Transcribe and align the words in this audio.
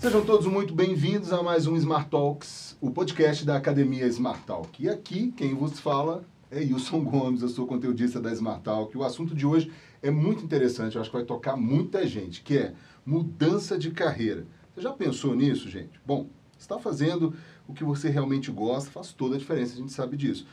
Sejam 0.00 0.24
todos 0.24 0.46
muito 0.46 0.72
bem-vindos 0.72 1.30
a 1.30 1.42
mais 1.42 1.66
um 1.66 1.76
Smart 1.76 2.08
Talks, 2.08 2.74
o 2.80 2.90
podcast 2.90 3.44
da 3.44 3.54
Academia 3.54 4.06
Smart 4.06 4.40
Talk. 4.46 4.82
E 4.82 4.88
aqui 4.88 5.30
quem 5.30 5.54
vos 5.54 5.78
fala 5.78 6.24
é 6.50 6.60
Wilson 6.60 7.04
Gomes, 7.04 7.42
eu 7.42 7.50
sou 7.50 7.66
conteudista 7.66 8.18
da 8.18 8.32
Smart 8.32 8.62
Talk. 8.62 8.96
O 8.96 9.04
assunto 9.04 9.34
de 9.34 9.46
hoje 9.46 9.70
é 10.02 10.10
muito 10.10 10.42
interessante, 10.42 10.96
eu 10.96 11.02
acho 11.02 11.10
que 11.10 11.16
vai 11.18 11.26
tocar 11.26 11.54
muita 11.54 12.06
gente, 12.06 12.40
que 12.40 12.56
é 12.56 12.72
mudança 13.04 13.76
de 13.76 13.90
carreira. 13.90 14.46
Você 14.74 14.80
já 14.80 14.90
pensou 14.90 15.34
nisso, 15.34 15.68
gente? 15.68 16.00
Bom, 16.06 16.30
está 16.58 16.78
fazendo 16.78 17.34
o 17.68 17.74
que 17.74 17.84
você 17.84 18.08
realmente 18.08 18.50
gosta, 18.50 18.90
faz 18.90 19.12
toda 19.12 19.34
a 19.34 19.38
diferença, 19.38 19.74
a 19.74 19.76
gente 19.76 19.92
sabe 19.92 20.16
disso. 20.16 20.46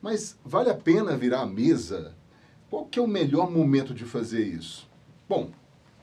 Mas 0.00 0.38
vale 0.44 0.70
a 0.70 0.76
pena 0.76 1.16
virar 1.16 1.40
a 1.40 1.46
mesa? 1.46 2.14
Qual 2.70 2.86
que 2.86 3.00
é 3.00 3.02
o 3.02 3.08
melhor 3.08 3.50
momento 3.50 3.92
de 3.92 4.04
fazer 4.04 4.46
isso? 4.46 4.88
Bom, 5.28 5.50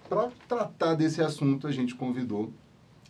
para 0.09 0.31
tratar 0.49 0.95
desse 0.95 1.21
assunto, 1.21 1.65
a 1.65 1.71
gente 1.71 1.95
convidou 1.95 2.51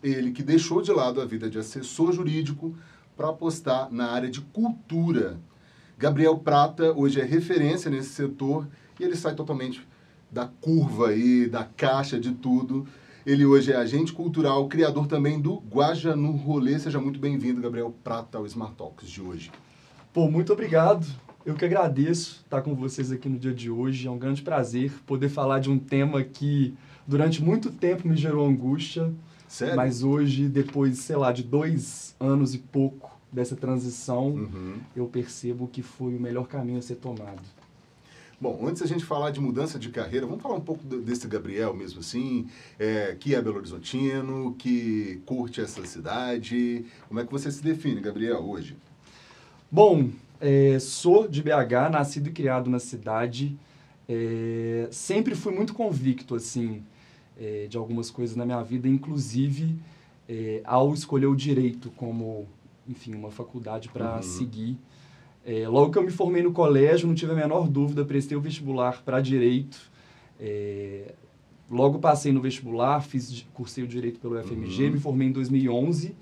ele 0.02 0.32
que 0.32 0.44
deixou 0.44 0.82
de 0.82 0.92
lado 0.92 1.22
a 1.22 1.26
vida 1.26 1.50
de 1.50 1.58
assessor 1.58 2.12
jurídico 2.12 2.76
para 3.16 3.30
apostar 3.30 3.92
na 3.92 4.12
área 4.12 4.30
de 4.30 4.42
cultura. 4.42 5.38
Gabriel 5.98 6.38
Prata 6.38 6.94
hoje 6.94 7.20
é 7.20 7.26
referência 7.26 7.92
nesse 7.92 8.10
setor 8.10 8.68
e 9.00 9.04
ele 9.04 9.16
sai 9.16 9.36
totalmente 9.36 9.86
da 10.32 10.48
curva 10.48 11.10
aí, 11.10 11.48
da 11.48 11.64
caixa 11.64 12.20
de 12.20 12.32
tudo. 12.32 12.88
Ele 13.26 13.46
hoje 13.46 13.72
é 13.72 13.76
agente 13.76 14.14
cultural, 14.14 14.68
criador 14.68 15.08
também 15.08 15.40
do 15.40 15.58
Guaja 15.58 16.16
no 16.16 16.32
Rolê. 16.32 16.80
Seja 16.80 17.00
muito 17.00 17.20
bem-vindo, 17.20 17.62
Gabriel 17.62 17.94
Prata, 18.04 18.38
ao 18.38 18.46
Smart 18.46 18.76
Talks 18.76 19.10
de 19.10 19.22
hoje. 19.22 19.52
Pô, 20.14 20.30
muito 20.30 20.54
obrigado. 20.54 21.06
Eu 21.46 21.56
que 21.56 21.66
agradeço 21.66 22.42
estar 22.44 22.62
com 22.62 22.74
vocês 22.76 23.12
aqui 23.12 23.28
no 23.28 23.38
dia 23.38 23.54
de 23.54 23.70
hoje. 23.70 24.08
É 24.08 24.12
um 24.12 24.18
grande 24.18 24.42
prazer 24.42 24.92
poder 25.06 25.30
falar 25.30 25.60
de 25.60 25.70
um 25.70 25.78
tema 25.78 26.24
que 26.24 26.74
durante 27.08 27.44
muito 27.44 27.72
tempo 27.72 28.08
me 28.08 28.16
gerou 28.16 28.48
angústia. 28.48 29.14
Sério? 29.50 29.76
Mas 29.76 30.04
hoje, 30.04 30.48
depois, 30.48 31.00
sei 31.00 31.16
lá, 31.18 31.32
de 31.34 31.44
dois 31.44 32.16
anos 32.20 32.54
e 32.54 32.60
pouco 32.60 33.10
dessa 33.34 33.56
transição, 33.56 34.28
Uhum. 34.30 34.76
eu 34.96 35.06
percebo 35.08 35.68
que 35.68 35.82
foi 35.82 36.16
o 36.16 36.20
melhor 36.20 36.48
caminho 36.48 36.78
a 36.80 36.82
ser 36.82 36.96
tomado. 36.96 37.42
Bom, 38.42 38.66
antes 38.66 38.82
da 38.82 38.88
gente 38.88 39.04
falar 39.04 39.32
de 39.32 39.42
mudança 39.42 39.78
de 39.78 39.90
carreira, 39.90 40.26
vamos 40.26 40.42
falar 40.42 40.56
um 40.56 40.62
pouco 40.62 40.82
desse 40.86 41.28
Gabriel 41.28 41.74
mesmo 41.74 42.00
assim, 42.00 42.48
é, 42.80 43.14
que 43.20 43.36
é 43.36 43.42
Belo 43.42 43.58
Horizontino, 43.58 44.56
que 44.58 45.20
curte 45.26 45.60
essa 45.60 45.86
cidade. 45.86 46.86
Como 47.10 47.20
é 47.20 47.26
que 47.26 47.32
você 47.32 47.52
se 47.52 47.62
define, 47.62 48.00
Gabriel, 48.00 48.40
hoje? 48.40 48.78
Bom, 49.70 50.10
é, 50.40 50.80
sou 50.80 51.28
de 51.28 51.44
BH, 51.44 51.90
nascido 51.92 52.28
e 52.30 52.32
criado 52.32 52.70
na 52.70 52.80
cidade. 52.80 53.58
É, 54.08 54.88
sempre 54.90 55.36
fui 55.36 55.54
muito 55.54 55.74
convicto, 55.74 56.34
assim, 56.34 56.82
é, 57.40 57.68
de 57.68 57.78
algumas 57.78 58.12
coisas 58.12 58.36
na 58.36 58.46
minha 58.46 58.62
vida, 58.62 58.88
inclusive 58.88 59.76
é, 60.28 60.62
ao 60.66 60.94
escolher 60.94 61.28
o 61.28 61.36
direito 61.36 61.90
como, 61.92 62.48
enfim, 62.88 63.16
uma 63.16 63.32
faculdade 63.32 63.90
para 63.90 64.18
Uhum. 64.18 64.22
seguir. 64.22 64.78
É, 65.46 65.68
logo 65.68 65.92
que 65.92 65.98
eu 65.98 66.04
me 66.04 66.12
formei 66.12 66.44
no 66.44 66.52
colégio, 66.52 67.08
não 67.08 67.16
tive 67.16 67.32
a 67.32 67.36
menor 67.36 67.68
dúvida, 67.68 68.04
prestei 68.06 68.38
o 68.38 68.42
vestibular 68.42 69.02
para 69.04 69.22
direito. 69.22 69.90
É, 70.40 71.14
logo 71.70 72.00
passei 72.00 72.32
no 72.32 72.42
vestibular, 72.42 73.02
fiz, 73.02 73.46
cursei 73.54 73.84
o 73.84 73.88
direito 73.88 74.20
pelo 74.20 74.36
FMG, 74.38 74.86
Uhum. 74.88 74.92
me 74.94 75.00
formei 75.00 75.28
em 75.28 75.32
2011. 75.32 76.16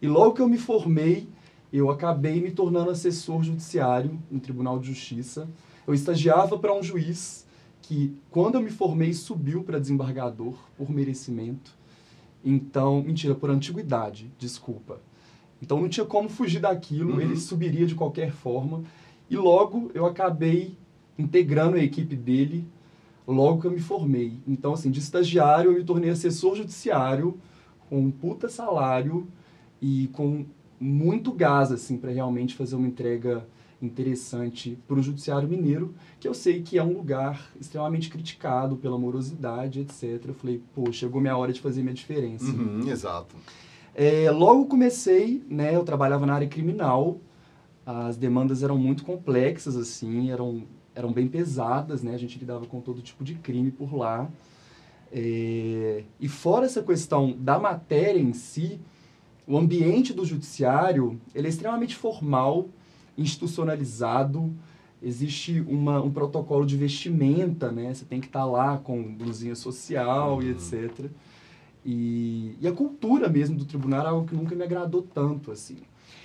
E 0.00 0.06
logo 0.06 0.34
que 0.34 0.40
eu 0.42 0.48
me 0.48 0.58
formei, 0.58 1.26
eu 1.72 1.90
acabei 1.90 2.40
me 2.40 2.50
tornando 2.52 2.90
assessor 2.90 3.42
judiciário 3.42 4.18
no 4.30 4.38
Tribunal 4.38 4.78
de 4.78 4.86
Justiça. 4.86 5.48
Eu 5.86 5.92
estagiava 5.92 6.56
para 6.58 6.72
um 6.72 6.82
juiz 6.82 7.43
que, 7.86 8.14
quando 8.30 8.54
eu 8.56 8.62
me 8.62 8.70
formei, 8.70 9.12
subiu 9.12 9.62
para 9.62 9.78
desembargador 9.78 10.54
por 10.76 10.90
merecimento. 10.90 11.72
Então, 12.44 13.02
mentira, 13.02 13.34
por 13.34 13.50
antiguidade, 13.50 14.30
desculpa. 14.38 15.00
Então 15.62 15.80
não 15.80 15.88
tinha 15.88 16.04
como 16.06 16.28
fugir 16.28 16.60
daquilo, 16.60 17.14
Uhum. 17.14 17.20
ele 17.20 17.36
subiria 17.36 17.86
de 17.86 17.94
qualquer 17.94 18.32
forma. 18.32 18.82
E 19.30 19.36
logo 19.36 19.90
eu 19.94 20.04
acabei 20.06 20.76
integrando 21.18 21.76
a 21.76 21.82
equipe 21.82 22.16
dele 22.16 22.66
logo 23.26 23.60
que 23.60 23.66
eu 23.66 23.70
me 23.70 23.80
formei. 23.80 24.34
Então, 24.46 24.74
assim, 24.74 24.90
de 24.90 25.00
estagiário 25.00 25.70
eu 25.72 25.78
me 25.78 25.84
tornei 25.84 26.10
assessor 26.10 26.56
judiciário 26.56 27.38
com 27.88 27.98
um 28.00 28.10
puta 28.10 28.48
salário 28.48 29.26
e 29.80 30.08
com 30.12 30.44
muito 30.78 31.32
gás, 31.32 31.72
assim, 31.72 31.96
para 31.96 32.10
realmente 32.10 32.54
fazer 32.54 32.76
uma 32.76 32.86
entrega 32.86 33.46
interessante 33.84 34.78
para 34.86 34.98
o 34.98 35.02
judiciário 35.02 35.48
mineiro, 35.48 35.94
que 36.18 36.26
eu 36.26 36.34
sei 36.34 36.62
que 36.62 36.78
é 36.78 36.82
um 36.82 36.92
lugar 36.92 37.52
extremamente 37.60 38.08
criticado 38.08 38.76
pela 38.76 38.98
morosidade, 38.98 39.80
etc. 39.80 40.22
Eu 40.26 40.34
falei, 40.34 40.62
pô, 40.74 40.90
chegou 40.92 41.20
minha 41.20 41.36
hora 41.36 41.52
de 41.52 41.60
fazer 41.60 41.82
minha 41.82 41.94
diferença. 41.94 42.46
Uhum, 42.46 42.88
exato. 42.88 43.36
É, 43.94 44.30
logo 44.30 44.66
comecei, 44.66 45.42
né, 45.48 45.74
eu 45.74 45.84
trabalhava 45.84 46.26
na 46.26 46.34
área 46.34 46.48
criminal, 46.48 47.20
as 47.86 48.16
demandas 48.16 48.62
eram 48.62 48.76
muito 48.76 49.04
complexas, 49.04 49.76
assim, 49.76 50.30
eram, 50.30 50.64
eram 50.94 51.12
bem 51.12 51.28
pesadas, 51.28 52.02
né, 52.02 52.14
a 52.14 52.18
gente 52.18 52.38
lidava 52.38 52.66
com 52.66 52.80
todo 52.80 53.00
tipo 53.00 53.22
de 53.22 53.34
crime 53.34 53.70
por 53.70 53.94
lá. 53.94 54.28
É, 55.12 56.02
e 56.18 56.28
fora 56.28 56.66
essa 56.66 56.82
questão 56.82 57.36
da 57.38 57.56
matéria 57.56 58.18
em 58.18 58.32
si, 58.32 58.80
o 59.46 59.56
ambiente 59.56 60.12
do 60.12 60.24
judiciário, 60.24 61.20
ele 61.34 61.46
é 61.46 61.50
extremamente 61.50 61.94
formal, 61.94 62.68
institucionalizado, 63.18 64.52
existe 65.02 65.60
uma, 65.68 66.00
um 66.02 66.10
protocolo 66.10 66.64
de 66.64 66.76
vestimenta, 66.76 67.70
né, 67.70 67.92
você 67.92 68.04
tem 68.04 68.20
que 68.20 68.26
estar 68.26 68.44
lá 68.44 68.78
com 68.78 69.02
blusinha 69.14 69.54
social 69.54 70.42
e 70.42 70.46
Uhum. 70.46 70.52
etc. 70.52 71.10
E, 71.84 72.56
e 72.60 72.66
a 72.66 72.72
cultura 72.72 73.28
mesmo 73.28 73.56
do 73.56 73.64
tribunal 73.66 74.06
é 74.06 74.08
algo 74.08 74.26
que 74.26 74.34
nunca 74.34 74.54
me 74.54 74.64
agradou 74.64 75.02
tanto, 75.02 75.50
assim. 75.52 75.76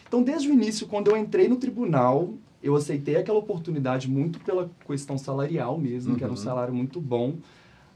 Então, 0.07 0.23
desde 0.23 0.47
o 0.49 0.53
início, 0.53 0.87
quando 0.87 1.09
eu 1.11 1.17
entrei 1.17 1.47
no 1.47 1.57
tribunal, 1.57 2.33
eu 2.63 2.75
aceitei 2.75 3.17
aquela 3.17 3.37
oportunidade 3.39 4.09
muito 4.09 4.39
pela 4.39 4.69
questão 4.87 5.17
salarial 5.17 5.77
mesmo, 5.77 6.15
que 6.15 6.23
era 6.23 6.31
um 6.31 6.35
Uhum. 6.35 6.41
salário 6.41 6.73
muito 6.73 6.99
bom, 7.01 7.35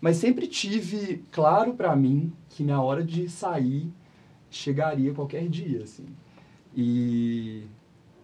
mas 0.02 0.18
sempre 0.18 0.48
tive 0.48 1.24
claro 1.32 1.74
para 1.74 1.96
mim 1.96 2.34
que 2.50 2.64
minha 2.64 2.82
hora 2.82 3.02
de 3.04 3.30
sair 3.30 3.90
chegaria 4.52 5.14
qualquer 5.14 5.48
dia, 5.48 5.84
assim. 5.84 6.06
E 6.76 7.64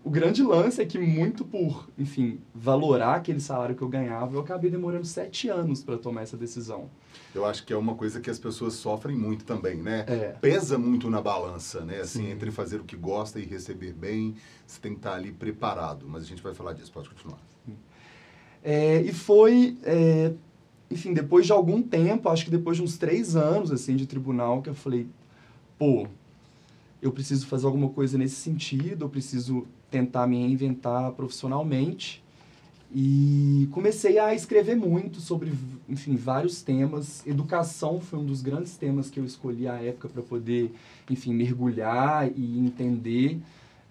o 0.03 0.09
grande 0.09 0.41
lance 0.41 0.81
é 0.81 0.85
que 0.85 0.97
muito 0.97 1.43
por, 1.43 1.89
enfim, 1.97 2.39
valorar 2.53 3.15
aquele 3.15 3.39
salário 3.39 3.75
que 3.75 3.81
eu 3.81 3.89
ganhava, 3.89 4.35
eu 4.35 4.39
acabei 4.39 4.71
demorando 4.71 5.05
sete 5.05 5.49
anos 5.49 5.83
para 5.83 5.97
tomar 5.97 6.21
essa 6.21 6.37
decisão. 6.37 6.89
Eu 7.35 7.45
acho 7.45 7.65
que 7.65 7.73
é 7.73 7.77
uma 7.77 7.95
coisa 7.95 8.19
que 8.19 8.29
as 8.29 8.39
pessoas 8.39 8.73
sofrem 8.73 9.15
muito 9.15 9.45
também, 9.45 9.77
né? 9.77 10.05
É. 10.07 10.35
Pesa 10.41 10.77
muito 10.77 11.09
na 11.09 11.21
balança, 11.21 11.81
né? 11.81 11.99
Assim, 11.99 12.25
Sim. 12.25 12.31
entre 12.31 12.49
fazer 12.49 12.77
o 12.77 12.83
que 12.83 12.95
gosta 12.95 13.39
e 13.39 13.45
receber 13.45 13.93
bem, 13.93 14.35
você 14.65 14.79
tem 14.79 14.93
que 14.93 14.99
estar 14.99 15.13
ali 15.13 15.31
preparado. 15.31 16.05
Mas 16.07 16.23
a 16.23 16.25
gente 16.25 16.41
vai 16.41 16.53
falar 16.53 16.73
disso, 16.73 16.91
pode 16.91 17.09
continuar. 17.09 17.39
É, 18.63 19.01
e 19.01 19.13
foi, 19.13 19.77
é, 19.83 20.33
enfim, 20.89 21.13
depois 21.13 21.45
de 21.45 21.51
algum 21.51 21.81
tempo, 21.81 22.29
acho 22.29 22.45
que 22.45 22.51
depois 22.51 22.77
de 22.77 22.83
uns 22.83 22.97
três 22.97 23.35
anos, 23.35 23.71
assim, 23.71 23.95
de 23.95 24.05
tribunal, 24.05 24.61
que 24.61 24.69
eu 24.69 24.73
falei, 24.73 25.07
pô, 25.77 26.07
eu 27.01 27.11
preciso 27.11 27.47
fazer 27.47 27.65
alguma 27.65 27.89
coisa 27.89 28.17
nesse 28.17 28.35
sentido, 28.35 29.05
eu 29.05 29.09
preciso 29.09 29.65
tentar 29.89 30.27
me 30.27 30.37
reinventar 30.37 31.11
profissionalmente. 31.13 32.23
E 32.93 33.67
comecei 33.71 34.17
a 34.17 34.33
escrever 34.33 34.75
muito 34.75 35.21
sobre, 35.21 35.53
enfim, 35.87 36.15
vários 36.15 36.63
temas. 36.63 37.25
Educação 37.25 38.01
foi 38.01 38.17
um 38.17 38.25
dos 38.25 38.41
grandes 38.41 38.75
temas 38.77 39.11
que 39.11 39.19
eu 39.19 39.25
escolhi 39.25 39.67
à 39.67 39.75
época 39.75 40.09
para 40.09 40.23
poder, 40.23 40.71
enfim, 41.09 41.33
mergulhar 41.33 42.31
e 42.35 42.57
entender. 42.57 43.39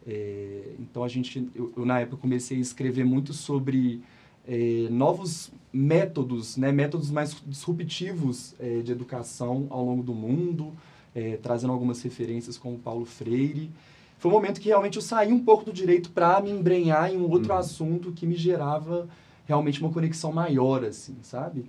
É, 0.04 0.72
então 0.80 1.04
a 1.04 1.08
gente, 1.08 1.48
eu, 1.54 1.72
eu, 1.76 1.86
na 1.86 2.00
época 2.00 2.16
comecei 2.16 2.58
a 2.58 2.60
escrever 2.60 3.04
muito 3.04 3.32
sobre 3.32 4.02
é, 4.48 4.88
novos 4.90 5.52
métodos, 5.72 6.56
né, 6.56 6.72
métodos 6.72 7.10
mais 7.10 7.36
disruptivos 7.46 8.54
é, 8.58 8.80
de 8.80 8.90
educação 8.90 9.66
ao 9.70 9.84
longo 9.84 10.02
do 10.02 10.14
mundo, 10.14 10.72
é, 11.18 11.36
trazendo 11.36 11.72
algumas 11.72 12.00
referências 12.02 12.56
como 12.56 12.78
Paulo 12.78 13.04
Freire. 13.04 13.70
Foi 14.18 14.30
um 14.30 14.34
momento 14.34 14.60
que 14.60 14.68
realmente 14.68 14.96
eu 14.96 15.02
saí 15.02 15.32
um 15.32 15.42
pouco 15.48 15.64
do 15.64 15.72
direito 15.72 16.10
para 16.10 16.40
me 16.40 16.50
embrenhar 16.50 17.12
em 17.12 17.16
um 17.16 17.28
outro 17.30 17.52
Uhum. 17.52 17.58
assunto 17.58 18.12
que 18.12 18.26
me 18.26 18.36
gerava 18.36 19.08
realmente 19.46 19.80
uma 19.80 19.92
conexão 19.92 20.32
maior, 20.32 20.84
assim, 20.84 21.16
sabe? 21.22 21.64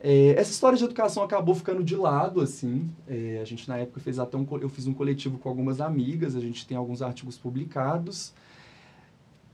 É, 0.00 0.34
essa 0.36 0.50
história 0.50 0.76
de 0.76 0.84
educação 0.84 1.22
acabou 1.22 1.54
ficando 1.54 1.82
de 1.82 1.96
lado, 1.96 2.40
assim. 2.40 2.90
É, 3.08 3.38
a 3.40 3.44
gente, 3.44 3.66
na 3.68 3.78
época, 3.78 4.00
fez 4.00 4.18
até 4.18 4.36
um... 4.36 4.46
Eu 4.60 4.68
fiz 4.68 4.86
um 4.86 4.92
coletivo 4.92 5.38
com 5.38 5.48
algumas 5.48 5.80
amigas, 5.80 6.36
a 6.36 6.40
gente 6.40 6.66
tem 6.66 6.76
alguns 6.76 7.00
artigos 7.00 7.38
publicados. 7.38 8.34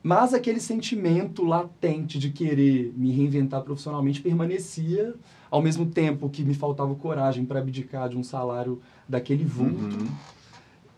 Mas 0.03 0.33
aquele 0.33 0.61
sentimento 0.61 1.45
latente 1.45 2.19
de 2.19 2.31
querer 2.31 2.93
me 2.97 3.13
reinventar 3.13 3.63
profissionalmente 3.63 4.23
permanecia, 4.23 5.15
ao 5.51 5.61
mesmo 5.61 5.87
tempo 5.87 6.31
que 6.31 6.43
me 6.43 6.55
faltava 6.55 6.95
coragem 6.95 7.45
para 7.45 7.61
abdicar 7.61 8.09
de 8.09 8.17
um 8.17 8.23
salário 8.23 8.81
daquele 9.09 9.45
vulto. 9.45 9.97
Uhum. 9.97 10.09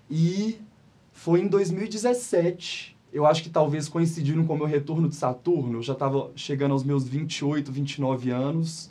E 0.09 0.59
foi 1.13 1.41
em 1.41 1.49
2017, 1.49 2.97
eu 3.13 3.27
acho 3.27 3.43
que 3.43 3.51
talvez 3.51 3.89
coincidindo 3.89 4.45
com 4.45 4.55
o 4.55 4.57
meu 4.57 4.67
retorno 4.67 5.09
de 5.09 5.17
Saturno, 5.17 5.79
eu 5.79 5.83
já 5.83 5.95
estava 5.95 6.31
chegando 6.37 6.73
aos 6.73 6.85
meus 6.85 7.07
28, 7.07 7.73
29 7.73 8.31
anos, 8.31 8.89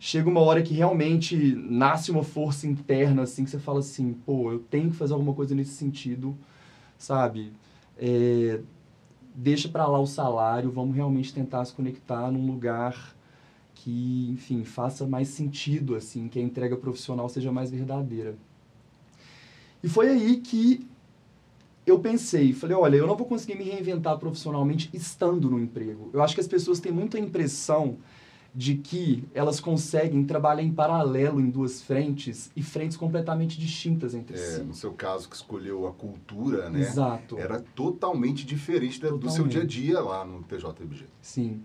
chega 0.00 0.28
uma 0.28 0.40
hora 0.40 0.62
que 0.62 0.74
realmente 0.74 1.36
nasce 1.56 2.10
uma 2.10 2.24
força 2.24 2.66
interna, 2.66 3.22
assim, 3.22 3.44
que 3.44 3.50
você 3.50 3.58
fala 3.58 3.80
assim, 3.80 4.12
pô, 4.24 4.50
eu 4.52 4.58
tenho 4.58 4.90
que 4.90 4.96
fazer 4.96 5.12
alguma 5.12 5.34
coisa 5.34 5.54
nesse 5.54 5.72
sentido, 5.72 6.36
sabe? 6.96 7.52
É, 7.96 8.60
deixa 9.40 9.68
para 9.68 9.86
lá 9.86 10.00
o 10.00 10.06
salário, 10.06 10.68
vamos 10.68 10.96
realmente 10.96 11.32
tentar 11.32 11.64
se 11.64 11.72
conectar 11.72 12.28
num 12.28 12.44
lugar 12.44 13.14
que, 13.72 14.28
enfim, 14.30 14.64
faça 14.64 15.06
mais 15.06 15.28
sentido, 15.28 15.94
assim, 15.94 16.26
que 16.26 16.40
a 16.40 16.42
entrega 16.42 16.76
profissional 16.76 17.28
seja 17.28 17.52
mais 17.52 17.70
verdadeira. 17.70 18.36
E 19.80 19.88
foi 19.88 20.08
aí 20.08 20.38
que 20.38 20.84
eu 21.86 22.00
pensei, 22.00 22.52
falei, 22.52 22.76
olha, 22.76 22.96
eu 22.96 23.06
não 23.06 23.16
vou 23.16 23.28
conseguir 23.28 23.54
me 23.54 23.62
reinventar 23.62 24.18
profissionalmente 24.18 24.90
estando 24.92 25.48
no 25.48 25.60
emprego. 25.60 26.10
Eu 26.12 26.20
acho 26.20 26.34
que 26.34 26.40
as 26.40 26.48
pessoas 26.48 26.80
têm 26.80 26.90
muita 26.90 27.16
impressão 27.16 27.96
de 28.54 28.76
que 28.76 29.24
elas 29.34 29.60
conseguem 29.60 30.24
trabalhar 30.24 30.62
em 30.62 30.72
paralelo 30.72 31.40
em 31.40 31.50
duas 31.50 31.82
frentes 31.82 32.50
e 32.56 32.62
frentes 32.62 32.96
completamente 32.96 33.58
distintas 33.58 34.14
entre 34.14 34.36
é, 34.36 34.38
si. 34.38 34.62
No 34.62 34.74
seu 34.74 34.92
caso, 34.92 35.28
que 35.28 35.36
escolheu 35.36 35.86
a 35.86 35.92
cultura, 35.92 36.68
né? 36.68 36.80
Exato. 36.80 37.38
Era 37.38 37.60
totalmente 37.74 38.44
diferente 38.44 39.00
totalmente. 39.00 39.24
do 39.24 39.30
seu 39.30 39.46
dia 39.46 39.62
a 39.62 39.66
dia 39.66 40.00
lá 40.00 40.24
no 40.24 40.42
TJBG. 40.42 41.04
Sim. 41.20 41.62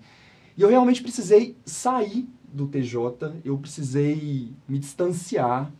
E 0.55 0.61
eu 0.61 0.69
realmente 0.69 1.01
precisei 1.01 1.55
sair 1.65 2.27
do 2.53 2.67
TJ, 2.67 3.41
eu 3.43 3.57
precisei 3.57 4.51
me 4.67 4.77
distanciar, 4.77 5.71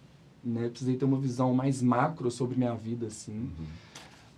né? 0.44 0.70
precisei 0.70 0.96
ter 0.96 1.06
uma 1.06 1.20
visão 1.20 1.54
mais 1.54 1.82
macro 1.82 2.32
sobre 2.32 2.58
minha 2.58 2.74
vida, 2.74 3.08
assim. 3.08 3.34
Uhum 3.34 3.84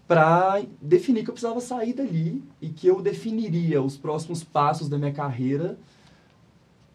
para 0.08 0.64
definir 0.82 1.24
que 1.24 1.30
eu 1.30 1.34
precisava 1.34 1.60
sair 1.60 1.94
dali 1.94 2.44
e 2.62 2.70
que 2.70 2.88
eu 2.88 3.02
definiria 3.02 3.82
os 3.82 3.98
próximos 3.98 4.44
passos 4.44 4.88
da 4.88 4.98
minha 4.98 5.12
carreira 5.12 5.78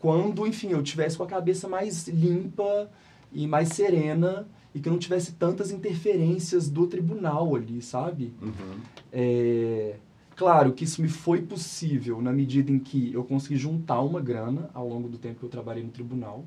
quando, 0.01 0.47
enfim, 0.47 0.71
eu 0.71 0.83
tivesse 0.83 1.17
com 1.17 1.23
a 1.23 1.27
cabeça 1.27 1.69
mais 1.69 2.09
limpa 2.09 2.91
e 3.33 3.47
mais 3.47 3.69
serena 3.69 4.49
e 4.75 4.81
que 4.81 4.89
não 4.89 4.99
tivesse 4.99 5.33
tantas 5.33 5.71
interferências 5.71 6.69
do 6.69 6.87
tribunal 6.87 7.55
ali, 7.55 7.83
sabe? 7.83 8.33
Uhum. 8.41 8.81
É, 9.13 9.97
claro 10.37 10.73
que 10.73 10.85
isso 10.85 11.03
me 11.03 11.09
foi 11.09 11.43
possível 11.43 12.23
na 12.23 12.33
medida 12.33 12.71
em 12.71 12.79
que 12.79 13.13
eu 13.13 13.25
consegui 13.25 13.57
juntar 13.57 14.01
uma 14.01 14.21
grana 14.21 14.71
ao 14.73 14.89
longo 14.89 15.09
do 15.09 15.19
tempo 15.19 15.41
que 15.41 15.45
eu 15.45 15.51
trabalhei 15.51 15.83
no 15.83 15.91
tribunal. 15.91 16.45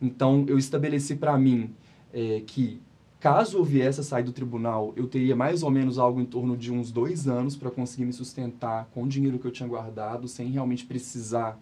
Então, 0.00 0.44
eu 0.48 0.58
estabeleci 0.58 1.16
para 1.16 1.36
mim 1.36 1.74
é, 2.12 2.42
que 2.46 2.80
Caso 3.22 3.58
eu 3.58 3.62
viesse 3.62 4.00
a 4.00 4.02
sair 4.02 4.24
do 4.24 4.32
tribunal, 4.32 4.92
eu 4.96 5.06
teria 5.06 5.36
mais 5.36 5.62
ou 5.62 5.70
menos 5.70 5.96
algo 5.96 6.20
em 6.20 6.24
torno 6.24 6.56
de 6.56 6.72
uns 6.72 6.90
dois 6.90 7.28
anos 7.28 7.54
para 7.54 7.70
conseguir 7.70 8.04
me 8.04 8.12
sustentar 8.12 8.88
com 8.92 9.04
o 9.04 9.06
dinheiro 9.06 9.38
que 9.38 9.46
eu 9.46 9.52
tinha 9.52 9.68
guardado, 9.68 10.26
sem 10.26 10.50
realmente 10.50 10.84
precisar, 10.84 11.56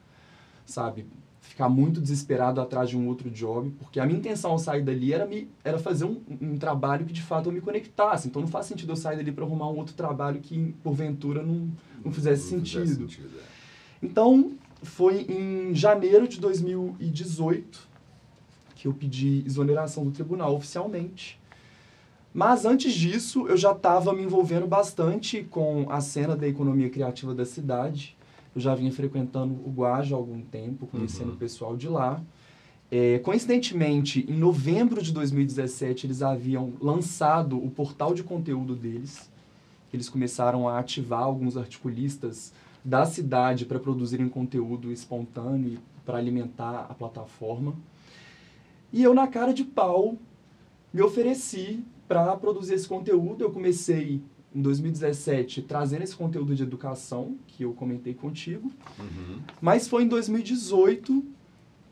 sabe, 0.64 1.04
ficar 1.40 1.68
muito 1.68 2.00
desesperado 2.00 2.60
atrás 2.60 2.90
de 2.90 2.96
um 2.96 3.08
outro 3.08 3.30
job, 3.30 3.70
porque 3.78 3.98
a 3.98 4.06
minha 4.06 4.18
intenção 4.18 4.52
ao 4.52 4.58
sair 4.58 4.82
dali 4.82 5.12
era, 5.12 5.26
me, 5.26 5.48
era 5.64 5.78
fazer 5.78 6.04
um, 6.04 6.20
um 6.40 6.56
trabalho 6.56 7.04
que 7.06 7.12
de 7.12 7.22
fato 7.22 7.48
eu 7.48 7.52
me 7.52 7.60
conectasse. 7.60 8.28
Então 8.28 8.42
não 8.42 8.48
faz 8.48 8.66
sentido 8.66 8.92
eu 8.92 8.96
sair 8.96 9.16
dali 9.16 9.32
para 9.32 9.44
arrumar 9.44 9.68
um 9.68 9.76
outro 9.76 9.94
trabalho 9.94 10.40
que 10.40 10.74
porventura 10.82 11.42
não, 11.42 11.68
não 12.04 12.12
fizesse 12.12 12.54
não 12.54 12.60
sentido. 12.60 12.82
Fizesse 12.82 13.00
sentido 13.00 13.30
é. 13.38 13.42
Então 14.02 14.52
foi 14.82 15.22
em 15.22 15.74
janeiro 15.74 16.28
de 16.28 16.40
2018 16.40 17.90
que 18.74 18.88
eu 18.88 18.94
pedi 18.94 19.42
exoneração 19.44 20.04
do 20.04 20.10
tribunal 20.10 20.54
oficialmente. 20.54 21.38
Mas 22.32 22.64
antes 22.64 22.94
disso, 22.94 23.46
eu 23.46 23.56
já 23.56 23.72
estava 23.72 24.14
me 24.14 24.22
envolvendo 24.22 24.66
bastante 24.66 25.42
com 25.42 25.86
a 25.90 26.00
cena 26.00 26.34
da 26.34 26.48
economia 26.48 26.88
criativa 26.88 27.34
da 27.34 27.44
cidade. 27.44 28.16
Eu 28.54 28.60
já 28.60 28.74
vinha 28.74 28.92
frequentando 28.92 29.54
o 29.54 29.70
Guaja 29.70 30.14
há 30.14 30.18
algum 30.18 30.40
tempo, 30.40 30.86
conhecendo 30.86 31.28
uhum. 31.28 31.34
o 31.34 31.38
pessoal 31.38 31.76
de 31.76 31.88
lá. 31.88 32.20
É, 32.90 33.20
coincidentemente, 33.20 34.26
em 34.28 34.36
novembro 34.36 35.00
de 35.00 35.12
2017, 35.12 36.06
eles 36.06 36.22
haviam 36.22 36.72
lançado 36.80 37.56
o 37.56 37.70
portal 37.70 38.12
de 38.12 38.24
conteúdo 38.24 38.74
deles. 38.74 39.30
Eles 39.92 40.08
começaram 40.08 40.68
a 40.68 40.78
ativar 40.78 41.22
alguns 41.22 41.56
articulistas 41.56 42.52
da 42.84 43.06
cidade 43.06 43.64
para 43.64 43.78
produzirem 43.78 44.28
conteúdo 44.28 44.90
espontâneo 44.90 45.78
para 46.04 46.18
alimentar 46.18 46.86
a 46.88 46.94
plataforma. 46.94 47.74
E 48.92 49.02
eu, 49.02 49.14
na 49.14 49.28
cara 49.28 49.54
de 49.54 49.62
pau, 49.62 50.16
me 50.92 51.00
ofereci 51.00 51.84
para 52.08 52.36
produzir 52.36 52.74
esse 52.74 52.88
conteúdo. 52.88 53.44
Eu 53.44 53.52
comecei 53.52 54.20
em 54.54 54.60
2017 54.60 55.62
trazendo 55.62 56.02
esse 56.02 56.16
conteúdo 56.16 56.54
de 56.54 56.62
educação, 56.62 57.36
que 57.46 57.64
eu 57.64 57.72
comentei 57.72 58.14
contigo. 58.14 58.70
Uhum. 58.98 59.38
Mas 59.60 59.88
foi 59.88 60.04
em 60.04 60.08
2018 60.08 61.24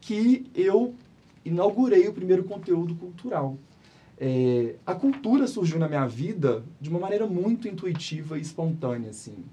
que 0.00 0.46
eu 0.54 0.94
inaugurei 1.44 2.08
o 2.08 2.12
primeiro 2.12 2.44
conteúdo 2.44 2.94
cultural. 2.94 3.56
É, 4.20 4.74
a 4.84 4.94
cultura 4.94 5.46
surgiu 5.46 5.78
na 5.78 5.88
minha 5.88 6.06
vida 6.06 6.64
de 6.80 6.90
uma 6.90 6.98
maneira 6.98 7.26
muito 7.26 7.68
intuitiva 7.68 8.36
e 8.36 8.40
espontânea, 8.40 9.10
assim. 9.10 9.44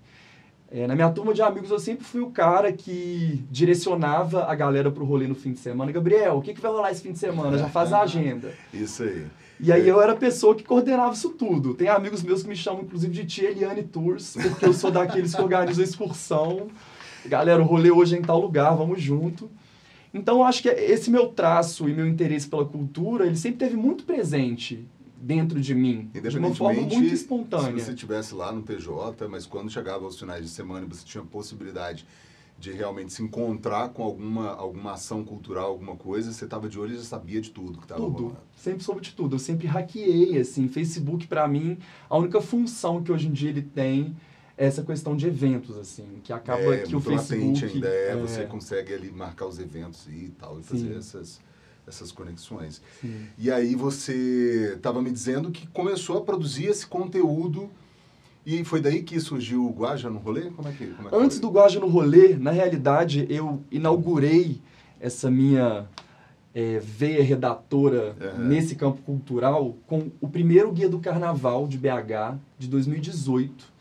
É, 0.76 0.86
na 0.86 0.94
minha 0.94 1.10
turma 1.10 1.34
de 1.34 1.42
amigos, 1.42 1.72
eu 1.72 1.80
sempre 1.80 2.04
fui 2.04 2.20
o 2.20 2.30
cara 2.30 2.70
que 2.70 3.42
direcionava 3.50 4.44
a 4.44 4.54
galera 4.54 4.92
pro 4.92 5.06
rolê 5.06 5.26
no 5.26 5.34
fim 5.34 5.54
de 5.54 5.60
semana. 5.60 5.90
Gabriel, 5.90 6.36
o 6.36 6.42
que, 6.42 6.54
que 6.54 6.60
vai 6.60 6.70
rolar 6.70 6.92
esse 6.92 7.02
fim 7.02 7.14
de 7.14 7.18
semana? 7.18 7.58
Já 7.58 7.70
faz 7.70 7.94
a 7.94 8.02
agenda. 8.02 8.52
Isso 8.74 9.04
aí. 9.04 9.26
E 9.58 9.72
aí 9.72 9.88
eu 9.88 10.02
era 10.02 10.12
a 10.12 10.18
pessoa 10.18 10.54
que 10.54 10.66
coordenava 10.66 11.14
isso 11.14 11.30
tudo. 11.30 11.76
Tem 11.76 11.88
amigos 11.88 12.22
meus 12.22 12.44
que 12.44 12.50
me 12.50 12.58
chamam, 12.58 12.82
inclusive, 12.82 13.14
de 13.14 13.24
tia 13.24 13.52
Eliane 13.52 13.84
Tours, 13.84 14.36
porque 14.36 14.66
eu 14.66 14.74
sou 14.74 14.92
daqueles 14.92 15.34
que 15.34 15.42
organizam 15.42 15.82
a 15.82 15.88
excursão. 15.88 16.68
Galera, 17.26 17.62
o 17.62 17.66
rolê 17.66 17.90
hoje 17.90 18.18
é 18.18 18.20
em 18.20 18.22
tal 18.22 18.42
lugar, 18.42 18.76
vamos 18.76 19.02
junto. 19.02 19.50
Então, 20.14 20.40
eu 20.40 20.44
acho 20.44 20.62
que 20.62 20.68
esse 20.68 21.10
meu 21.10 21.28
traço 21.28 21.88
e 21.88 21.94
meu 21.94 22.06
interesse 22.06 22.50
pela 22.50 22.66
cultura, 22.66 23.26
ele 23.26 23.38
sempre 23.38 23.60
teve 23.60 23.78
muito 23.78 24.04
presente 24.04 24.86
dentro 25.26 25.60
de 25.60 25.74
mim, 25.74 26.12
de 26.14 26.38
uma 26.38 26.54
forma 26.54 26.82
muito 26.82 27.04
espontânea. 27.04 27.80
Se 27.80 27.86
você 27.86 27.94
estivesse 27.94 28.36
lá 28.36 28.52
no 28.52 28.62
PJ, 28.62 29.28
mas 29.28 29.48
quando 29.48 29.72
chegava 29.72 30.06
aos 30.06 30.20
finais 30.20 30.44
de 30.44 30.50
semana 30.50 30.86
você 30.86 31.04
tinha 31.04 31.24
possibilidade 31.24 32.06
de 32.60 32.72
realmente 32.72 33.12
se 33.12 33.24
encontrar 33.24 33.90
com 33.90 34.04
alguma, 34.04 34.52
alguma 34.52 34.94
ação 34.94 35.26
cultural, 35.26 35.66
alguma 35.66 35.96
coisa, 35.96 36.32
você 36.32 36.46
estava 36.46 36.70
de 36.70 36.80
olho 36.80 36.94
e 36.94 36.98
já 36.98 37.04
sabia 37.04 37.42
de 37.42 37.50
tudo 37.50 37.80
que 37.80 37.86
estava 37.86 38.02
Tudo. 38.02 38.38
Sempre 38.56 38.84
soube 38.84 39.02
de 39.02 39.14
tudo. 39.14 39.36
Eu 39.36 39.40
sempre 39.40 39.66
hackeei, 39.66 40.38
assim. 40.38 40.68
Facebook, 40.68 41.26
para 41.26 41.48
mim, 41.48 41.78
a 42.08 42.18
única 42.18 42.40
função 42.40 43.04
que 43.04 43.12
hoje 43.12 43.28
em 43.28 43.32
dia 43.32 43.50
ele 43.50 43.64
tem 43.64 44.16
é 44.56 44.68
essa 44.68 44.84
questão 44.84 45.18
de 45.18 45.28
eventos, 45.28 45.76
assim. 45.76 46.22
Que 46.24 46.32
acaba 46.32 46.76
é, 46.76 46.84
que 46.84 46.96
o 46.96 47.02
Facebook... 47.02 47.66
ainda 47.66 47.90
é, 47.90 48.12
é, 48.12 48.16
você 48.16 48.46
consegue 48.46 48.94
ali 48.94 49.12
marcar 49.12 49.48
os 49.48 49.60
eventos 49.60 50.08
e 50.08 50.32
tal, 50.40 50.60
e 50.60 50.64
fazer 50.64 50.96
essas 50.96 51.42
essas 51.88 52.12
conexões. 52.12 52.82
Sim. 53.02 53.28
E 53.38 53.52
aí 53.52 53.76
você 53.76 54.74
estava 54.76 55.02
me 55.02 55.12
dizendo 55.12 55.52
que 55.52 55.68
começou 55.68 56.18
a 56.18 56.22
produzir 56.22 56.66
esse 56.66 56.86
conteúdo 56.86 57.70
e 58.46 58.64
foi 58.64 58.80
daí 58.80 59.02
que 59.02 59.20
surgiu 59.20 59.66
o 59.66 59.72
Guaja 59.72 60.10
no 60.10 60.20
rolê? 60.20 60.52
Como 60.52 60.68
é 60.68 60.72
que, 60.72 60.88
como 60.88 61.08
é 61.08 61.12
que 61.12 61.18
Antes 61.18 61.38
foi? 61.38 61.42
do 61.42 61.54
Guaja 61.54 61.80
no 61.80 61.88
rolê, 61.88 62.36
na 62.36 62.52
realidade, 62.52 63.26
eu 63.30 63.64
inaugurei 63.72 64.62
essa 65.00 65.32
minha 65.32 65.88
é, 66.54 66.80
veia 66.80 67.24
redatora 67.24 68.16
uhum. 68.20 68.46
nesse 68.46 68.76
campo 68.76 69.02
cultural 69.02 69.76
com 69.86 70.10
o 70.22 70.28
primeiro 70.28 70.72
Guia 70.72 70.88
do 70.88 71.00
Carnaval 71.00 71.68
de 71.68 71.78
BH 71.78 72.38
de 72.58 72.68
2018, 72.68 73.74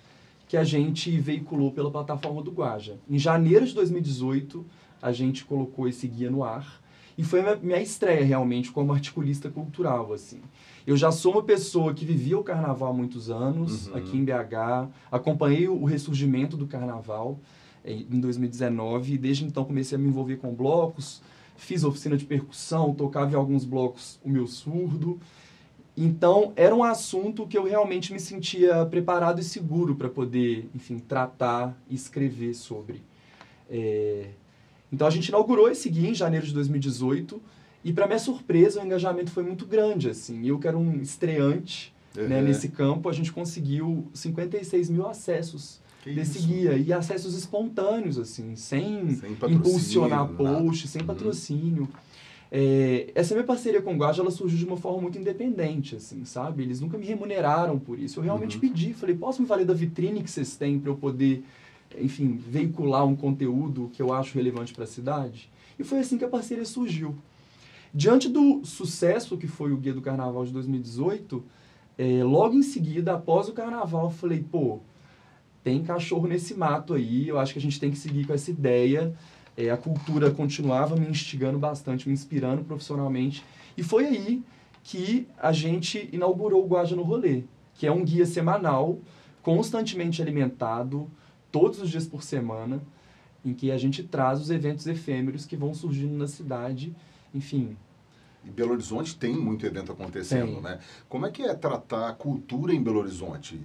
que 0.49 0.57
a 0.57 0.65
gente 0.65 1.17
veiculou 1.21 1.71
pela 1.71 1.91
plataforma 1.91 2.43
do 2.43 2.51
Guaja. 2.51 2.97
Em 3.09 3.19
janeiro 3.19 3.65
de 3.67 3.75
2018, 3.75 4.65
a 5.01 5.13
gente 5.13 5.45
colocou 5.45 5.87
esse 5.87 6.09
guia 6.09 6.31
no 6.31 6.43
ar. 6.43 6.83
E 7.17 7.23
foi 7.23 7.41
a 7.41 7.57
minha 7.57 7.81
estreia 7.81 8.25
realmente 8.25 8.73
como 8.73 8.93
articulista 8.93 9.49
cultural, 9.49 10.13
assim. 10.13 10.41
Eu 10.87 10.97
já 10.97 11.11
sou 11.11 11.33
uma 11.33 11.43
pessoa 11.43 11.95
que 11.95 12.05
vivia 12.05 12.39
o 12.39 12.43
carnaval 12.43 12.91
há 12.91 12.93
muitos 12.93 13.31
anos, 13.31 13.87
uhum. 13.87 13.97
aqui 13.97 14.17
em 14.19 14.25
BH. 14.25 14.91
Acompanhei 15.11 15.69
o 15.69 15.85
ressurgimento 15.85 16.57
do 16.57 16.67
carnaval 16.67 17.39
eh, 17.85 18.05
em 18.11 18.21
2019 18.21 19.15
e 19.15 19.19
desde 19.19 19.45
então 19.45 19.65
comecei 19.65 19.97
a 19.97 20.01
me 20.01 20.09
envolver 20.09 20.37
com 20.37 20.53
blocos, 20.55 21.23
fiz 21.57 21.85
oficina 21.85 22.17
de 22.17 22.25
percussão, 22.25 22.93
tocava 22.93 23.33
em 23.33 23.37
alguns 23.37 23.65
blocos 23.65 24.19
o 24.25 24.29
meu 24.29 24.47
surdo. 24.47 25.19
Então, 25.97 26.53
era 26.57 26.75
um 26.75 26.83
assunto 26.83 27.47
que 27.47 27.57
eu 27.57 27.63
realmente 27.63 28.13
me 28.13 28.19
sentia 28.19 28.85
preparado 28.85 29.41
e 29.41 29.45
seguro 29.45 29.95
para 29.95 30.09
poder, 30.09 30.69
enfim, 30.75 30.99
tratar 30.99 31.77
e 31.89 31.95
escrever 31.95 32.55
sobre. 32.55 33.01
É... 33.71 34.31
Então, 34.95 35.07
a 35.07 35.11
gente 35.11 35.29
inaugurou 35.29 35.69
esse 35.69 35.91
guia 35.91 36.09
em 36.09 36.15
janeiro 36.15 36.47
de 36.47 36.55
2018 36.55 37.43
e 37.85 37.93
para 37.93 38.07
minha 38.07 38.19
surpresa, 38.19 38.81
o 38.81 38.87
engajamento 38.87 39.31
foi 39.31 39.43
muito 39.43 39.67
grande, 39.67 40.09
assim. 40.09 40.47
Eu 40.47 40.59
que 40.59 40.67
era 40.67 40.79
um 40.79 41.03
estreante 41.03 41.93
uhum. 42.17 42.29
né, 42.29 42.41
nesse 42.41 42.69
campo, 42.69 43.09
a 43.09 43.13
gente 43.13 43.31
conseguiu 43.31 44.07
56 44.15 44.89
mil 44.89 45.07
acessos 45.07 45.81
que 46.03 46.13
desse 46.13 46.39
isso? 46.39 46.47
guia. 46.49 46.77
E 46.77 46.93
acessos 46.93 47.35
espontâneos, 47.35 48.19
assim, 48.19 48.57
sem, 48.57 49.17
sem 49.17 49.37
impulsionar 49.51 50.29
post, 50.29 50.89
sem 50.89 51.03
uhum. 51.03 51.07
patrocínio. 51.07 51.89
É, 52.51 53.11
essa 53.15 53.35
minha 53.35 53.45
parceria 53.45 53.83
com 53.83 53.95
o 53.95 53.97
Guaja, 53.97 54.23
ela 54.23 54.31
surgiu 54.31 54.57
de 54.57 54.65
uma 54.65 54.77
forma 54.77 55.03
muito 55.03 55.19
independente, 55.19 55.97
assim, 55.97 56.25
sabe? 56.25 56.63
Eles 56.63 56.81
nunca 56.81 56.97
me 56.97 57.05
remuneraram 57.05 57.79
por 57.79 57.99
isso. 57.99 58.21
Eu 58.21 58.25
realmente 58.25 58.57
uhum. 58.57 58.61
pedi, 58.61 58.95
falei, 58.95 59.17
posso 59.17 59.43
me 59.43 59.49
valer 59.49 59.67
da 59.67 59.75
vitrine 59.75 60.23
que 60.23 60.31
vocês 60.31 60.57
têm 60.57 60.79
para 60.79 60.91
eu 60.91 60.97
poder, 60.97 61.43
enfim, 62.01 62.37
veicular 62.37 63.07
um 63.07 63.17
conteúdo 63.17 63.91
que 63.93 64.03
eu 64.03 64.13
acho 64.13 64.35
relevante 64.35 64.73
para 64.73 64.85
a 64.85 64.87
cidade? 64.87 65.51
E 65.79 65.85
foi 65.85 65.99
assim 65.99 66.19
que 66.19 66.25
a 66.25 66.29
parceria 66.29 66.65
surgiu. 66.65 67.15
Diante 67.93 68.29
do 68.29 68.65
sucesso 68.65 69.37
que 69.37 69.47
foi 69.47 69.73
o 69.73 69.77
Guia 69.77 69.93
do 69.93 70.03
Carnaval 70.03 70.45
de 70.45 70.53
2018, 70.53 71.45
é, 71.97 72.25
logo 72.25 72.55
em 72.55 72.63
seguida, 72.63 73.15
após 73.15 73.49
o 73.49 73.53
Carnaval, 73.53 74.07
eu 74.07 74.11
falei, 74.11 74.43
pô, 74.43 74.81
tem 75.63 75.83
cachorro 75.83 76.27
nesse 76.27 76.55
mato 76.55 76.95
aí, 76.95 77.29
eu 77.29 77.39
acho 77.39 77.53
que 77.53 77.59
a 77.59 77.63
gente 77.63 77.79
tem 77.79 77.91
que 77.91 77.97
seguir 77.97 78.27
com 78.27 78.35
essa 78.35 78.51
ideia. 78.51 79.15
É, 79.57 79.71
a 79.71 79.77
cultura 79.77 80.31
continuava 80.31 80.97
me 80.97 81.07
instigando 81.07 81.59
bastante, 81.59 82.09
me 82.09 82.15
inspirando 82.15 82.65
profissionalmente. 82.65 83.45
E 83.77 83.83
foi 83.83 84.07
aí 84.07 84.43
que 84.83 85.27
a 85.39 85.53
gente 85.53 86.09
inaugurou 86.13 86.65
o 86.65 86.67
Guaja 86.67 86.95
no 86.95 87.03
Rolê, 87.03 87.45
que 87.75 87.87
é 87.87 87.93
um 87.93 88.05
guia 88.05 88.27
semanal, 88.27 88.99
constantemente 89.43 90.21
alimentado, 90.21 91.09
todos 91.55 91.81
os 91.81 91.89
dias 91.89 92.05
por 92.05 92.25
semana, 92.25 92.83
em 93.45 93.55
que 93.55 93.71
a 93.71 93.79
gente 93.79 94.03
traz 94.03 94.41
os 94.41 94.51
eventos 94.51 94.89
efêmeros 94.89 95.47
que 95.47 95.57
vão 95.57 95.73
surgindo 95.73 96.13
na 96.13 96.27
cidade, 96.27 96.93
enfim. 97.33 97.77
E 98.45 98.51
Belo 98.51 98.73
Horizonte 98.73 99.17
tem 99.17 99.37
muito 99.37 99.65
evento 99.65 99.93
acontecendo, 99.93 100.55
tem. 100.55 100.63
né? 100.63 100.81
Como 101.09 101.27
é 101.27 101.31
que 101.31 101.43
é 101.43 101.55
tratar 101.55 102.09
a 102.09 102.13
cultura 102.13 102.75
em 102.75 102.83
Belo 102.83 102.99
Horizonte? 102.99 103.61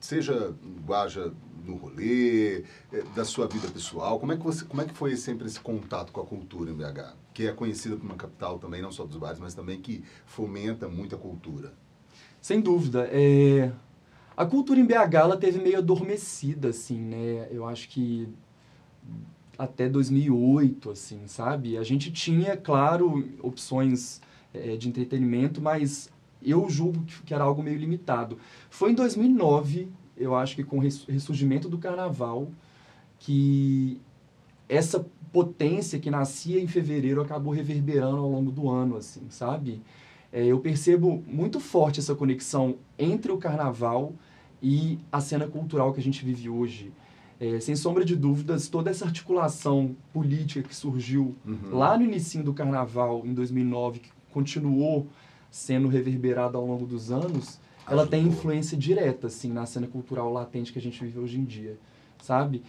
Seja 0.00 0.54
Guaja 0.86 1.34
no 1.66 1.76
rolê, 1.76 2.60
eh, 2.90 3.04
da 3.14 3.26
sua 3.26 3.46
vida 3.46 3.68
pessoal, 3.68 4.18
como 4.18 4.32
é 4.32 4.38
que, 4.38 4.42
você, 4.42 4.64
como 4.64 4.80
é 4.80 4.86
que 4.86 4.94
foi 4.94 5.14
sempre 5.14 5.46
esse 5.46 5.60
contato 5.60 6.12
com 6.12 6.22
a 6.22 6.24
cultura 6.24 6.70
em 6.70 6.74
BH? 6.74 7.14
Que 7.34 7.46
é 7.46 7.52
conhecida 7.52 7.94
como 7.96 8.08
uma 8.08 8.16
capital 8.16 8.58
também, 8.58 8.80
não 8.80 8.90
só 8.90 9.04
dos 9.04 9.18
bares, 9.18 9.38
mas 9.38 9.52
também 9.52 9.82
que 9.82 10.02
fomenta 10.24 10.88
muito 10.88 11.14
a 11.14 11.18
cultura. 11.18 11.74
Sem 12.40 12.62
dúvida. 12.62 13.06
É... 13.12 13.70
A 14.36 14.44
cultura 14.44 14.80
em 14.80 14.84
BH 14.84 15.14
ela 15.14 15.36
teve 15.36 15.60
meio 15.60 15.78
adormecida, 15.78 16.68
assim, 16.68 16.98
né? 16.98 17.48
Eu 17.50 17.66
acho 17.66 17.88
que 17.88 18.28
até 19.56 19.88
2008, 19.88 20.90
assim, 20.90 21.20
sabe? 21.26 21.78
A 21.78 21.82
gente 21.82 22.10
tinha, 22.10 22.56
claro, 22.56 23.28
opções 23.42 24.20
é, 24.52 24.76
de 24.76 24.88
entretenimento, 24.88 25.60
mas 25.60 26.10
eu 26.42 26.68
julgo 26.68 27.04
que 27.24 27.32
era 27.32 27.44
algo 27.44 27.62
meio 27.62 27.78
limitado. 27.78 28.38
Foi 28.68 28.90
em 28.90 28.94
2009, 28.94 29.88
eu 30.16 30.34
acho 30.34 30.56
que 30.56 30.64
com 30.64 30.78
o 30.78 30.80
ressurgimento 30.80 31.68
do 31.68 31.78
carnaval, 31.78 32.50
que 33.18 34.00
essa 34.68 35.04
potência 35.32 35.98
que 35.98 36.10
nascia 36.10 36.60
em 36.60 36.66
fevereiro 36.66 37.20
acabou 37.20 37.52
reverberando 37.52 38.18
ao 38.18 38.30
longo 38.30 38.50
do 38.50 38.68
ano, 38.68 38.96
assim, 38.96 39.22
sabe? 39.30 39.82
É, 40.34 40.44
eu 40.44 40.58
percebo 40.58 41.22
muito 41.28 41.60
forte 41.60 42.00
essa 42.00 42.12
conexão 42.12 42.74
entre 42.98 43.30
o 43.30 43.38
carnaval 43.38 44.12
e 44.60 44.98
a 45.12 45.20
cena 45.20 45.46
cultural 45.46 45.92
que 45.92 46.00
a 46.00 46.02
gente 46.02 46.24
vive 46.24 46.50
hoje. 46.50 46.92
É, 47.38 47.60
sem 47.60 47.76
sombra 47.76 48.04
de 48.04 48.16
dúvidas, 48.16 48.66
toda 48.66 48.90
essa 48.90 49.04
articulação 49.04 49.94
política 50.12 50.68
que 50.68 50.74
surgiu 50.74 51.36
uhum. 51.46 51.76
lá 51.76 51.96
no 51.96 52.02
início 52.02 52.42
do 52.42 52.52
carnaval, 52.52 53.22
em 53.24 53.32
2009, 53.32 54.00
que 54.00 54.10
continuou 54.32 55.06
sendo 55.52 55.86
reverberada 55.86 56.58
ao 56.58 56.66
longo 56.66 56.84
dos 56.84 57.12
anos, 57.12 57.60
ela 57.88 58.04
tem 58.04 58.26
influência 58.26 58.76
direta, 58.76 59.28
assim, 59.28 59.52
na 59.52 59.66
cena 59.66 59.86
cultural 59.86 60.32
latente 60.32 60.72
que 60.72 60.80
a 60.80 60.82
gente 60.82 61.04
vive 61.04 61.20
hoje 61.20 61.38
em 61.38 61.44
dia, 61.44 61.78
sabe? 62.20 62.60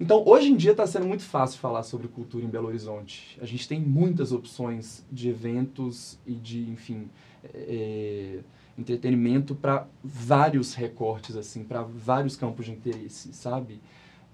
Então, 0.00 0.26
hoje 0.26 0.48
em 0.48 0.56
dia 0.56 0.70
está 0.70 0.86
sendo 0.86 1.06
muito 1.06 1.22
fácil 1.22 1.58
falar 1.58 1.82
sobre 1.82 2.08
cultura 2.08 2.42
em 2.42 2.48
Belo 2.48 2.68
Horizonte. 2.68 3.38
A 3.38 3.44
gente 3.44 3.68
tem 3.68 3.78
muitas 3.78 4.32
opções 4.32 5.04
de 5.12 5.28
eventos 5.28 6.18
e 6.26 6.32
de, 6.32 6.70
enfim, 6.70 7.10
é, 7.52 8.38
entretenimento 8.78 9.54
para 9.54 9.86
vários 10.02 10.72
recortes, 10.72 11.36
assim, 11.36 11.62
para 11.64 11.82
vários 11.82 12.34
campos 12.34 12.64
de 12.64 12.72
interesse, 12.72 13.34
sabe? 13.34 13.78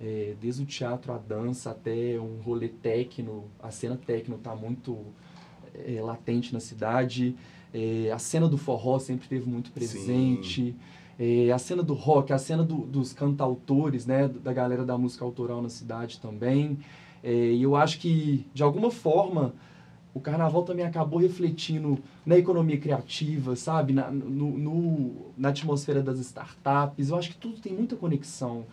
É, 0.00 0.36
desde 0.40 0.62
o 0.62 0.66
teatro, 0.66 1.12
a 1.12 1.18
dança, 1.18 1.72
até 1.72 2.16
um 2.20 2.40
rolê 2.42 2.68
técnico. 2.68 3.50
A 3.60 3.72
cena 3.72 3.96
técnico 3.96 4.38
está 4.38 4.54
muito 4.54 4.96
é, 5.74 6.00
latente 6.00 6.52
na 6.52 6.60
cidade. 6.60 7.34
A 8.14 8.18
cena 8.18 8.48
do 8.48 8.56
forró 8.56 8.98
sempre 8.98 9.28
teve 9.28 9.46
muito 9.46 9.70
presente. 9.70 10.74
É, 11.18 11.50
a 11.50 11.58
cena 11.58 11.82
do 11.82 11.94
rock, 11.94 12.32
a 12.32 12.38
cena 12.38 12.62
do, 12.62 12.76
dos 12.76 13.12
cantautores, 13.12 14.06
né, 14.06 14.28
da 14.28 14.52
galera 14.52 14.84
da 14.84 14.98
música 14.98 15.24
autoral 15.24 15.62
na 15.62 15.68
cidade 15.68 16.20
também. 16.20 16.78
É, 17.22 17.52
e 17.52 17.62
eu 17.62 17.74
acho 17.74 17.98
que, 17.98 18.46
de 18.52 18.62
alguma 18.62 18.90
forma, 18.90 19.54
o 20.16 20.20
carnaval 20.20 20.62
também 20.62 20.84
acabou 20.84 21.18
refletindo 21.18 21.98
na 22.24 22.38
economia 22.38 22.78
criativa, 22.78 23.56
sabe? 23.56 23.92
Na, 23.92 24.10
no, 24.10 24.56
no, 24.58 25.12
na 25.36 25.50
atmosfera 25.50 26.02
das 26.02 26.18
startups. 26.18 27.10
Eu 27.10 27.16
acho 27.16 27.30
que 27.30 27.36
tudo 27.36 27.60
tem 27.60 27.72
muita 27.72 27.96
conexão. 27.96 28.64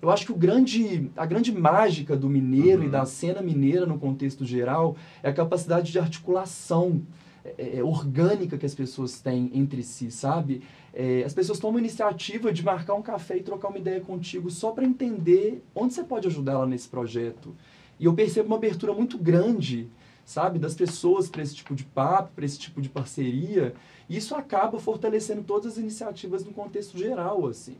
Eu 0.00 0.10
acho 0.10 0.26
que 0.26 0.32
o 0.32 0.36
grande, 0.36 1.10
a 1.16 1.26
grande 1.26 1.52
mágica 1.52 2.16
do 2.16 2.28
mineiro 2.28 2.82
uhum. 2.82 2.88
e 2.88 2.90
da 2.90 3.04
cena 3.04 3.42
mineira 3.42 3.86
no 3.86 3.98
contexto 3.98 4.44
geral 4.44 4.96
é 5.22 5.28
a 5.28 5.32
capacidade 5.32 5.90
de 5.90 5.98
articulação 5.98 7.02
é, 7.44 7.78
é, 7.78 7.84
orgânica 7.84 8.58
que 8.58 8.66
as 8.66 8.74
pessoas 8.74 9.20
têm 9.20 9.50
entre 9.54 9.82
si, 9.82 10.10
sabe? 10.10 10.62
É, 10.92 11.22
as 11.24 11.32
pessoas 11.32 11.58
tomam 11.58 11.76
a 11.76 11.80
iniciativa 11.80 12.52
de 12.52 12.64
marcar 12.64 12.94
um 12.94 13.02
café 13.02 13.36
e 13.36 13.42
trocar 13.42 13.68
uma 13.68 13.78
ideia 13.78 14.00
contigo 14.00 14.50
só 14.50 14.72
para 14.72 14.84
entender 14.84 15.62
onde 15.74 15.94
você 15.94 16.02
pode 16.02 16.26
ajudar 16.26 16.52
ela 16.52 16.66
nesse 16.66 16.88
projeto. 16.88 17.54
E 17.98 18.04
eu 18.04 18.14
percebo 18.14 18.48
uma 18.48 18.56
abertura 18.56 18.92
muito 18.92 19.18
grande, 19.18 19.88
sabe, 20.24 20.58
das 20.58 20.74
pessoas 20.74 21.28
para 21.28 21.42
esse 21.42 21.54
tipo 21.54 21.74
de 21.74 21.84
papo, 21.84 22.32
para 22.34 22.44
esse 22.44 22.58
tipo 22.58 22.80
de 22.80 22.88
parceria. 22.88 23.74
E 24.08 24.16
isso 24.16 24.34
acaba 24.34 24.78
fortalecendo 24.78 25.42
todas 25.42 25.72
as 25.72 25.78
iniciativas 25.78 26.44
no 26.44 26.52
contexto 26.52 26.96
geral, 26.98 27.46
assim. 27.46 27.76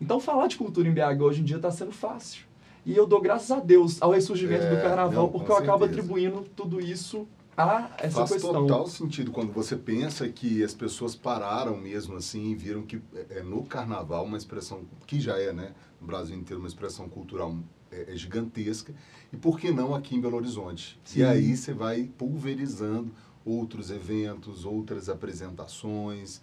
Então, 0.00 0.18
falar 0.18 0.46
de 0.46 0.56
cultura 0.56 0.88
em 0.88 0.92
BH 0.92 1.22
hoje 1.22 1.40
em 1.40 1.44
dia 1.44 1.56
está 1.56 1.70
sendo 1.70 1.92
fácil. 1.92 2.44
E 2.86 2.96
eu 2.96 3.06
dou 3.06 3.20
graças 3.20 3.50
a 3.50 3.60
Deus 3.60 4.00
ao 4.00 4.12
ressurgimento 4.12 4.64
é, 4.64 4.74
do 4.74 4.82
carnaval, 4.82 5.24
não, 5.24 5.28
porque 5.28 5.50
eu 5.50 5.56
acabo 5.56 5.84
atribuindo 5.84 6.46
tudo 6.56 6.80
isso 6.80 7.28
a 7.64 7.90
essa 7.98 8.16
Faz 8.16 8.32
questão. 8.32 8.52
Faz 8.52 8.66
total 8.66 8.86
sentido 8.86 9.30
quando 9.30 9.52
você 9.52 9.76
pensa 9.76 10.28
que 10.28 10.62
as 10.62 10.74
pessoas 10.74 11.14
pararam 11.14 11.76
mesmo 11.76 12.16
assim 12.16 12.50
e 12.50 12.54
viram 12.54 12.82
que 12.82 13.00
é, 13.14 13.38
é 13.38 13.42
no 13.42 13.64
carnaval 13.64 14.24
uma 14.24 14.36
expressão, 14.36 14.82
que 15.06 15.20
já 15.20 15.38
é, 15.38 15.52
né, 15.52 15.72
no 16.00 16.06
Brasil 16.06 16.36
inteiro, 16.36 16.60
uma 16.60 16.68
expressão 16.68 17.08
cultural 17.08 17.56
é, 17.90 18.12
é 18.12 18.16
gigantesca. 18.16 18.94
E 19.32 19.36
por 19.36 19.58
que 19.58 19.70
não 19.70 19.94
aqui 19.94 20.16
em 20.16 20.20
Belo 20.20 20.36
Horizonte? 20.36 20.98
Sim. 21.04 21.20
E 21.20 21.24
aí 21.24 21.56
você 21.56 21.72
vai 21.72 22.04
pulverizando 22.18 23.10
outros 23.44 23.90
eventos, 23.90 24.64
outras 24.64 25.08
apresentações. 25.08 26.40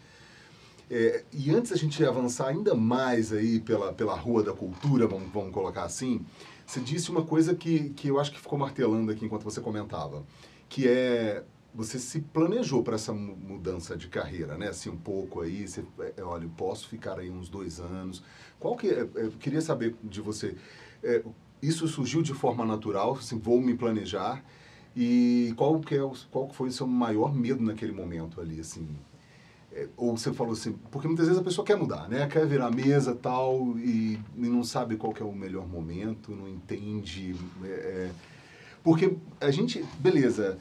É, 0.89 1.23
e 1.33 1.53
antes 1.53 1.71
da 1.71 1.77
gente 1.77 2.03
avançar 2.05 2.47
ainda 2.47 2.73
mais 2.73 3.33
aí 3.33 3.59
pela, 3.59 3.91
pela 3.93 4.15
Rua 4.15 4.41
da 4.43 4.53
Cultura, 4.53 5.05
vamos, 5.05 5.31
vamos 5.33 5.51
colocar 5.51 5.83
assim, 5.83 6.25
você 6.65 6.79
disse 6.79 7.11
uma 7.11 7.23
coisa 7.23 7.53
que, 7.53 7.89
que 7.89 8.07
eu 8.07 8.19
acho 8.19 8.31
que 8.31 8.39
ficou 8.39 8.57
martelando 8.57 9.11
aqui 9.11 9.25
enquanto 9.25 9.43
você 9.43 9.59
comentava 9.59 10.23
que 10.69 10.87
é 10.87 11.43
você 11.77 11.99
se 11.99 12.21
planejou 12.21 12.81
para 12.81 12.95
essa 12.95 13.13
mudança 13.13 13.95
de 13.95 14.07
carreira, 14.07 14.57
né? 14.57 14.69
Assim, 14.69 14.89
um 14.89 14.97
pouco 14.97 15.41
aí, 15.41 15.67
você, 15.67 15.85
é, 16.17 16.23
olha, 16.23 16.49
posso 16.57 16.87
ficar 16.87 17.19
aí 17.19 17.29
uns 17.29 17.49
dois 17.49 17.79
anos. 17.79 18.23
Qual 18.59 18.75
que 18.75 18.87
é, 18.87 19.07
eu 19.13 19.31
queria 19.39 19.61
saber 19.61 19.95
de 20.03 20.19
você, 20.19 20.55
é, 21.03 21.23
isso 21.61 21.87
surgiu 21.87 22.23
de 22.23 22.33
forma 22.33 22.65
natural, 22.65 23.13
assim, 23.13 23.37
vou 23.37 23.61
me 23.61 23.75
planejar, 23.75 24.43
e 24.95 25.53
qual 25.55 25.79
que, 25.79 25.93
é, 25.93 26.11
qual 26.31 26.49
foi 26.49 26.69
o 26.69 26.71
seu 26.71 26.87
maior 26.87 27.31
medo 27.31 27.61
naquele 27.61 27.91
momento 27.91 28.41
ali, 28.41 28.59
assim? 28.59 28.87
É, 29.71 29.87
ou 29.95 30.17
você 30.17 30.33
falou 30.33 30.53
assim, 30.53 30.73
porque 30.89 31.07
muitas 31.07 31.27
vezes 31.27 31.39
a 31.39 31.45
pessoa 31.45 31.63
quer 31.63 31.77
mudar, 31.77 32.09
né? 32.09 32.25
Quer 32.25 32.47
virar 32.47 32.71
mesa 32.71 33.13
tal, 33.13 33.77
e, 33.77 34.19
e 34.35 34.49
não 34.49 34.63
sabe 34.63 34.95
qual 34.95 35.13
que 35.13 35.21
é 35.21 35.25
o 35.25 35.31
melhor 35.31 35.67
momento, 35.67 36.31
não 36.31 36.49
entende... 36.49 37.35
É, 37.63 37.67
é 37.67 38.11
porque 38.87 39.17
a 39.41 39.51
gente, 39.51 39.83
beleza, 39.99 40.57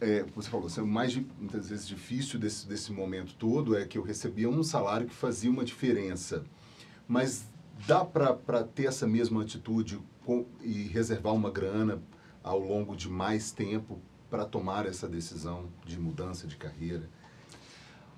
é, 0.00 0.24
você 0.36 0.48
falou, 0.48 0.68
assim, 0.68 0.80
o 0.80 0.86
mais 0.86 1.16
muitas 1.16 1.68
vezes 1.68 1.88
difícil 1.88 2.38
desse, 2.38 2.64
desse 2.64 2.92
momento 2.92 3.34
todo 3.34 3.76
é 3.76 3.84
que 3.84 3.98
eu 3.98 4.04
recebia 4.04 4.48
um 4.48 4.62
salário 4.62 5.08
que 5.08 5.12
fazia 5.12 5.50
uma 5.50 5.64
diferença. 5.64 6.44
Mas 7.08 7.50
dá 7.84 8.04
para 8.04 8.62
ter 8.62 8.86
essa 8.86 9.04
mesma 9.04 9.42
atitude 9.42 9.98
com, 10.24 10.46
e 10.62 10.84
reservar 10.84 11.34
uma 11.34 11.50
grana 11.50 12.00
ao 12.40 12.60
longo 12.60 12.94
de 12.94 13.08
mais 13.08 13.50
tempo 13.50 13.98
para 14.30 14.44
tomar 14.44 14.86
essa 14.86 15.08
decisão 15.08 15.64
de 15.84 15.98
mudança 15.98 16.46
de 16.46 16.54
carreira? 16.54 17.10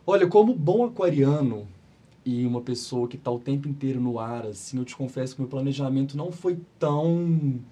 Olha, 0.06 0.26
como 0.26 0.54
bom 0.54 0.84
aquariano 0.84 1.66
e 2.22 2.44
uma 2.44 2.60
pessoa 2.60 3.08
que 3.08 3.16
está 3.16 3.30
o 3.30 3.38
tempo 3.38 3.66
inteiro 3.66 3.98
no 3.98 4.18
ar, 4.18 4.44
assim, 4.44 4.76
eu 4.76 4.84
te 4.84 4.94
confesso 4.94 5.34
que 5.34 5.40
meu 5.40 5.48
planejamento 5.48 6.18
não 6.18 6.30
foi 6.30 6.60
tão 6.78 7.62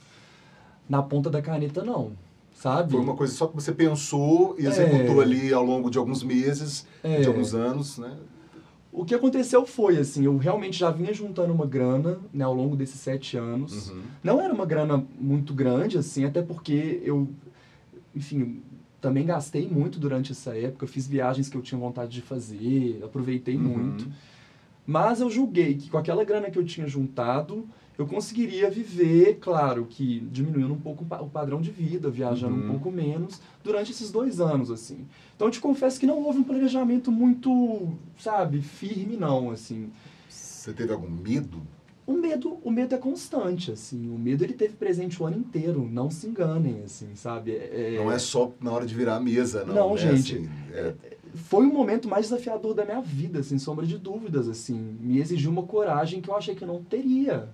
na 0.88 1.02
ponta 1.02 1.30
da 1.30 1.42
caneta, 1.42 1.82
não. 1.84 2.12
Sabe? 2.54 2.92
Foi 2.92 3.00
uma 3.00 3.14
coisa 3.14 3.34
só 3.34 3.46
que 3.46 3.54
você 3.54 3.70
pensou 3.70 4.56
e 4.58 4.66
executou 4.66 5.20
é. 5.20 5.24
ali 5.24 5.52
ao 5.52 5.62
longo 5.62 5.90
de 5.90 5.98
alguns 5.98 6.22
meses, 6.22 6.86
é. 7.02 7.20
de 7.20 7.28
alguns 7.28 7.54
anos, 7.54 7.98
né? 7.98 8.16
O 8.90 9.04
que 9.04 9.14
aconteceu 9.14 9.66
foi, 9.66 9.98
assim, 9.98 10.24
eu 10.24 10.38
realmente 10.38 10.78
já 10.78 10.90
vinha 10.90 11.12
juntando 11.12 11.52
uma 11.52 11.66
grana, 11.66 12.18
né, 12.32 12.42
ao 12.42 12.54
longo 12.54 12.74
desses 12.74 12.98
sete 12.98 13.36
anos. 13.36 13.90
Uhum. 13.90 14.00
Não 14.24 14.40
era 14.40 14.54
uma 14.54 14.64
grana 14.64 15.04
muito 15.20 15.52
grande, 15.52 15.98
assim, 15.98 16.24
até 16.24 16.40
porque 16.40 17.02
eu, 17.04 17.28
enfim, 18.14 18.62
também 18.98 19.26
gastei 19.26 19.68
muito 19.68 20.00
durante 20.00 20.32
essa 20.32 20.56
época. 20.56 20.86
fiz 20.86 21.06
viagens 21.06 21.50
que 21.50 21.58
eu 21.58 21.60
tinha 21.60 21.78
vontade 21.78 22.10
de 22.10 22.22
fazer, 22.22 23.02
aproveitei 23.04 23.56
uhum. 23.56 23.62
muito. 23.62 24.08
Mas 24.86 25.20
eu 25.20 25.28
julguei 25.28 25.74
que 25.74 25.90
com 25.90 25.98
aquela 25.98 26.24
grana 26.24 26.50
que 26.50 26.58
eu 26.58 26.64
tinha 26.64 26.88
juntado, 26.88 27.68
eu 27.98 28.06
conseguiria 28.06 28.70
viver, 28.70 29.38
claro, 29.40 29.86
que 29.88 30.20
diminuindo 30.20 30.74
um 30.74 30.78
pouco 30.78 31.04
o 31.04 31.30
padrão 31.30 31.60
de 31.60 31.70
vida, 31.70 32.10
viajando 32.10 32.54
uhum. 32.54 32.66
um 32.66 32.70
pouco 32.72 32.90
menos, 32.90 33.40
durante 33.64 33.90
esses 33.90 34.10
dois 34.10 34.38
anos, 34.40 34.70
assim. 34.70 35.06
Então, 35.34 35.48
eu 35.48 35.50
te 35.50 35.60
confesso 35.60 35.98
que 35.98 36.06
não 36.06 36.22
houve 36.22 36.38
um 36.38 36.44
planejamento 36.44 37.10
muito, 37.10 37.96
sabe, 38.18 38.60
firme, 38.60 39.16
não, 39.16 39.50
assim. 39.50 39.90
Você 40.28 40.72
teve 40.74 40.92
algum 40.92 41.08
medo? 41.08 41.62
O 42.06 42.12
medo, 42.12 42.58
o 42.62 42.70
medo 42.70 42.94
é 42.94 42.98
constante, 42.98 43.72
assim. 43.72 44.08
O 44.10 44.18
medo, 44.18 44.44
ele 44.44 44.52
teve 44.52 44.74
presente 44.74 45.20
o 45.20 45.26
ano 45.26 45.38
inteiro. 45.38 45.88
Não 45.90 46.08
se 46.08 46.28
enganem, 46.28 46.82
assim, 46.84 47.16
sabe? 47.16 47.56
É... 47.56 47.96
Não 47.96 48.12
é 48.12 48.18
só 48.18 48.52
na 48.60 48.70
hora 48.70 48.86
de 48.86 48.94
virar 48.94 49.16
a 49.16 49.20
mesa, 49.20 49.64
não. 49.64 49.74
Não, 49.74 49.90
né? 49.94 49.96
gente. 49.96 50.36
Assim, 50.36 50.50
é... 50.72 50.94
Foi 51.34 51.66
o 51.66 51.72
momento 51.72 52.08
mais 52.08 52.26
desafiador 52.26 52.74
da 52.74 52.84
minha 52.84 53.00
vida, 53.00 53.42
sem 53.42 53.58
sombra 53.58 53.84
de 53.84 53.98
dúvidas, 53.98 54.48
assim. 54.48 54.96
Me 55.00 55.18
exigiu 55.18 55.50
uma 55.50 55.64
coragem 55.64 56.20
que 56.20 56.30
eu 56.30 56.36
achei 56.36 56.54
que 56.54 56.62
eu 56.62 56.68
não 56.68 56.82
teria 56.82 57.48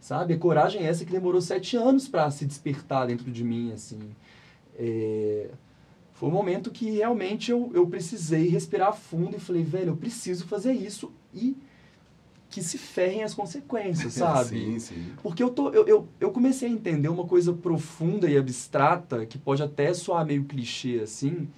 sabe? 0.00 0.34
A 0.34 0.38
coragem 0.38 0.82
é 0.82 0.86
essa 0.86 1.04
que 1.04 1.12
demorou 1.12 1.40
sete 1.40 1.76
anos 1.76 2.08
para 2.08 2.30
se 2.30 2.46
despertar 2.46 3.06
dentro 3.06 3.30
de 3.30 3.44
mim, 3.44 3.72
assim. 3.72 4.00
É... 4.78 5.50
Foi 6.14 6.28
um 6.28 6.32
momento 6.32 6.70
que 6.70 6.90
realmente 6.90 7.50
eu, 7.50 7.70
eu 7.72 7.86
precisei 7.86 8.48
respirar 8.48 8.92
fundo 8.92 9.36
e 9.36 9.40
falei, 9.40 9.62
velho, 9.62 9.90
eu 9.90 9.96
preciso 9.96 10.46
fazer 10.46 10.72
isso 10.72 11.12
e 11.32 11.56
que 12.50 12.62
se 12.62 12.78
ferrem 12.78 13.22
as 13.22 13.34
consequências, 13.34 14.14
sabe? 14.14 14.48
sim, 14.48 14.78
sim. 14.78 15.12
Porque 15.22 15.42
eu, 15.42 15.50
tô, 15.50 15.70
eu, 15.70 15.86
eu, 15.86 16.08
eu 16.18 16.30
comecei 16.30 16.68
a 16.68 16.72
entender 16.72 17.08
uma 17.08 17.26
coisa 17.26 17.52
profunda 17.52 18.28
e 18.28 18.36
abstrata, 18.36 19.26
que 19.26 19.38
pode 19.38 19.62
até 19.62 19.92
soar 19.94 20.26
meio 20.26 20.44
clichê 20.44 21.00
assim, 21.00 21.48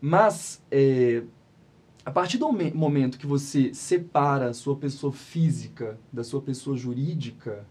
mas 0.00 0.60
é, 0.70 1.22
a 2.06 2.10
partir 2.12 2.38
do 2.38 2.48
momento 2.72 3.18
que 3.18 3.26
você 3.26 3.74
separa 3.74 4.50
a 4.50 4.54
sua 4.54 4.76
pessoa 4.76 5.12
física 5.12 5.98
da 6.12 6.22
sua 6.22 6.40
pessoa 6.40 6.76
jurídica, 6.76 7.66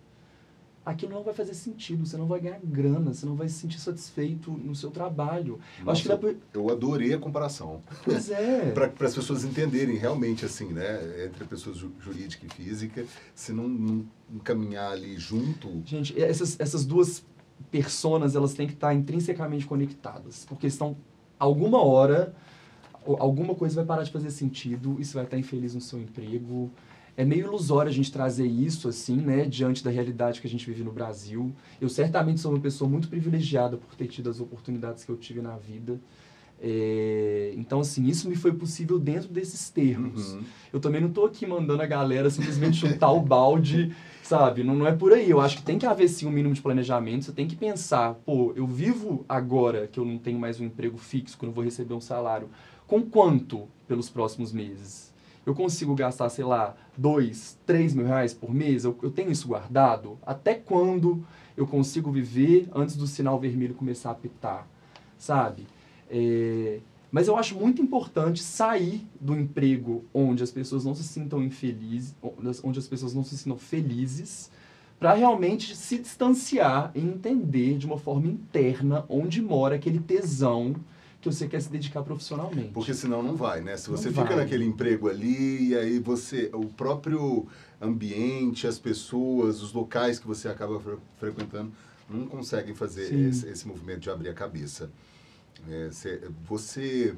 aquilo 0.86 1.14
não 1.14 1.24
vai 1.24 1.34
fazer 1.34 1.54
sentido, 1.54 2.06
você 2.06 2.18
não 2.18 2.28
vai 2.28 2.42
ganhar 2.42 2.60
grana, 2.62 3.14
você 3.14 3.26
não 3.26 3.38
vai 3.38 3.48
se 3.48 3.56
sentir 3.56 3.80
satisfeito 3.80 4.52
no 4.52 4.76
seu 4.76 4.92
trabalho. 4.92 5.58
Nossa, 5.80 5.92
acho 5.92 6.02
que 6.04 6.10
dá 6.10 6.36
Eu 6.54 6.70
adorei 6.70 7.14
a 7.14 7.18
comparação. 7.18 7.82
Pois 8.04 8.30
é. 8.30 8.72
Para 8.76 9.08
as 9.08 9.16
pessoas 9.16 9.46
entenderem 9.46 9.96
realmente 9.96 10.44
assim, 10.44 10.68
né, 10.74 11.26
entre 11.26 11.46
a 11.46 11.48
pessoa 11.48 11.74
jurídica 11.74 12.46
e 12.46 12.50
física, 12.50 13.06
se 13.34 13.54
não, 13.54 13.70
não, 13.70 14.06
caminhar 14.44 14.92
ali 14.92 15.18
junto. 15.18 15.82
Gente, 15.86 16.22
essas, 16.22 16.60
essas 16.60 16.86
duas 16.86 17.26
personas, 17.72 18.36
elas 18.36 18.54
têm 18.54 18.68
que 18.68 18.74
estar 18.74 18.94
intrinsecamente 18.94 19.66
conectadas, 19.66 20.46
porque 20.46 20.68
estão 20.68 20.98
alguma 21.40 21.82
hora 21.82 22.36
alguma 23.06 23.56
coisa 23.56 23.76
vai 23.76 23.86
parar 23.86 24.04
de 24.04 24.12
fazer 24.12 24.32
sentido 24.32 24.98
e 25.00 25.06
você 25.06 25.14
vai 25.14 25.24
estar 25.24 25.38
infeliz 25.38 25.76
no 25.76 25.82
seu 25.82 26.00
emprego. 26.00 26.72
É 27.18 27.24
meio 27.24 27.46
ilusório 27.46 27.90
a 27.90 27.94
gente 27.94 28.12
trazer 28.12 28.46
isso, 28.46 28.90
assim, 28.90 29.16
né, 29.16 29.46
diante 29.46 29.84
da 29.84 29.90
realidade 29.90 30.42
que 30.42 30.48
a 30.48 30.50
gente 30.50 30.66
vive 30.66 30.84
no 30.84 30.92
Brasil. 30.92 31.54
Eu 31.80 31.88
certamente 31.88 32.42
sou 32.42 32.52
uma 32.52 32.60
pessoa 32.60 32.90
muito 32.90 33.08
privilegiada 33.08 33.78
por 33.78 33.96
ter 33.96 34.08
tido 34.08 34.30
as 34.30 34.42
oportunidades 34.42 35.06
que 35.06 35.12
eu 35.12 35.16
tive 35.16 35.42
na 35.42 35.56
vida. 35.56 36.00
É, 36.62 37.54
então, 37.56 37.82
assim, 37.82 38.06
isso 38.06 38.30
me 38.30 38.36
foi 38.36 38.54
possível 38.54 38.98
dentro 38.98 39.30
desses 39.30 39.70
termos. 39.70 40.34
Uhum. 40.34 40.44
Eu 40.74 40.80
também 40.80 41.02
não 41.02 41.10
estou 41.10 41.26
aqui 41.26 41.46
mandando 41.46 41.82
a 41.82 41.86
galera 41.86 42.30
simplesmente 42.30 42.78
chutar 42.78 43.12
o 43.12 43.22
balde, 43.22 43.96
sabe? 44.24 44.64
Não, 44.64 44.76
não 44.76 44.88
é 44.88 44.92
por 44.92 45.14
aí. 45.14 45.30
Eu 45.30 45.40
acho 45.40 45.58
que 45.58 45.64
tem 45.64 45.78
que 45.78 45.86
haver, 45.86 46.08
sim, 46.08 46.26
um 46.26 46.32
mínimo 46.32 46.54
de 46.54 46.62
planejamento. 46.62 47.26
Você 47.26 47.32
tem 47.32 47.48
que 47.48 47.56
pensar, 47.56 48.16
pô, 48.26 48.54
eu 48.56 48.66
vivo 48.66 49.26
agora 49.28 49.88
que 49.88 50.00
eu 50.00 50.06
não 50.06 50.18
tenho 50.18 50.40
mais 50.40 50.60
um 50.60 50.66
emprego 50.66 50.98
fixo, 50.98 51.38
que 51.38 51.46
eu 51.46 51.48
não 51.48 51.54
vou 51.54 51.64
receber 51.64 51.94
um 51.94 52.02
salário 52.02 52.50
com 52.88 53.02
quanto 53.02 53.68
pelos 53.88 54.10
próximos 54.10 54.52
meses? 54.52 55.14
Eu 55.46 55.54
consigo 55.54 55.94
gastar, 55.94 56.30
sei 56.30 56.44
lá, 56.44 56.76
dois, 56.98 57.58
três 57.66 57.94
mil 57.94 58.06
reais 58.06 58.34
por 58.34 58.54
mês? 58.54 58.84
Eu, 58.84 58.98
eu 59.02 59.12
tenho 59.12 59.32
isso 59.32 59.48
guardado? 59.48 60.18
Até 60.26 60.56
quando 60.56 61.24
eu 61.56 61.68
consigo 61.68 62.12
viver 62.12 62.68
antes 62.74 62.96
do 62.96 63.06
sinal 63.06 63.40
vermelho 63.40 63.76
começar 63.76 64.10
a 64.10 64.12
apitar? 64.14 64.68
Sabe? 65.18 65.68
É, 66.10 66.80
mas 67.12 67.28
eu 67.28 67.38
acho 67.38 67.56
muito 67.56 67.82
importante 67.82 68.42
sair 68.42 69.08
do 69.22 69.36
emprego 69.36 70.04
onde 70.14 70.44
as 70.44 70.52
pessoas 70.52 70.84
não 70.84 70.96
se 70.96 71.04
sintam 71.04 71.42
infelizes, 71.42 72.16
onde 72.64 72.80
as 72.80 72.88
pessoas 72.88 73.14
não 73.14 73.24
se 73.24 73.38
sintam 73.38 73.58
felizes, 73.58 74.52
para 75.00 75.14
realmente 75.14 75.76
se 75.76 75.98
distanciar 75.98 76.92
e 76.96 77.00
entender 77.00 77.78
de 77.78 77.86
uma 77.86 77.98
forma 77.98 78.28
interna 78.28 79.06
onde 79.08 79.42
mora 79.42 79.76
aquele 79.76 80.00
tesão 80.00 80.76
que 81.30 81.36
você 81.36 81.48
quer 81.48 81.62
se 81.62 81.70
dedicar 81.70 82.04
profissionalmente. 82.04 82.70
Porque 82.72 82.94
senão 82.94 83.24
não 83.24 83.36
vai, 83.36 83.62
né? 83.62 83.76
Se 83.78 83.90
você 83.90 84.10
não 84.10 84.14
fica 84.14 84.36
vai. 84.36 84.44
naquele 84.44 84.66
emprego 84.66 85.10
ali 85.10 85.70
e 85.70 85.78
aí 85.78 86.00
você, 86.00 86.50
o 86.54 86.66
próprio 86.66 87.48
ambiente, 87.82 88.68
as 88.68 88.78
pessoas, 88.78 89.62
os 89.62 89.74
locais 89.74 90.20
que 90.20 90.28
você 90.28 90.48
acaba 90.48 90.80
fre 90.80 90.98
frequentando, 91.20 91.72
não 92.10 92.28
conseguem 92.28 92.76
fazer 92.76 93.12
esse, 93.12 93.48
esse, 93.48 93.68
movimento 93.68 94.02
de 94.02 94.10
abrir 94.10 94.30
a 94.30 94.34
cabeça. 94.34 94.92
É, 95.68 95.90
você, 96.48 97.16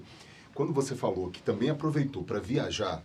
quando 0.54 0.72
você 0.72 0.96
falou 0.96 1.30
que 1.30 1.42
também 1.42 1.70
aproveitou 1.70 2.24
para 2.24 2.40
viajar, 2.40 3.04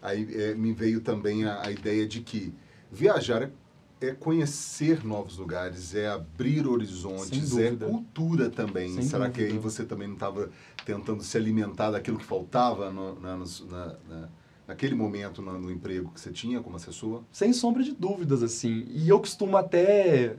aí 0.00 0.26
é, 0.34 0.54
me 0.54 0.72
veio 0.72 1.02
também 1.02 1.44
a, 1.44 1.66
a 1.66 1.70
ideia 1.70 2.06
de 2.06 2.20
que 2.22 2.54
viajar 2.90 3.42
é 3.42 3.50
é 4.06 4.14
conhecer 4.14 5.04
novos 5.04 5.38
lugares, 5.38 5.94
é 5.94 6.08
abrir 6.08 6.66
horizontes, 6.66 7.56
é 7.56 7.70
cultura 7.76 8.50
também. 8.50 8.94
Sem 8.94 9.02
Será 9.02 9.26
dúvida. 9.26 9.46
que 9.46 9.52
aí 9.52 9.58
você 9.58 9.84
também 9.84 10.08
não 10.08 10.14
estava 10.14 10.50
tentando 10.84 11.22
se 11.22 11.36
alimentar 11.36 11.90
daquilo 11.90 12.18
que 12.18 12.24
faltava 12.24 12.90
no, 12.90 13.18
na, 13.20 13.36
na, 13.36 13.96
na, 14.08 14.28
naquele 14.66 14.94
momento 14.94 15.40
no, 15.40 15.58
no, 15.58 15.70
emprego 15.70 16.10
que 16.12 16.20
você 16.20 16.30
tinha 16.30 16.60
como 16.60 16.76
assessor? 16.76 17.22
Sem 17.30 17.52
sombra 17.52 17.82
de 17.82 17.92
dúvidas, 17.92 18.42
assim. 18.42 18.84
E 18.88 19.08
eu 19.08 19.18
costumo 19.18 19.56
até 19.56 20.36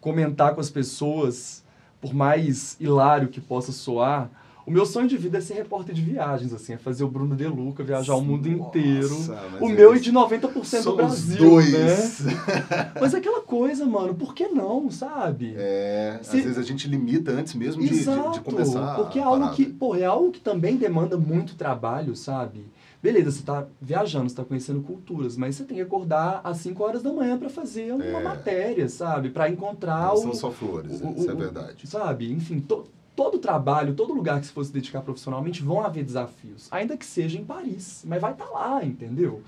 comentar 0.00 0.54
com 0.54 0.60
as 0.60 0.70
pessoas, 0.70 1.64
por 2.00 2.14
mais 2.14 2.76
hilário 2.78 3.28
que 3.28 3.40
possa 3.40 3.72
soar, 3.72 4.30
o 4.68 4.70
meu 4.70 4.84
sonho 4.84 5.08
de 5.08 5.16
vida 5.16 5.38
é 5.38 5.40
ser 5.40 5.54
repórter 5.54 5.94
de 5.94 6.02
viagens, 6.02 6.52
assim, 6.52 6.74
é 6.74 6.76
fazer 6.76 7.02
o 7.02 7.08
Bruno 7.08 7.34
De 7.34 7.46
Luca 7.46 7.82
viajar 7.82 8.12
Nossa, 8.12 8.22
o 8.22 8.26
mundo 8.26 8.46
inteiro. 8.46 9.16
O 9.62 9.66
meu 9.66 9.96
e 9.96 9.98
de 9.98 10.12
90% 10.12 10.84
do 10.84 10.94
Brasil, 10.94 11.38
dois. 11.38 11.72
né? 11.72 12.92
mas 13.00 13.14
é 13.14 13.16
aquela 13.16 13.40
coisa, 13.40 13.86
mano, 13.86 14.14
por 14.14 14.34
que 14.34 14.46
não, 14.48 14.90
sabe? 14.90 15.54
É, 15.56 16.18
Se... 16.20 16.36
às 16.36 16.44
vezes 16.44 16.58
a 16.58 16.62
gente 16.62 16.86
limita 16.86 17.30
antes 17.30 17.54
mesmo 17.54 17.82
de, 17.82 17.94
Exato, 17.94 18.32
de, 18.32 18.38
de 18.40 18.44
começar. 18.44 18.94
Porque 18.96 19.18
é 19.18 19.22
algo 19.22 19.50
que, 19.52 19.64
pô, 19.64 19.96
é 19.96 20.04
algo 20.04 20.30
que 20.30 20.40
também 20.40 20.76
demanda 20.76 21.16
muito 21.16 21.54
trabalho, 21.54 22.14
sabe? 22.14 22.66
Beleza, 23.02 23.30
você 23.30 23.38
está 23.38 23.66
viajando, 23.80 24.24
você 24.24 24.34
está 24.34 24.44
conhecendo 24.44 24.82
culturas, 24.82 25.34
mas 25.34 25.56
você 25.56 25.64
tem 25.64 25.78
que 25.78 25.82
acordar 25.82 26.42
às 26.44 26.58
5 26.58 26.82
horas 26.82 27.02
da 27.02 27.10
manhã 27.10 27.38
para 27.38 27.48
fazer 27.48 27.94
uma 27.94 28.04
é. 28.04 28.22
matéria, 28.22 28.86
sabe? 28.86 29.30
Para 29.30 29.48
encontrar 29.48 30.08
não 30.08 30.14
o. 30.14 30.18
São 30.18 30.34
só 30.34 30.50
flores, 30.50 31.00
o, 31.00 31.14
isso 31.16 31.30
é 31.30 31.34
verdade. 31.34 31.86
Sabe? 31.86 32.30
Enfim, 32.30 32.60
to, 32.60 32.84
todo 33.18 33.40
trabalho, 33.40 33.94
todo 33.94 34.14
lugar 34.14 34.38
que 34.38 34.46
se 34.46 34.52
fosse 34.52 34.72
dedicar 34.72 35.00
profissionalmente, 35.00 35.60
vão 35.60 35.84
haver 35.84 36.04
desafios. 36.04 36.68
Ainda 36.70 36.96
que 36.96 37.04
seja 37.04 37.36
em 37.36 37.44
Paris. 37.44 38.04
Mas 38.06 38.20
vai 38.20 38.30
estar 38.30 38.44
tá 38.44 38.50
lá, 38.52 38.84
entendeu? 38.84 39.42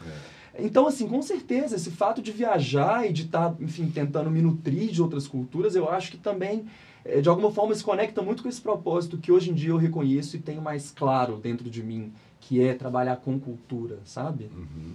É. 0.56 0.64
Então, 0.66 0.88
assim, 0.88 1.06
com 1.06 1.22
certeza, 1.22 1.76
esse 1.76 1.92
fato 1.92 2.20
de 2.20 2.32
viajar 2.32 3.08
e 3.08 3.12
de 3.12 3.26
estar, 3.26 3.50
tá, 3.50 3.56
enfim, 3.60 3.88
tentando 3.88 4.28
me 4.28 4.42
nutrir 4.42 4.90
de 4.90 5.00
outras 5.00 5.28
culturas, 5.28 5.76
eu 5.76 5.88
acho 5.88 6.10
que 6.10 6.16
também, 6.16 6.66
eh, 7.04 7.20
de 7.20 7.28
alguma 7.28 7.52
forma, 7.52 7.72
se 7.72 7.84
conecta 7.84 8.20
muito 8.20 8.42
com 8.42 8.48
esse 8.48 8.60
propósito 8.60 9.16
que 9.18 9.30
hoje 9.30 9.52
em 9.52 9.54
dia 9.54 9.70
eu 9.70 9.76
reconheço 9.76 10.36
e 10.36 10.40
tenho 10.40 10.60
mais 10.60 10.90
claro 10.90 11.36
dentro 11.36 11.70
de 11.70 11.80
mim, 11.80 12.12
que 12.40 12.60
é 12.60 12.74
trabalhar 12.74 13.18
com 13.18 13.38
cultura, 13.38 14.00
sabe? 14.04 14.50
Uhum. 14.52 14.94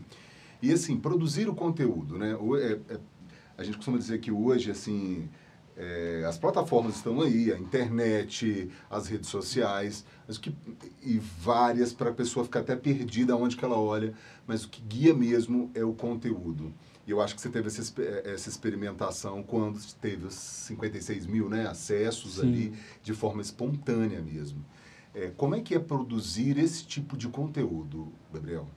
E, 0.61 0.73
assim, 0.73 0.97
produzir 0.97 1.47
o 1.47 1.55
conteúdo, 1.55 2.17
né? 2.17 2.37
É, 2.59 2.93
é, 2.93 2.99
a 3.57 3.63
gente 3.63 3.77
costuma 3.77 3.97
dizer 3.97 4.19
que 4.19 4.33
hoje, 4.33 4.69
assim 4.69 5.29
é, 5.77 6.23
as 6.25 6.37
plataformas 6.37 6.95
estão 6.95 7.21
aí, 7.21 7.51
a 7.51 7.57
internet, 7.57 8.69
as 8.89 9.07
redes 9.07 9.29
sociais, 9.29 10.05
mas 10.25 10.37
que, 10.37 10.55
e 11.03 11.19
várias 11.19 11.91
para 11.91 12.11
a 12.11 12.13
pessoa 12.13 12.45
ficar 12.45 12.61
até 12.61 12.75
perdida 12.75 13.35
onde 13.35 13.57
que 13.57 13.65
ela 13.65 13.77
olha, 13.77 14.13
mas 14.47 14.63
o 14.63 14.69
que 14.69 14.81
guia 14.81 15.13
mesmo 15.13 15.69
é 15.73 15.83
o 15.83 15.93
conteúdo. 15.93 16.73
E 17.05 17.11
eu 17.11 17.21
acho 17.21 17.35
que 17.35 17.41
você 17.41 17.49
teve 17.49 17.67
essa, 17.67 18.01
essa 18.23 18.49
experimentação 18.49 19.43
quando 19.43 19.79
teve 20.01 20.25
os 20.25 20.33
56 20.33 21.27
mil 21.27 21.49
né, 21.49 21.67
acessos 21.67 22.35
Sim. 22.35 22.41
ali 22.41 22.73
de 23.03 23.13
forma 23.13 23.41
espontânea 23.41 24.21
mesmo. 24.21 24.65
É, 25.13 25.31
como 25.37 25.55
é 25.55 25.61
que 25.61 25.75
é 25.75 25.79
produzir 25.79 26.57
esse 26.57 26.85
tipo 26.85 27.15
de 27.15 27.27
conteúdo, 27.27 28.11
Gabriel? 28.33 28.67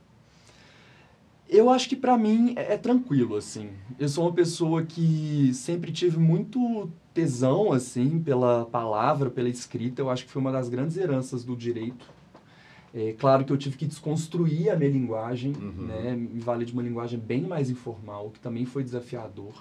Eu 1.49 1.71
acho 1.71 1.89
que 1.89 1.97
para 1.97 2.17
mim 2.19 2.53
é, 2.57 2.75
é, 2.75 2.77
tranquilo, 2.77 3.37
assim. 3.37 3.71
Eu 3.99 4.09
sou 4.09 4.25
uma 4.25 4.33
pessoa 4.33 4.83
que 4.83 5.51
sempre 5.55 5.91
tive 5.91 6.19
muito 6.19 6.91
tesão, 7.15 7.73
assim, 7.73 8.21
pela 8.21 8.67
palavra, 8.67 9.31
pela 9.31 9.49
escrita. 9.49 10.03
Eu 10.03 10.11
acho 10.11 10.27
que 10.27 10.31
foi 10.31 10.43
uma 10.43 10.53
das 10.53 10.69
grandes 10.69 10.97
heranças 10.97 11.45
do 11.45 11.57
direito. 11.57 12.07
É 12.95 13.15
claro 13.19 13.45
que 13.45 13.53
eu 13.53 13.57
tive 13.57 13.77
que 13.77 13.87
desconstruir 13.87 14.71
a 14.71 14.77
minha 14.77 14.91
linguagem, 14.91 15.53
uhum. 15.53 15.87
né? 15.87 16.17
Me 16.17 16.41
valer 16.41 16.65
de 16.65 16.73
uma 16.73 16.83
linguagem 16.83 17.19
bem 17.19 17.43
mais 17.43 17.71
informal, 17.71 18.31
que 18.31 18.41
também 18.41 18.65
foi 18.65 18.85
desafiador. 18.85 19.55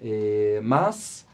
É, 0.00 0.60
mas 0.62 1.26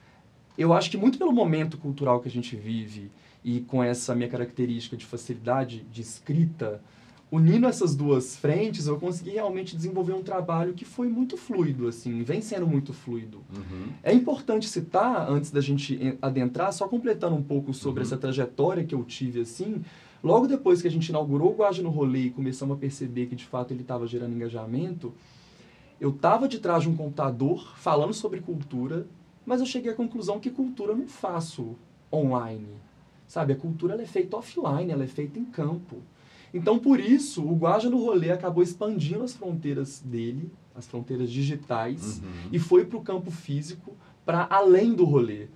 eu 0.57 0.72
acho 0.72 0.90
que 0.90 0.96
muito 0.96 1.18
pelo 1.18 1.33
momento 1.33 1.78
cultural 1.78 2.20
que 2.20 2.28
a 2.28 2.31
gente 2.31 2.57
vive 2.57 3.11
e 3.44 3.61
com 3.61 3.83
essa 3.83 4.14
minha 4.14 4.28
característica 4.28 4.96
de 4.96 5.07
facilidade 5.07 5.87
de 5.90 6.02
escrita, 6.02 6.83
unindo 7.30 7.66
essas 7.66 7.94
duas 7.94 8.36
frentes, 8.36 8.86
eu 8.86 8.98
consegui 8.98 9.30
realmente 9.30 9.76
desenvolver 9.76 10.14
um 10.14 10.22
trabalho 10.22 10.72
que 10.72 10.84
foi 10.84 11.08
muito 11.08 11.36
fluido, 11.36 11.86
assim, 11.86 12.22
vem 12.22 12.40
sendo 12.40 12.66
muito 12.66 12.92
fluido. 12.92 13.38
Uhum. 13.54 13.88
É 14.02 14.12
importante 14.12 14.68
citar, 14.68 15.30
antes 15.30 15.50
da 15.50 15.60
gente 15.60 16.16
adentrar, 16.22 16.72
só 16.72 16.88
completando 16.88 17.36
um 17.36 17.42
pouco 17.42 17.74
sobre 17.74 18.00
uhum. 18.00 18.06
essa 18.06 18.16
trajetória 18.16 18.84
que 18.84 18.94
eu 18.94 19.04
tive, 19.04 19.40
assim, 19.40 19.82
logo 20.22 20.46
depois 20.46 20.80
que 20.80 20.88
a 20.88 20.90
gente 20.90 21.08
inaugurou 21.08 21.52
o 21.52 21.56
Guaja 21.56 21.82
no 21.82 21.90
Rolê 21.90 22.26
e 22.26 22.30
começamos 22.30 22.76
a 22.76 22.80
perceber 22.80 23.26
que, 23.26 23.36
de 23.36 23.44
fato, 23.44 23.72
ele 23.72 23.82
estava 23.82 24.06
gerando 24.06 24.34
engajamento, 24.34 25.12
eu 26.00 26.10
estava 26.10 26.48
de 26.48 26.58
trás 26.60 26.84
de 26.84 26.88
um 26.88 26.96
computador 26.96 27.76
falando 27.76 28.14
sobre 28.14 28.40
cultura, 28.40 29.06
mas 29.44 29.60
eu 29.60 29.66
cheguei 29.66 29.92
à 29.92 29.94
conclusão 29.94 30.40
que 30.40 30.50
cultura 30.50 30.92
eu 30.92 30.96
não 30.96 31.08
faço 31.08 31.76
online, 32.12 32.68
sabe? 33.26 33.52
A 33.52 33.56
cultura 33.56 33.94
ela 33.94 34.02
é 34.02 34.06
feita 34.06 34.36
offline, 34.36 34.90
ela 34.90 35.04
é 35.04 35.08
feita 35.08 35.38
em 35.38 35.44
campo. 35.44 35.96
Então, 36.52 36.78
por 36.78 36.98
isso, 36.98 37.42
o 37.42 37.54
Guaja 37.54 37.90
no 37.90 37.98
Rolê 37.98 38.30
acabou 38.30 38.62
expandindo 38.62 39.22
as 39.22 39.34
fronteiras 39.34 40.00
dele, 40.00 40.50
as 40.74 40.87
fronteiras 40.87 41.30
digitais, 41.30 42.18
uhum. 42.18 42.48
e 42.52 42.58
foi 42.58 42.84
para 42.84 42.96
o 42.98 43.02
campo 43.02 43.30
físico, 43.30 43.96
para 44.24 44.46
além 44.50 44.94
do 44.94 45.04
rolê. 45.04 45.48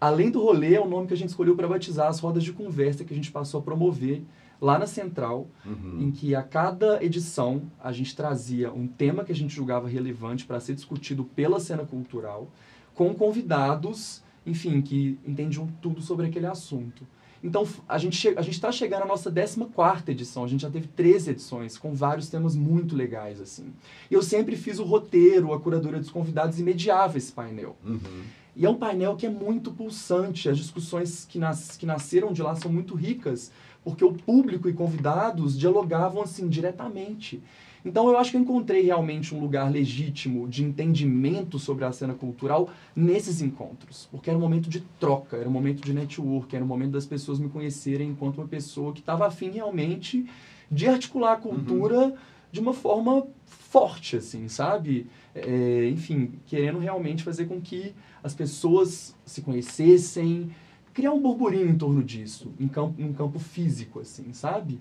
Além 0.00 0.30
do 0.30 0.42
rolê 0.42 0.74
é 0.74 0.80
o 0.80 0.88
nome 0.88 1.06
que 1.06 1.14
a 1.14 1.16
gente 1.16 1.28
escolheu 1.28 1.54
para 1.54 1.68
batizar 1.68 2.08
as 2.08 2.18
rodas 2.18 2.42
de 2.42 2.52
conversa 2.52 3.04
que 3.04 3.12
a 3.12 3.16
gente 3.16 3.30
passou 3.30 3.60
a 3.60 3.62
promover 3.62 4.22
lá 4.60 4.78
na 4.78 4.86
Central, 4.86 5.48
uhum. 5.64 5.98
em 6.00 6.10
que 6.10 6.34
a 6.34 6.42
cada 6.42 7.02
edição 7.02 7.62
a 7.82 7.90
gente 7.90 8.14
trazia 8.14 8.72
um 8.72 8.86
tema 8.86 9.24
que 9.24 9.32
a 9.32 9.34
gente 9.34 9.54
julgava 9.54 9.88
relevante 9.88 10.44
para 10.44 10.60
ser 10.60 10.74
discutido 10.74 11.24
pela 11.24 11.58
cena 11.58 11.84
cultural, 11.84 12.48
com 12.94 13.12
convidados, 13.14 14.22
enfim, 14.46 14.80
que 14.80 15.18
entendiam 15.26 15.68
tudo 15.80 16.00
sobre 16.00 16.26
aquele 16.26 16.46
assunto. 16.46 17.06
Então, 17.42 17.66
a 17.88 17.98
gente 17.98 18.28
a 18.36 18.42
está 18.42 18.70
chegando 18.70 19.02
à 19.02 19.06
nossa 19.06 19.30
14 19.30 20.04
edição. 20.08 20.44
A 20.44 20.48
gente 20.48 20.60
já 20.60 20.70
teve 20.70 20.86
13 20.86 21.30
edições, 21.30 21.76
com 21.76 21.92
vários 21.92 22.28
temas 22.28 22.54
muito 22.54 22.94
legais, 22.94 23.40
assim. 23.40 23.72
E 24.10 24.14
eu 24.14 24.22
sempre 24.22 24.56
fiz 24.56 24.78
o 24.78 24.84
roteiro, 24.84 25.52
a 25.52 25.60
curadoria 25.60 25.98
dos 25.98 26.10
convidados 26.10 26.60
e 26.60 26.62
mediava 26.62 27.18
esse 27.18 27.32
painel. 27.32 27.76
Uhum. 27.84 28.22
E 28.54 28.64
é 28.64 28.70
um 28.70 28.76
painel 28.76 29.16
que 29.16 29.26
é 29.26 29.30
muito 29.30 29.72
pulsante. 29.72 30.48
As 30.48 30.56
discussões 30.56 31.24
que, 31.24 31.38
nas, 31.38 31.76
que 31.76 31.86
nasceram 31.86 32.32
de 32.32 32.42
lá 32.42 32.54
são 32.54 32.70
muito 32.70 32.94
ricas, 32.94 33.50
porque 33.82 34.04
o 34.04 34.12
público 34.12 34.68
e 34.68 34.72
convidados 34.72 35.58
dialogavam, 35.58 36.22
assim, 36.22 36.48
diretamente. 36.48 37.42
Então 37.84 38.08
eu 38.08 38.16
acho 38.16 38.30
que 38.30 38.36
eu 38.36 38.40
encontrei 38.40 38.82
realmente 38.82 39.34
um 39.34 39.40
lugar 39.40 39.70
legítimo 39.70 40.48
de 40.48 40.62
entendimento 40.62 41.58
sobre 41.58 41.84
a 41.84 41.92
cena 41.92 42.14
cultural 42.14 42.70
nesses 42.94 43.40
encontros, 43.40 44.08
porque 44.10 44.30
era 44.30 44.38
um 44.38 44.42
momento 44.42 44.68
de 44.68 44.80
troca, 45.00 45.36
era 45.36 45.48
um 45.48 45.52
momento 45.52 45.82
de 45.82 45.92
network, 45.92 46.54
era 46.54 46.64
um 46.64 46.68
momento 46.68 46.92
das 46.92 47.06
pessoas 47.06 47.38
me 47.38 47.48
conhecerem 47.48 48.10
enquanto 48.10 48.38
uma 48.38 48.46
pessoa 48.46 48.92
que 48.92 49.00
estava 49.00 49.26
afim 49.26 49.50
realmente 49.50 50.26
de 50.70 50.86
articular 50.86 51.32
a 51.32 51.36
cultura 51.36 51.98
uhum. 52.06 52.16
de 52.50 52.60
uma 52.60 52.72
forma 52.72 53.26
forte, 53.44 54.16
assim, 54.16 54.48
sabe? 54.48 55.06
É, 55.34 55.88
enfim, 55.90 56.32
querendo 56.46 56.78
realmente 56.78 57.22
fazer 57.22 57.46
com 57.46 57.60
que 57.60 57.94
as 58.22 58.34
pessoas 58.34 59.16
se 59.24 59.42
conhecessem, 59.42 60.50
criar 60.92 61.12
um 61.12 61.20
burburinho 61.20 61.68
em 61.68 61.76
torno 61.76 62.02
disso, 62.02 62.52
em 62.60 62.68
campo, 62.68 63.00
em 63.00 63.12
campo 63.12 63.38
físico, 63.38 64.00
assim, 64.00 64.32
sabe? 64.32 64.78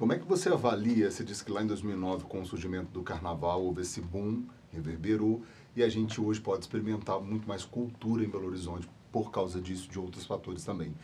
Como 0.00 0.14
é 0.14 0.18
que 0.18 0.24
você 0.24 0.48
avalia, 0.48 1.10
você 1.10 1.22
disse 1.22 1.44
que 1.44 1.52
lá 1.52 1.62
em 1.62 1.66
2009, 1.66 2.24
com 2.24 2.40
o 2.40 2.46
surgimento 2.46 2.90
do 2.90 3.02
carnaval, 3.02 3.62
houve 3.62 3.82
esse 3.82 4.00
boom, 4.00 4.44
reverberou, 4.72 5.42
e 5.76 5.82
a 5.82 5.90
gente 5.90 6.18
hoje 6.18 6.40
pode 6.40 6.62
experimentar 6.62 7.20
muito 7.20 7.46
mais 7.46 7.66
cultura 7.66 8.24
em 8.24 8.28
Belo 8.30 8.46
Horizonte 8.46 8.88
por 9.12 9.30
causa 9.30 9.60
disso, 9.60 9.90
de 9.90 9.98
outros 9.98 10.24
fatores 10.24 10.64
também. 10.64 10.94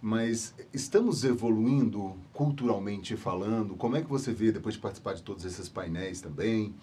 Mas 0.00 0.54
estamos 0.72 1.22
evoluindo 1.22 2.16
culturalmente 2.32 3.14
falando? 3.14 3.76
Como 3.76 3.94
é 3.94 4.00
que 4.00 4.08
você 4.08 4.32
vê, 4.32 4.50
depois 4.50 4.76
de 4.76 4.80
participar 4.80 5.12
de 5.12 5.22
todos 5.22 5.44
esses 5.44 5.68
painéis 5.68 6.22
também, 6.22 6.74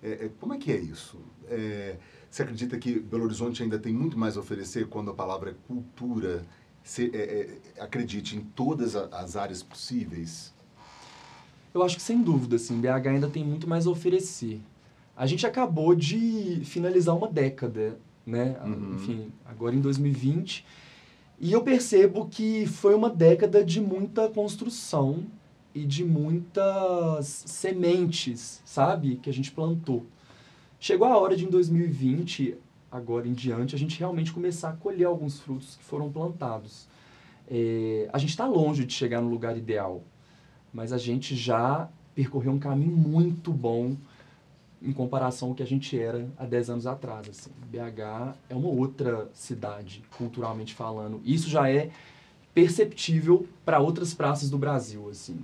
é, 0.00 0.26
é, 0.26 0.30
como 0.38 0.54
é 0.54 0.58
que 0.58 0.70
é 0.70 0.78
isso? 0.78 1.18
É, 1.48 1.96
você 2.30 2.44
acredita 2.44 2.78
que 2.78 3.00
Belo 3.00 3.24
Horizonte 3.24 3.64
ainda 3.64 3.80
tem 3.80 3.92
muito 3.92 4.16
mais 4.16 4.36
a 4.36 4.40
oferecer 4.40 4.86
quando 4.86 5.10
a 5.10 5.14
palavra 5.14 5.56
cultura? 5.66 6.46
Se, 6.84 7.10
é, 7.12 7.58
é, 7.76 7.82
acredite 7.82 8.36
em 8.36 8.42
todas 8.42 8.94
as 8.94 9.34
áreas 9.34 9.60
possíveis? 9.60 10.53
Eu 11.74 11.82
acho 11.82 11.96
que 11.96 12.02
sem 12.02 12.22
dúvida, 12.22 12.54
assim, 12.54 12.80
BH 12.80 13.08
ainda 13.08 13.28
tem 13.28 13.44
muito 13.44 13.68
mais 13.68 13.84
a 13.84 13.90
oferecer. 13.90 14.60
A 15.16 15.26
gente 15.26 15.44
acabou 15.44 15.92
de 15.92 16.60
finalizar 16.64 17.16
uma 17.16 17.26
década, 17.28 17.98
né? 18.24 18.56
Uhum. 18.64 18.94
Enfim, 18.94 19.32
agora 19.44 19.74
em 19.74 19.80
2020. 19.80 20.64
E 21.40 21.52
eu 21.52 21.62
percebo 21.62 22.26
que 22.26 22.64
foi 22.64 22.94
uma 22.94 23.10
década 23.10 23.64
de 23.64 23.80
muita 23.80 24.28
construção 24.28 25.24
e 25.74 25.84
de 25.84 26.04
muitas 26.04 27.26
sementes, 27.26 28.62
sabe? 28.64 29.16
Que 29.16 29.28
a 29.28 29.32
gente 29.32 29.50
plantou. 29.50 30.06
Chegou 30.78 31.08
a 31.08 31.18
hora 31.18 31.36
de, 31.36 31.44
em 31.44 31.50
2020, 31.50 32.56
agora 32.88 33.26
em 33.26 33.32
diante, 33.32 33.74
a 33.74 33.78
gente 33.78 33.98
realmente 33.98 34.32
começar 34.32 34.68
a 34.68 34.74
colher 34.74 35.06
alguns 35.06 35.40
frutos 35.40 35.74
que 35.74 35.82
foram 35.82 36.10
plantados. 36.12 36.86
É, 37.48 38.08
a 38.12 38.18
gente 38.18 38.30
está 38.30 38.46
longe 38.46 38.84
de 38.84 38.92
chegar 38.92 39.20
no 39.20 39.28
lugar 39.28 39.56
ideal 39.58 40.04
mas 40.74 40.92
a 40.92 40.98
gente 40.98 41.36
já 41.36 41.88
percorreu 42.14 42.52
um 42.52 42.58
caminho 42.58 42.96
muito 42.96 43.52
bom 43.52 43.96
em 44.82 44.92
comparação 44.92 45.48
ao 45.50 45.54
que 45.54 45.62
a 45.62 45.66
gente 45.66 45.98
era 45.98 46.28
há 46.36 46.44
10 46.44 46.70
anos 46.70 46.86
atrás. 46.86 47.28
Assim. 47.28 47.50
BH 47.70 48.36
é 48.50 48.54
uma 48.54 48.68
outra 48.68 49.30
cidade, 49.32 50.02
culturalmente 50.18 50.74
falando. 50.74 51.22
Isso 51.24 51.48
já 51.48 51.70
é 51.70 51.90
perceptível 52.52 53.48
para 53.64 53.78
outras 53.78 54.12
praças 54.12 54.50
do 54.50 54.58
Brasil, 54.58 55.08
assim. 55.08 55.38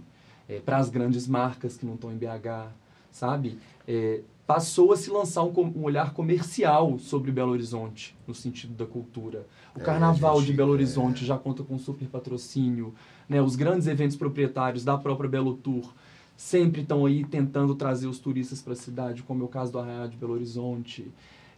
É, 0.49 0.59
para 0.59 0.79
as 0.79 0.90
grandes 0.90 1.27
marcas 1.27 1.77
que 1.77 1.87
não 1.87 1.95
estão 1.95 2.12
em 2.12 2.16
BH, 2.16 2.71
sabe? 3.12 3.59
É, 3.87 4.21
passou 4.52 4.92
a 4.92 4.96
se 4.96 5.08
lançar 5.08 5.44
um, 5.44 5.52
um, 5.76 5.84
olhar 5.84 6.12
comercial 6.12 6.98
sobre 6.98 7.30
Belo 7.30 7.52
Horizonte, 7.52 8.16
no 8.26 8.34
sentido 8.34 8.74
da 8.74 8.84
cultura. 8.84 9.46
O 9.76 9.80
é, 9.80 9.84
Carnaval 9.84 10.40
gente, 10.40 10.46
de 10.46 10.52
Belo 10.54 10.72
Horizonte 10.72 11.22
é... 11.22 11.26
já 11.28 11.38
conta 11.38 11.62
com 11.62 11.78
super 11.78 12.08
patrocínio, 12.08 12.92
né? 13.28 13.40
os 13.40 13.54
grandes 13.54 13.86
eventos 13.86 14.16
proprietários 14.16 14.84
da 14.84 14.98
própria 14.98 15.30
Belo 15.30 15.54
Tour 15.54 15.94
sempre 16.36 16.82
estão 16.82 17.06
aí 17.06 17.24
tentando 17.24 17.76
trazer 17.76 18.08
os 18.08 18.18
turistas 18.18 18.60
para 18.60 18.72
a 18.72 18.76
cidade, 18.76 19.22
como 19.22 19.42
é 19.42 19.44
o 19.44 19.48
caso 19.48 19.70
do 19.70 19.78
Arraial 19.78 20.08
de 20.08 20.16
Belo 20.16 20.32
Horizonte. 20.32 21.06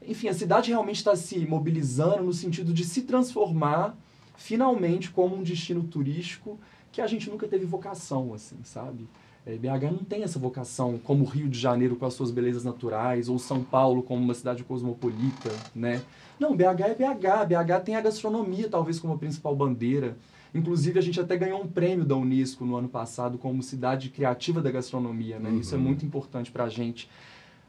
Enfim, 0.06 0.28
a 0.28 0.34
cidade 0.34 0.68
realmente 0.68 0.96
está 0.96 1.16
se 1.16 1.38
mobilizando 1.46 2.24
no 2.24 2.32
sentido 2.34 2.74
de 2.74 2.84
se 2.84 3.02
transformar 3.02 3.96
finalmente 4.36 5.10
como 5.10 5.34
um 5.34 5.42
destino 5.42 5.82
turístico 5.84 6.60
que 6.92 7.00
a 7.00 7.06
gente 7.06 7.30
nunca 7.30 7.48
teve 7.48 7.64
vocação, 7.64 8.34
assim, 8.34 8.58
sabe? 8.64 9.08
É, 9.44 9.56
BH 9.56 9.90
não 9.90 10.04
tem 10.04 10.22
essa 10.22 10.38
vocação 10.38 10.98
como 11.02 11.24
Rio 11.24 11.48
de 11.48 11.58
Janeiro 11.58 11.96
com 11.96 12.06
as 12.06 12.14
suas 12.14 12.30
belezas 12.30 12.62
naturais, 12.62 13.28
ou 13.28 13.38
São 13.38 13.62
Paulo 13.62 14.02
como 14.02 14.22
uma 14.22 14.34
cidade 14.34 14.62
cosmopolita, 14.62 15.50
né? 15.74 16.00
Não, 16.38 16.56
BH 16.56 16.80
é 16.80 16.94
BH. 16.94 17.46
BH 17.48 17.84
tem 17.84 17.96
a 17.96 18.00
gastronomia 18.00 18.68
talvez 18.68 19.00
como 19.00 19.14
a 19.14 19.18
principal 19.18 19.54
bandeira. 19.56 20.16
Inclusive, 20.54 20.98
a 20.98 21.02
gente 21.02 21.20
até 21.20 21.36
ganhou 21.36 21.60
um 21.60 21.66
prêmio 21.66 22.04
da 22.04 22.14
Unesco 22.14 22.64
no 22.64 22.76
ano 22.76 22.88
passado 22.88 23.38
como 23.38 23.62
cidade 23.62 24.10
criativa 24.10 24.60
da 24.60 24.70
gastronomia, 24.70 25.38
né? 25.38 25.50
Uhum. 25.50 25.60
Isso 25.60 25.74
é 25.74 25.78
uhum. 25.78 25.84
muito 25.84 26.04
importante 26.04 26.52
para 26.52 26.64
a 26.64 26.68
gente. 26.68 27.08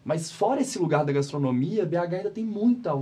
Mas 0.06 0.32
fora 0.32 0.62
esse 0.62 0.78
lugar 0.78 1.06
da 1.06 1.14
gastronomia, 1.14 1.86
BH 1.86 2.14
ainda 2.14 2.30
tem 2.30 2.44
muito 2.44 2.88
a, 2.90 3.02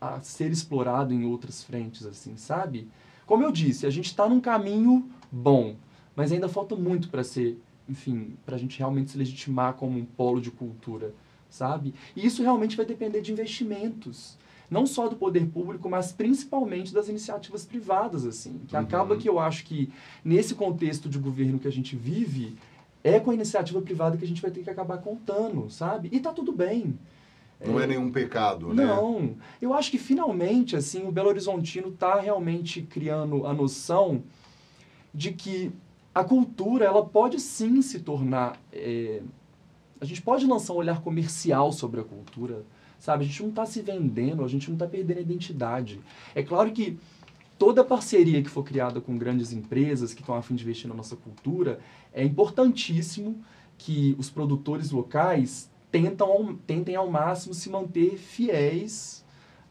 a, 0.00 0.14
a 0.16 0.20
ser 0.20 0.50
explorado 0.50 1.14
em 1.14 1.24
outras 1.24 1.62
frentes, 1.62 2.04
assim, 2.04 2.36
sabe? 2.36 2.88
Como 3.24 3.44
eu 3.44 3.52
disse, 3.52 3.86
a 3.86 3.90
gente 3.90 4.06
está 4.06 4.28
num 4.28 4.40
caminho 4.40 5.08
bom, 5.30 5.76
mas 6.16 6.32
ainda 6.32 6.48
falta 6.48 6.74
muito 6.74 7.08
para 7.08 7.22
ser 7.22 7.58
enfim, 7.88 8.36
para 8.44 8.56
a 8.56 8.58
gente 8.58 8.78
realmente 8.78 9.10
se 9.10 9.18
legitimar 9.18 9.74
como 9.74 9.98
um 9.98 10.04
polo 10.04 10.40
de 10.40 10.50
cultura, 10.50 11.14
sabe? 11.50 11.94
E 12.16 12.24
isso 12.26 12.42
realmente 12.42 12.76
vai 12.76 12.86
depender 12.86 13.20
de 13.20 13.32
investimentos. 13.32 14.38
Não 14.70 14.86
só 14.86 15.06
do 15.06 15.16
poder 15.16 15.46
público, 15.48 15.88
mas 15.90 16.12
principalmente 16.12 16.94
das 16.94 17.08
iniciativas 17.08 17.64
privadas, 17.64 18.24
assim. 18.24 18.60
Que 18.66 18.74
uhum. 18.74 18.82
acaba 18.82 19.16
que 19.16 19.28
eu 19.28 19.38
acho 19.38 19.64
que, 19.64 19.90
nesse 20.24 20.54
contexto 20.54 21.10
de 21.10 21.18
governo 21.18 21.58
que 21.58 21.68
a 21.68 21.72
gente 21.72 21.94
vive, 21.94 22.56
é 23.04 23.20
com 23.20 23.30
a 23.30 23.34
iniciativa 23.34 23.82
privada 23.82 24.16
que 24.16 24.24
a 24.24 24.28
gente 24.28 24.40
vai 24.40 24.50
ter 24.50 24.62
que 24.62 24.70
acabar 24.70 24.98
contando, 24.98 25.68
sabe? 25.68 26.08
E 26.10 26.20
tá 26.20 26.32
tudo 26.32 26.52
bem. 26.52 26.98
Não 27.64 27.78
é, 27.78 27.84
é 27.84 27.86
nenhum 27.86 28.10
pecado, 28.10 28.72
né? 28.72 28.84
Não. 28.84 29.36
Eu 29.60 29.74
acho 29.74 29.90
que 29.90 29.98
finalmente, 29.98 30.74
assim, 30.74 31.06
o 31.06 31.12
Belo 31.12 31.28
Horizontino 31.28 31.88
está 31.88 32.18
realmente 32.18 32.82
criando 32.82 33.46
a 33.46 33.52
noção 33.52 34.22
de 35.14 35.32
que 35.32 35.70
a 36.14 36.22
cultura 36.22 36.84
ela 36.84 37.04
pode 37.04 37.40
sim 37.40 37.80
se 37.80 38.00
tornar. 38.00 38.58
É, 38.72 39.22
a 40.00 40.04
gente 40.04 40.20
pode 40.20 40.46
lançar 40.46 40.72
um 40.72 40.76
olhar 40.76 41.00
comercial 41.00 41.72
sobre 41.72 42.00
a 42.00 42.04
cultura, 42.04 42.64
sabe? 42.98 43.24
A 43.24 43.26
gente 43.26 43.42
não 43.42 43.50
está 43.50 43.64
se 43.64 43.80
vendendo, 43.80 44.44
a 44.44 44.48
gente 44.48 44.68
não 44.68 44.74
está 44.74 44.86
perdendo 44.86 45.18
a 45.18 45.22
identidade. 45.22 46.00
É 46.34 46.42
claro 46.42 46.72
que 46.72 46.98
toda 47.58 47.84
parceria 47.84 48.42
que 48.42 48.50
for 48.50 48.64
criada 48.64 49.00
com 49.00 49.16
grandes 49.16 49.52
empresas 49.52 50.12
que 50.12 50.20
estão 50.20 50.34
a 50.34 50.42
fim 50.42 50.54
de 50.54 50.64
investir 50.64 50.88
na 50.88 50.94
nossa 50.94 51.16
cultura, 51.16 51.78
é 52.12 52.24
importantíssimo 52.24 53.42
que 53.78 54.14
os 54.18 54.28
produtores 54.28 54.90
locais 54.90 55.70
tentam, 55.90 56.58
tentem 56.66 56.96
ao 56.96 57.10
máximo 57.10 57.54
se 57.54 57.70
manter 57.70 58.16
fiéis 58.16 59.24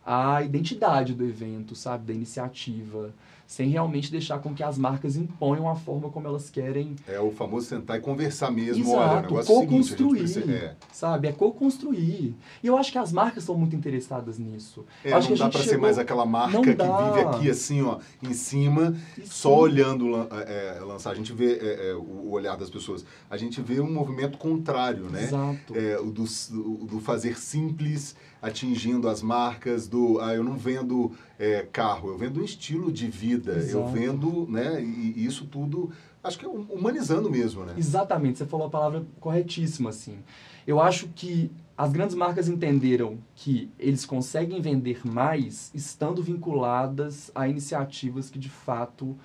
à 0.05 0.41
identidade 0.41 1.13
do 1.13 1.25
evento, 1.25 1.75
sabe? 1.75 2.05
Da 2.05 2.13
iniciativa 2.13 3.13
sem 3.51 3.67
realmente 3.67 4.09
deixar 4.09 4.39
com 4.39 4.53
que 4.53 4.63
as 4.63 4.77
marcas 4.77 5.17
imponham 5.17 5.67
a 5.67 5.75
forma 5.75 6.09
como 6.09 6.25
elas 6.25 6.49
querem. 6.49 6.95
É 7.05 7.19
o 7.19 7.31
famoso 7.31 7.65
sentar 7.65 7.97
e 7.97 7.99
conversar 7.99 8.49
mesmo. 8.49 8.81
Exato, 8.81 8.97
Olha, 8.97 9.17
o 9.17 9.21
negócio 9.23 9.55
co-construir, 9.55 10.23
é 10.23 10.27
seguinte, 10.27 10.53
é. 10.55 10.75
sabe? 10.89 11.27
É 11.27 11.33
co-construir. 11.33 12.33
E 12.63 12.67
eu 12.67 12.77
acho 12.77 12.93
que 12.93 12.97
as 12.97 13.11
marcas 13.11 13.43
estão 13.43 13.55
muito 13.55 13.75
interessadas 13.75 14.39
nisso. 14.39 14.85
É, 15.03 15.11
acho 15.11 15.27
não 15.27 15.35
que 15.35 15.43
dá 15.43 15.49
para 15.49 15.59
chegou... 15.59 15.73
ser 15.73 15.77
mais 15.81 15.99
aquela 15.99 16.25
marca 16.25 16.61
que 16.61 16.67
vive 16.69 17.19
aqui 17.27 17.49
assim, 17.49 17.81
ó, 17.81 17.99
em 18.23 18.33
cima, 18.33 18.95
Isso. 19.17 19.33
só 19.33 19.53
olhando 19.59 20.07
lan- 20.07 20.29
é, 20.31 20.79
lançar. 20.79 21.11
A 21.11 21.15
gente 21.15 21.33
vê 21.33 21.57
é, 21.57 21.89
é, 21.89 21.93
o 21.93 22.29
olhar 22.29 22.55
das 22.55 22.69
pessoas. 22.69 23.03
A 23.29 23.35
gente 23.35 23.59
vê 23.59 23.81
um 23.81 23.91
movimento 23.91 24.37
contrário, 24.37 25.09
né? 25.09 25.23
Exato. 25.23 25.77
É, 25.77 25.99
o 25.99 26.09
do, 26.09 26.23
o 26.23 26.87
do 26.89 27.01
fazer 27.01 27.37
simples, 27.37 28.15
atingindo 28.41 29.07
as 29.07 29.21
marcas, 29.21 29.87
do 29.87 30.19
ah, 30.19 30.33
eu 30.33 30.43
não 30.43 30.57
vendo 30.57 31.11
é, 31.37 31.67
carro, 31.71 32.09
eu 32.09 32.17
vendo 32.17 32.41
um 32.41 32.43
estilo 32.43 32.91
de 32.91 33.07
vida, 33.07 33.51
eu 33.51 33.57
Exato. 33.57 33.91
vendo, 33.91 34.47
né? 34.49 34.81
E, 34.83 35.25
isso 35.25 35.45
tudo, 35.45 35.91
acho 36.23 36.39
que 36.39 36.45
é 36.45 36.49
hum- 36.49 36.65
humanizando 36.69 37.29
mesmo, 37.29 37.63
né? 37.63 37.73
Exatamente, 37.77 38.39
você 38.39 38.45
falou 38.45 38.67
a 38.67 38.69
palavra 38.69 39.05
corretíssima, 39.19 39.91
assim. 39.91 40.17
Eu 40.65 40.81
acho 40.81 41.07
que 41.09 41.51
as 41.77 41.91
grandes 41.91 42.15
marcas 42.15 42.47
entenderam 42.47 43.17
que 43.35 43.69
eles 43.79 44.05
conseguem 44.05 44.61
vender 44.61 45.01
mais 45.05 45.71
estando 45.73 46.21
vinculadas 46.21 47.31
a 47.33 47.47
iniciativas 47.47 48.29
que, 48.29 48.39
de 48.39 48.49
fato, 48.49 49.15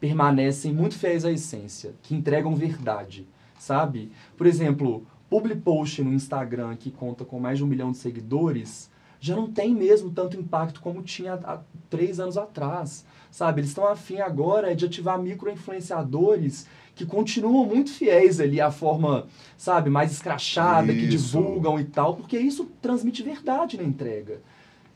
permanecem 0.00 0.72
muito 0.72 0.96
fiéis 0.98 1.24
à 1.24 1.32
essência, 1.32 1.94
que 2.02 2.14
entregam 2.14 2.54
verdade, 2.54 3.26
sabe? 3.58 4.10
Por 4.36 4.46
exemplo, 4.46 5.06
public 5.28 5.60
post 5.60 6.02
no 6.02 6.12
Instagram 6.12 6.76
que 6.76 6.90
conta 6.90 7.24
com 7.24 7.38
mais 7.38 7.58
de 7.58 7.64
um 7.64 7.66
milhão 7.66 7.90
de 7.90 7.98
seguidores 7.98 8.90
já 9.24 9.34
não 9.34 9.50
tem 9.50 9.74
mesmo 9.74 10.10
tanto 10.10 10.38
impacto 10.38 10.82
como 10.82 11.02
tinha 11.02 11.32
há 11.32 11.58
três 11.88 12.20
anos 12.20 12.36
atrás, 12.36 13.06
sabe? 13.30 13.60
Eles 13.60 13.70
estão 13.70 13.88
afim 13.88 14.20
agora 14.20 14.76
de 14.76 14.84
ativar 14.84 15.18
micro-influenciadores 15.18 16.66
que 16.94 17.06
continuam 17.06 17.64
muito 17.64 17.90
fiéis 17.90 18.38
ali 18.38 18.60
à 18.60 18.70
forma, 18.70 19.26
sabe, 19.56 19.88
mais 19.88 20.12
escrachada, 20.12 20.92
que 20.92 21.06
Isso. 21.06 21.38
divulgam 21.38 21.80
e 21.80 21.84
tal, 21.84 22.16
porque 22.16 22.38
isso 22.38 22.66
transmite 22.82 23.22
verdade 23.22 23.78
na 23.78 23.82
entrega. 23.82 24.42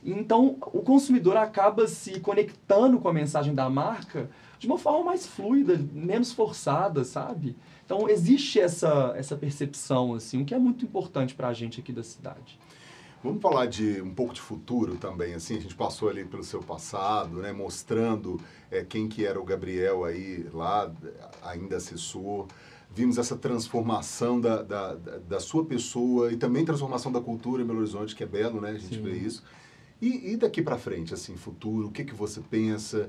Então, 0.05 0.57
o 0.61 0.83
consumidor 0.83 1.39
acaba 1.39 1.89
se 1.89 2.21
conectando 2.21 2.99
com 2.99 3.09
a 3.09 3.13
mensagem 3.15 3.55
da 3.55 3.71
marca 3.71 4.29
de 4.59 4.67
uma 4.67 4.77
forma 4.77 5.05
mais 5.07 5.27
fluida, 5.27 5.81
menos 5.93 6.33
forçada, 6.33 7.03
sabe? 7.03 7.57
Então, 7.89 8.07
existe 8.07 8.61
essa, 8.61 9.15
essa 9.17 9.35
percepção, 9.35 10.13
assim, 10.13 10.43
o 10.43 10.45
que 10.45 10.53
é 10.53 10.59
muito 10.59 10.85
importante 10.85 11.35
para 11.35 11.49
a 11.49 11.55
gente 11.55 11.81
aqui 11.81 11.91
da 11.91 12.03
cidade. 12.03 12.61
Vamos 13.25 13.41
falar 13.41 13.65
de 13.65 14.03
um 14.03 14.13
pouco 14.13 14.35
de 14.35 14.43
futuro 14.43 14.97
também, 14.97 15.33
assim, 15.33 15.57
a 15.57 15.61
gente 15.61 15.75
passou 15.75 16.11
ali 16.11 16.23
pelo 16.23 16.45
seu 16.45 16.61
passado, 16.61 17.39
né, 17.39 17.51
mostrando 17.51 18.39
é, 18.71 18.85
quem 18.85 19.09
que 19.09 19.25
era 19.25 19.41
o 19.41 19.43
Gabriel 19.43 20.05
aí 20.05 20.47
lá, 20.53 20.93
ainda 21.43 21.79
assessor, 21.79 22.47
vimos 22.95 23.17
essa 23.17 23.39
transformação 23.39 24.39
da, 24.39 24.61
da, 24.63 24.95
da, 24.95 25.41
sua 25.41 25.65
pessoa 25.65 26.31
e 26.31 26.37
também 26.37 26.67
transformação 26.67 27.11
da 27.11 27.23
cultura 27.23 27.63
em 27.63 27.67
Belo 27.67 27.79
Horizonte, 27.79 28.15
que 28.15 28.23
é 28.23 28.27
belo, 28.27 28.61
né, 28.61 28.73
a 28.73 28.79
gente 28.79 28.97
Sim. 28.97 29.03
vê 29.03 29.17
isso. 29.17 29.43
E, 29.99 30.33
e 30.33 30.37
daqui 30.37 30.61
para 30.61 30.77
frente, 30.77 31.15
assim, 31.15 31.37
futuro, 31.37 31.89
o 31.89 31.91
que 31.91 32.05
que 32.05 32.15
você 32.15 32.43
pensa? 32.43 33.09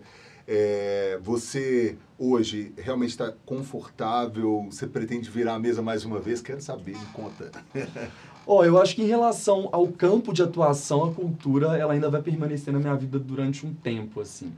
É, 0.51 1.19
você 1.21 1.95
hoje 2.17 2.73
realmente 2.75 3.11
está 3.11 3.31
confortável? 3.45 4.65
Você 4.71 4.87
pretende 4.87 5.29
virar 5.29 5.53
a 5.53 5.59
mesa 5.59 5.79
mais 5.79 6.03
uma 6.03 6.19
vez? 6.19 6.41
Quero 6.41 6.59
saber, 6.59 6.97
me 6.97 7.05
conta. 7.13 7.51
Ó, 8.47 8.65
eu 8.65 8.81
acho 8.81 8.95
que 8.95 9.03
em 9.03 9.07
relação 9.07 9.69
ao 9.71 9.87
campo 9.89 10.33
de 10.33 10.41
atuação, 10.41 11.03
a 11.03 11.13
cultura, 11.13 11.77
ela 11.77 11.93
ainda 11.93 12.09
vai 12.09 12.23
permanecer 12.23 12.73
na 12.73 12.79
minha 12.79 12.95
vida 12.95 13.19
durante 13.19 13.63
um 13.63 13.71
tempo, 13.75 14.21
assim. 14.21 14.51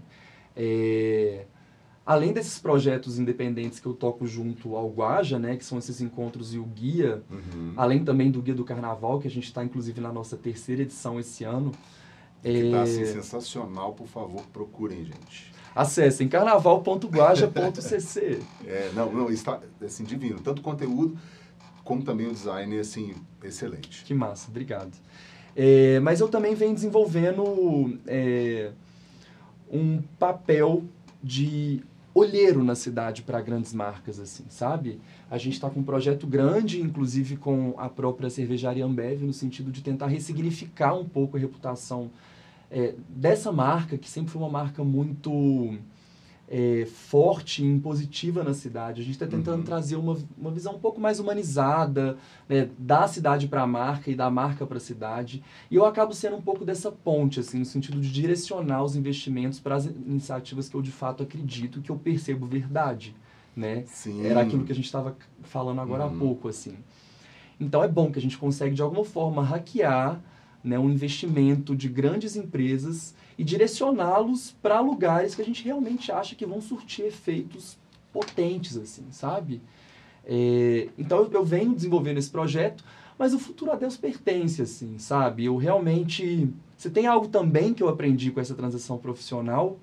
É, 0.55 1.43
Além 2.05 2.33
desses 2.33 2.57
projetos 2.57 3.19
independentes 3.19 3.79
que 3.79 3.85
eu 3.85 3.93
toco 3.93 4.25
junto 4.25 4.75
ao 4.75 4.89
Guaja, 4.89 5.37
né, 5.37 5.55
que 5.55 5.63
são 5.63 5.77
esses 5.77 6.01
encontros 6.01 6.53
e 6.53 6.57
o 6.57 6.63
Guia, 6.63 7.21
Uhum. 7.29 7.73
além 7.77 8.03
também 8.03 8.31
do 8.31 8.41
Guia 8.41 8.55
do 8.55 8.63
Carnaval, 8.63 9.19
que 9.19 9.27
a 9.27 9.31
gente 9.31 9.45
está 9.45 9.63
inclusive 9.63 10.01
na 10.01 10.11
nossa 10.11 10.35
terceira 10.35 10.81
edição 10.81 11.19
esse 11.19 11.43
ano. 11.43 11.71
Que 12.41 12.71
tá 12.71 12.77
é, 12.77 12.81
assim, 12.81 13.05
sensacional, 13.05 13.93
por 13.93 14.07
favor, 14.07 14.41
procurem, 14.51 15.05
gente. 15.05 15.51
Acessem 15.75 16.27
carnaval.guaja.cc. 16.27 18.39
É, 18.65 18.91
não, 18.93 19.11
não, 19.11 19.29
está 19.29 19.59
assim, 19.83 20.03
divino. 20.03 20.39
Tanto 20.39 20.59
o 20.59 20.61
conteúdo 20.61 21.17
como 21.83 22.03
também 22.03 22.27
o 22.27 22.31
design, 22.31 22.79
assim, 22.79 23.15
excelente. 23.43 24.03
Que 24.03 24.13
massa, 24.13 24.49
obrigado. 24.49 24.91
É, 25.55 25.99
mas 25.99 26.19
eu 26.19 26.27
também 26.27 26.55
venho 26.55 26.73
desenvolvendo 26.73 27.99
é, 28.07 28.71
um 29.71 30.01
papel 30.19 30.83
de 31.21 31.83
olheiro 32.13 32.63
na 32.63 32.75
cidade 32.75 33.21
para 33.21 33.41
grandes 33.41 33.73
marcas, 33.73 34.19
assim, 34.19 34.43
sabe? 34.49 34.99
A 35.29 35.37
gente 35.37 35.53
está 35.53 35.69
com 35.69 35.79
um 35.79 35.83
projeto 35.83 36.27
grande, 36.27 36.81
inclusive 36.81 37.37
com 37.37 37.73
a 37.77 37.87
própria 37.87 38.29
cervejaria 38.29 38.85
Ambev, 38.85 39.23
no 39.23 39.33
sentido 39.33 39.71
de 39.71 39.81
tentar 39.81 40.07
ressignificar 40.07 40.93
um 40.93 41.07
pouco 41.07 41.37
a 41.37 41.39
reputação 41.39 42.09
é, 42.71 42.95
dessa 43.09 43.51
marca, 43.51 43.97
que 43.97 44.09
sempre 44.09 44.31
foi 44.31 44.41
uma 44.41 44.49
marca 44.49 44.83
muito 44.83 45.77
é, 46.47 46.85
forte 46.85 47.63
e 47.63 47.65
impositiva 47.65 48.43
na 48.43 48.53
cidade. 48.53 49.01
A 49.01 49.03
gente 49.03 49.13
está 49.13 49.27
tentando 49.27 49.57
Uhum. 49.59 49.63
trazer 49.63 49.95
uma, 49.95 50.17
uma 50.37 50.51
visão 50.51 50.75
um 50.75 50.79
pouco 50.79 50.99
mais 50.99 51.19
humanizada 51.19 52.17
né, 52.49 52.69
da 52.77 53.07
cidade 53.07 53.47
para 53.47 53.61
a 53.61 53.67
marca 53.67 54.09
e 54.11 54.15
da 54.15 54.29
marca 54.29 54.65
para 54.65 54.77
a 54.77 54.81
cidade. 54.81 55.41
E 55.69 55.75
eu 55.75 55.85
acabo 55.85 56.13
sendo 56.13 56.35
um 56.37 56.41
pouco 56.41 56.65
dessa 56.65 56.91
ponte, 56.91 57.39
assim, 57.39 57.59
no 57.59 57.65
sentido 57.65 57.99
de 58.01 58.11
direcionar 58.11 58.83
os 58.83 58.95
investimentos 58.95 59.59
para 59.59 59.75
as 59.75 59.85
iniciativas 59.85 60.67
que 60.67 60.75
eu 60.75 60.81
de 60.81 60.91
fato 60.91 61.23
acredito, 61.23 61.81
que 61.81 61.89
eu 61.89 61.95
percebo 61.97 62.45
verdade, 62.45 63.15
né? 63.55 63.83
Sim. 63.87 64.25
Era 64.25 64.41
aquilo 64.41 64.63
que 64.65 64.71
a 64.71 64.75
gente 64.75 64.85
estava 64.85 65.15
falando 65.43 65.79
agora 65.81 66.05
Uhum. 66.05 66.15
há 66.15 66.19
pouco, 66.19 66.47
assim. 66.49 66.75
Então 67.59 67.83
é 67.83 67.87
bom 67.87 68.11
que 68.11 68.17
a 68.19 68.21
gente 68.21 68.37
consegue, 68.37 68.75
de 68.75 68.81
alguma 68.81 69.05
forma, 69.05 69.43
hackear 69.43 70.19
né, 70.63 70.77
um 70.77 70.89
investimento 70.89 71.75
de 71.75 71.89
grandes 71.89 72.35
empresas 72.35 73.15
e 73.37 73.43
direcioná-los 73.43 74.55
para 74.61 74.79
lugares 74.79 75.33
que 75.35 75.41
a 75.41 75.45
gente 75.45 75.63
realmente 75.63 76.11
acha 76.11 76.35
que 76.35 76.45
vão 76.45 76.61
surtir 76.61 77.05
efeitos 77.05 77.77
potentes, 78.13 78.77
assim, 78.77 79.05
sabe? 79.11 79.61
É, 80.25 80.89
então 80.97 81.19
eu- 81.19 81.31
eu 81.31 81.45
venho 81.45 81.73
desenvolvendo 81.73 82.17
esse 82.17 82.29
projeto, 82.29 82.83
mas 83.17 83.33
o 83.33 83.39
futuro 83.39 83.71
a 83.71 83.75
Deus 83.75 83.97
pertence, 83.97 84.61
assim, 84.61 84.97
sabe? 84.97 85.45
Eu 85.45 85.57
realmente... 85.57 86.49
Se 86.77 86.89
tem 86.89 87.05
algo 87.07 87.27
também 87.27 87.73
que 87.73 87.81
eu 87.83 87.89
aprendi 87.89 88.31
com 88.31 88.39
essa 88.39 88.55
transição 88.55 88.97
profissional, 88.97 89.79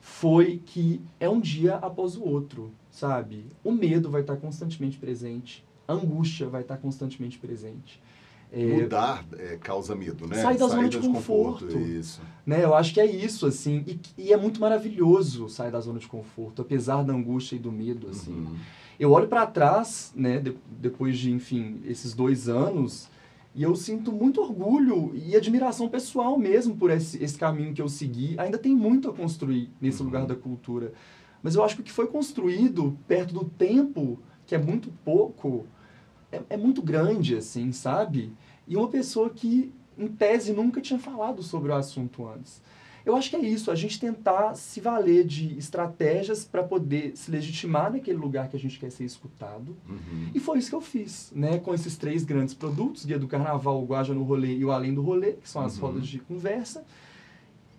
foi 0.00 0.62
que 0.64 1.00
é 1.18 1.28
um 1.28 1.40
dia 1.40 1.74
após 1.76 2.16
o 2.16 2.24
outro, 2.24 2.72
sabe? 2.90 3.46
O 3.62 3.72
medo 3.72 4.10
vai 4.10 4.22
estar 4.22 4.36
constantemente 4.36 4.96
presente, 4.96 5.64
a 5.86 5.92
angústia 5.92 6.48
vai 6.48 6.62
estar 6.62 6.76
constantemente 6.78 7.38
presente. 7.38 8.00
É, 8.52 8.64
Mudar 8.82 9.24
é, 9.38 9.56
causa 9.58 9.94
medo, 9.94 10.26
né? 10.26 10.34
Sair 10.34 10.58
da 10.58 10.66
Sair 10.68 10.76
zona 10.76 10.88
de 10.88 10.96
do 10.98 11.02
desconforto, 11.02 11.66
conforto. 11.66 11.86
Isso. 11.86 12.20
né? 12.44 12.64
Eu 12.64 12.74
acho 12.74 12.92
que 12.92 13.00
é 13.00 13.06
isso, 13.06 13.46
assim, 13.46 13.84
e, 13.86 14.00
e 14.18 14.32
é 14.32 14.36
muito 14.36 14.60
maravilhoso 14.60 15.48
sair 15.48 15.70
da 15.70 15.80
zona 15.80 15.98
de 16.00 16.08
conforto, 16.08 16.62
apesar 16.62 17.04
da 17.04 17.12
angústia 17.12 17.54
e 17.56 17.58
do 17.60 17.70
medo, 17.70 18.08
assim. 18.08 18.32
Uhum. 18.32 18.56
Eu 18.98 19.12
olho 19.12 19.28
para 19.28 19.46
trás, 19.46 20.12
né, 20.16 20.38
de- 20.40 20.56
depois 20.80 21.16
de, 21.16 21.30
enfim, 21.30 21.80
esses 21.86 22.12
dois 22.12 22.48
anos, 22.48 23.08
e 23.54 23.62
eu 23.62 23.74
sinto 23.76 24.12
muito 24.12 24.40
orgulho 24.40 25.12
e 25.14 25.34
admiração 25.36 25.88
pessoal 25.88 26.36
mesmo 26.38 26.76
por 26.76 26.90
esse, 26.90 27.22
esse 27.22 27.38
caminho 27.38 27.72
que 27.72 27.80
eu 27.82 27.88
segui. 27.88 28.34
Ainda 28.38 28.58
tem 28.58 28.74
muito 28.74 29.08
a 29.08 29.12
construir 29.12 29.70
nesse 29.80 30.00
Uhum. 30.00 30.06
lugar 30.06 30.26
da 30.26 30.34
cultura. 30.36 30.92
Mas 31.42 31.54
eu 31.54 31.64
acho 31.64 31.76
que 31.76 31.80
o 31.80 31.84
que 31.84 31.90
foi 31.92 32.06
construído 32.08 32.96
perto 33.08 33.32
do 33.32 33.44
tempo, 33.44 34.18
que 34.46 34.54
é 34.54 34.58
muito 34.58 34.92
pouco, 35.04 35.66
é, 36.32 36.42
é 36.50 36.56
muito 36.56 36.82
grande, 36.82 37.36
assim, 37.36 37.72
sabe? 37.72 38.32
E 38.66 38.76
uma 38.76 38.88
pessoa 38.88 39.30
que, 39.30 39.72
em 39.98 40.08
tese, 40.08 40.52
nunca 40.52 40.80
tinha 40.80 40.98
falado 40.98 41.42
sobre 41.42 41.70
o 41.70 41.74
assunto 41.74 42.26
antes. 42.28 42.60
Eu 43.04 43.16
acho 43.16 43.30
que 43.30 43.36
é 43.36 43.40
isso, 43.40 43.70
a 43.70 43.74
gente 43.74 43.98
tentar 43.98 44.54
se 44.54 44.78
valer 44.78 45.24
de 45.24 45.56
estratégias 45.58 46.44
para 46.44 46.62
poder 46.62 47.16
se 47.16 47.30
legitimar 47.30 47.90
naquele 47.90 48.18
lugar 48.18 48.48
que 48.48 48.56
a 48.56 48.60
gente 48.60 48.78
quer 48.78 48.90
ser 48.90 49.04
escutado. 49.04 49.74
Uhum. 49.88 50.28
E 50.34 50.38
foi 50.38 50.58
isso 50.58 50.68
que 50.68 50.74
eu 50.76 50.82
fiz, 50.82 51.32
né? 51.34 51.58
Com 51.58 51.72
esses 51.72 51.96
três 51.96 52.24
grandes 52.24 52.52
produtos, 52.52 53.06
Guia 53.06 53.18
do 53.18 53.26
Carnaval, 53.26 53.82
o 53.82 53.86
Guaja 53.86 54.12
no 54.12 54.22
Rolê 54.22 54.54
e 54.54 54.64
o 54.66 54.70
Além 54.70 54.92
do 54.92 55.00
Rolê, 55.00 55.32
que 55.32 55.48
são 55.48 55.62
as 55.62 55.76
Uhum. 55.76 55.86
rodas 55.88 56.06
de 56.06 56.18
conversa. 56.18 56.84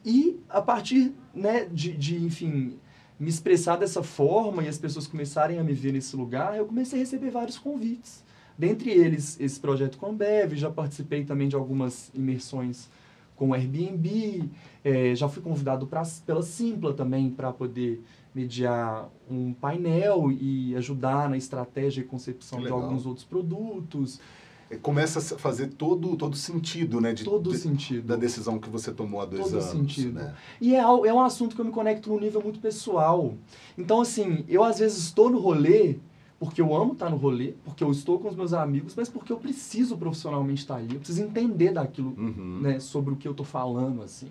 E 0.03 0.39
a 0.49 0.59
partir, 0.61 1.13
né, 1.33 1.65
de, 1.71 1.95
de, 1.95 2.15
enfim, 2.17 2.79
me 3.19 3.29
expressar 3.29 3.75
dessa 3.77 4.01
forma 4.01 4.63
e 4.63 4.67
as 4.67 4.79
pessoas 4.79 5.05
começarem 5.05 5.59
a 5.59 5.63
me 5.63 5.73
ver 5.73 5.93
nesse 5.93 6.15
lugar, 6.15 6.57
eu 6.57 6.65
comecei 6.65 6.97
a 6.99 7.03
receber 7.03 7.29
vários 7.29 7.59
convites. 7.59 8.23
Dentre 8.61 8.91
eles, 8.91 9.39
esse 9.39 9.59
projeto 9.59 9.97
com 9.97 10.05
a 10.05 10.09
Ambev, 10.09 10.53
já 10.53 10.69
participei 10.69 11.25
também 11.25 11.47
de 11.47 11.55
algumas 11.55 12.11
imersões 12.13 12.87
com 13.35 13.49
o 13.49 13.53
Airbnb, 13.55 14.47
eh, 14.85 15.15
já 15.15 15.27
fui 15.27 15.41
convidado 15.41 15.87
pra, 15.87 16.03
pela 16.27 16.43
Simpla 16.43 16.93
também 16.93 17.31
para 17.31 17.51
poder 17.51 18.03
mediar 18.35 19.09
um 19.27 19.51
painel 19.51 20.31
e 20.31 20.75
ajudar 20.75 21.27
na 21.27 21.37
estratégia 21.37 22.01
e 22.01 22.03
concepção 22.03 22.61
de 22.61 22.67
alguns 22.67 23.07
outros 23.07 23.25
produtos. 23.25 24.19
é, 24.69 24.77
começa 24.77 25.17
a 25.17 25.39
fazer 25.39 25.69
todo, 25.69 26.15
todo 26.15 26.35
sentido, 26.35 27.01
né? 27.01 27.13
De, 27.13 27.23
todo 27.23 27.49
de, 27.49 27.57
sentido. 27.57 28.05
Da 28.05 28.15
decisão 28.15 28.59
que 28.59 28.69
você 28.69 28.91
tomou 28.91 29.21
há 29.21 29.25
dois 29.25 29.45
todo 29.45 29.53
anos. 29.53 29.71
sentido. 29.71 30.19
Né? 30.19 30.35
E 30.61 30.75
é, 30.75 30.81
é 30.81 31.11
um 31.11 31.21
assunto 31.21 31.55
que 31.55 31.61
eu 31.61 31.65
me 31.65 31.71
conecto 31.71 32.11
num 32.11 32.19
nível 32.19 32.43
muito 32.43 32.59
pessoal. 32.59 33.33
Então, 33.75 34.01
assim, 34.01 34.45
eu 34.47 34.63
às 34.63 34.77
vezes 34.77 34.99
estou 34.99 35.31
no 35.31 35.39
rolê 35.39 35.97
porque 36.41 36.59
eu 36.59 36.75
amo 36.75 36.93
estar 36.93 37.07
no 37.07 37.17
rolê, 37.17 37.53
porque 37.63 37.83
eu 37.83 37.91
estou 37.91 38.17
com 38.17 38.27
os 38.27 38.35
meus 38.35 38.51
amigos, 38.51 38.95
mas 38.95 39.07
porque 39.07 39.31
eu 39.31 39.37
preciso 39.37 39.95
profissionalmente 39.95 40.61
estar 40.61 40.77
ali, 40.77 40.95
eu 40.95 40.99
preciso 40.99 41.21
entender 41.21 41.71
daquilo, 41.71 42.15
uhum. 42.17 42.61
né, 42.63 42.79
sobre 42.79 43.13
o 43.13 43.15
que 43.15 43.27
eu 43.27 43.31
estou 43.31 43.45
falando, 43.45 44.01
assim. 44.01 44.27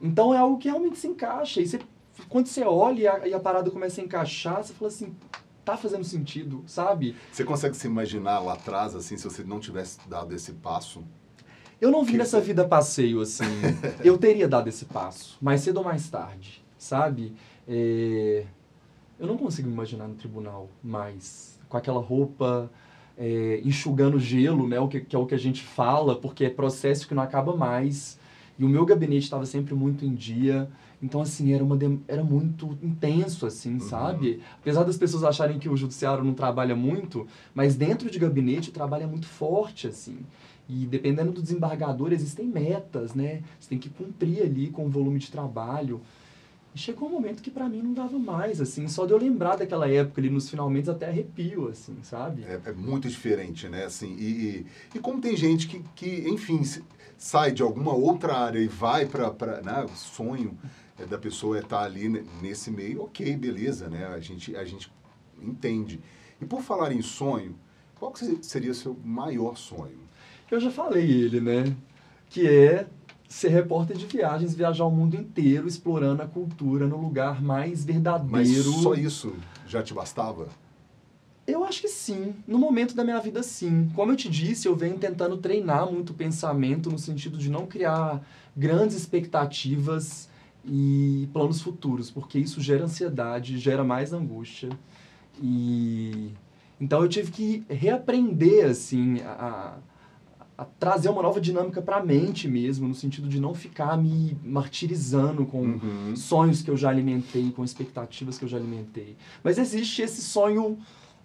Então 0.00 0.32
é 0.32 0.38
algo 0.38 0.56
que 0.56 0.66
realmente 0.66 0.96
se 0.96 1.06
encaixa. 1.06 1.60
E 1.60 1.68
você, 1.68 1.78
quando 2.26 2.46
você 2.46 2.64
olha 2.64 3.02
e 3.02 3.06
a, 3.06 3.28
e 3.28 3.34
a 3.34 3.38
parada 3.38 3.70
começa 3.70 4.00
a 4.00 4.04
encaixar, 4.04 4.64
você 4.64 4.72
fala 4.72 4.88
assim, 4.90 5.14
tá 5.62 5.76
fazendo 5.76 6.04
sentido, 6.04 6.64
sabe? 6.66 7.14
Você 7.30 7.44
consegue 7.44 7.76
se 7.76 7.86
imaginar 7.86 8.38
lá 8.38 8.54
atrás, 8.54 8.94
assim, 8.94 9.18
se 9.18 9.24
você 9.24 9.44
não 9.44 9.60
tivesse 9.60 9.98
dado 10.08 10.34
esse 10.34 10.54
passo? 10.54 11.04
Eu 11.78 11.90
não 11.90 12.02
vi 12.02 12.16
nessa 12.16 12.40
vida 12.40 12.66
passeio, 12.66 13.20
assim. 13.20 13.44
eu 14.02 14.16
teria 14.16 14.48
dado 14.48 14.68
esse 14.68 14.86
passo, 14.86 15.36
mais 15.42 15.60
cedo 15.60 15.76
ou 15.76 15.84
mais 15.84 16.08
tarde, 16.08 16.64
sabe? 16.78 17.34
É... 17.68 18.46
Eu 19.18 19.26
não 19.26 19.36
consigo 19.36 19.68
me 19.68 19.74
imaginar 19.74 20.06
no 20.06 20.14
tribunal 20.14 20.68
mais, 20.82 21.58
com 21.68 21.76
aquela 21.76 22.00
roupa, 22.00 22.70
é, 23.16 23.60
enxugando 23.64 24.18
gelo, 24.18 24.68
né? 24.68 24.78
O 24.78 24.88
que, 24.88 25.00
que 25.00 25.16
é 25.16 25.18
o 25.18 25.26
que 25.26 25.34
a 25.34 25.38
gente 25.38 25.62
fala, 25.62 26.16
porque 26.16 26.44
é 26.44 26.50
processo 26.50 27.08
que 27.08 27.14
não 27.14 27.22
acaba 27.22 27.56
mais. 27.56 28.18
E 28.58 28.64
o 28.64 28.68
meu 28.68 28.84
gabinete 28.84 29.24
estava 29.24 29.46
sempre 29.46 29.74
muito 29.74 30.04
em 30.04 30.14
dia. 30.14 30.68
Então, 31.02 31.20
assim, 31.20 31.52
era, 31.52 31.62
uma, 31.62 31.78
era 32.08 32.24
muito 32.24 32.76
intenso, 32.82 33.46
assim, 33.46 33.74
uhum. 33.74 33.80
sabe? 33.80 34.40
Apesar 34.60 34.84
das 34.84 34.96
pessoas 34.96 35.24
acharem 35.24 35.58
que 35.58 35.68
o 35.68 35.76
judiciário 35.76 36.24
não 36.24 36.34
trabalha 36.34 36.74
muito, 36.74 37.26
mas 37.54 37.74
dentro 37.74 38.10
de 38.10 38.18
gabinete 38.18 38.70
o 38.70 38.72
trabalho 38.72 39.04
é 39.04 39.06
muito 39.06 39.26
forte, 39.26 39.86
assim. 39.86 40.18
E 40.68 40.86
dependendo 40.86 41.32
do 41.32 41.42
desembargador, 41.42 42.12
existem 42.12 42.46
metas, 42.46 43.14
né? 43.14 43.42
Você 43.58 43.68
tem 43.68 43.78
que 43.78 43.88
cumprir 43.88 44.42
ali 44.42 44.68
com 44.68 44.86
o 44.86 44.90
volume 44.90 45.18
de 45.18 45.30
trabalho. 45.30 46.00
E 46.76 46.78
chegou 46.78 47.08
um 47.08 47.12
momento 47.12 47.42
que 47.42 47.50
para 47.50 47.66
mim 47.70 47.80
não 47.80 47.94
dava 47.94 48.18
mais, 48.18 48.60
assim, 48.60 48.86
só 48.86 49.06
de 49.06 49.12
eu 49.14 49.16
lembrar 49.16 49.56
daquela 49.56 49.88
época 49.88 50.20
ali 50.20 50.28
nos 50.28 50.50
finalmente 50.50 50.90
até 50.90 51.08
arrepio, 51.08 51.68
assim, 51.68 51.96
sabe? 52.02 52.44
É, 52.44 52.60
é 52.66 52.72
muito 52.72 53.08
diferente, 53.08 53.66
né, 53.66 53.86
assim, 53.86 54.14
e, 54.18 54.26
e, 54.26 54.66
e, 54.94 54.98
como 54.98 55.18
tem 55.18 55.34
gente 55.34 55.68
que, 55.68 55.82
que 55.94 56.28
enfim, 56.28 56.60
sai 57.16 57.50
de 57.50 57.62
alguma 57.62 57.94
outra 57.94 58.36
área 58.36 58.58
e 58.58 58.68
vai 58.68 59.06
para, 59.06 59.62
né, 59.62 59.86
o 59.90 59.96
sonho 59.96 60.54
da 61.08 61.16
pessoa 61.16 61.56
é 61.56 61.60
estar 61.60 61.78
tá 61.78 61.82
ali 61.82 62.10
nesse 62.42 62.70
meio, 62.70 63.04
ok, 63.04 63.34
beleza, 63.38 63.88
né, 63.88 64.08
a 64.08 64.20
gente, 64.20 64.54
a 64.54 64.64
gente 64.66 64.92
entende. 65.40 65.98
E 66.38 66.44
por 66.44 66.60
falar 66.60 66.92
em 66.92 67.00
sonho, 67.00 67.58
qual 67.94 68.12
seria 68.42 68.72
o 68.72 68.74
seu 68.74 68.94
maior 69.02 69.56
sonho? 69.56 69.98
Eu 70.50 70.60
já 70.60 70.70
falei 70.70 71.10
ele, 71.10 71.40
né, 71.40 71.74
que 72.28 72.46
é 72.46 72.86
ser 73.28 73.48
repórter 73.48 73.96
de 73.96 74.06
viagens, 74.06 74.54
viajar 74.54 74.84
o 74.84 74.90
mundo 74.90 75.16
inteiro 75.16 75.66
explorando 75.66 76.22
a 76.22 76.26
cultura 76.26 76.86
no 76.86 77.00
lugar 77.00 77.42
mais 77.42 77.84
verdadeiro. 77.84 78.72
Mas 78.72 78.82
só 78.82 78.94
isso 78.94 79.34
já 79.66 79.82
te 79.82 79.92
bastava? 79.92 80.48
Eu 81.46 81.64
acho 81.64 81.80
que 81.80 81.88
sim. 81.88 82.34
No 82.46 82.58
momento 82.58 82.94
da 82.94 83.04
minha 83.04 83.20
vida, 83.20 83.42
sim. 83.42 83.88
Como 83.94 84.10
eu 84.12 84.16
te 84.16 84.28
disse, 84.28 84.66
eu 84.66 84.74
venho 84.74 84.98
tentando 84.98 85.36
treinar 85.36 85.90
muito 85.90 86.10
o 86.10 86.14
pensamento 86.14 86.90
no 86.90 86.98
sentido 86.98 87.38
de 87.38 87.48
não 87.48 87.66
criar 87.66 88.20
grandes 88.56 88.96
expectativas 88.96 90.28
e 90.64 91.28
planos 91.32 91.60
futuros, 91.60 92.10
porque 92.10 92.38
isso 92.38 92.60
gera 92.60 92.84
ansiedade, 92.84 93.58
gera 93.58 93.84
mais 93.84 94.12
angústia. 94.12 94.68
E 95.40 96.32
então 96.80 97.02
eu 97.02 97.08
tive 97.08 97.30
que 97.30 97.64
reaprender 97.68 98.68
assim 98.68 99.20
a 99.20 99.78
a 100.58 100.64
trazer 100.64 101.10
uma 101.10 101.22
nova 101.22 101.40
dinâmica 101.40 101.82
para 101.82 101.96
a 101.96 102.04
mente 102.04 102.48
mesmo, 102.48 102.88
no 102.88 102.94
sentido 102.94 103.28
de 103.28 103.38
não 103.38 103.54
ficar 103.54 103.96
me 103.98 104.36
martirizando 104.42 105.44
com 105.44 105.60
uhum. 105.60 106.16
sonhos 106.16 106.62
que 106.62 106.70
eu 106.70 106.76
já 106.76 106.88
alimentei, 106.88 107.50
com 107.50 107.62
expectativas 107.62 108.38
que 108.38 108.44
eu 108.44 108.48
já 108.48 108.56
alimentei. 108.56 109.16
Mas 109.44 109.58
existe 109.58 110.00
esse 110.00 110.22
sonho 110.22 110.78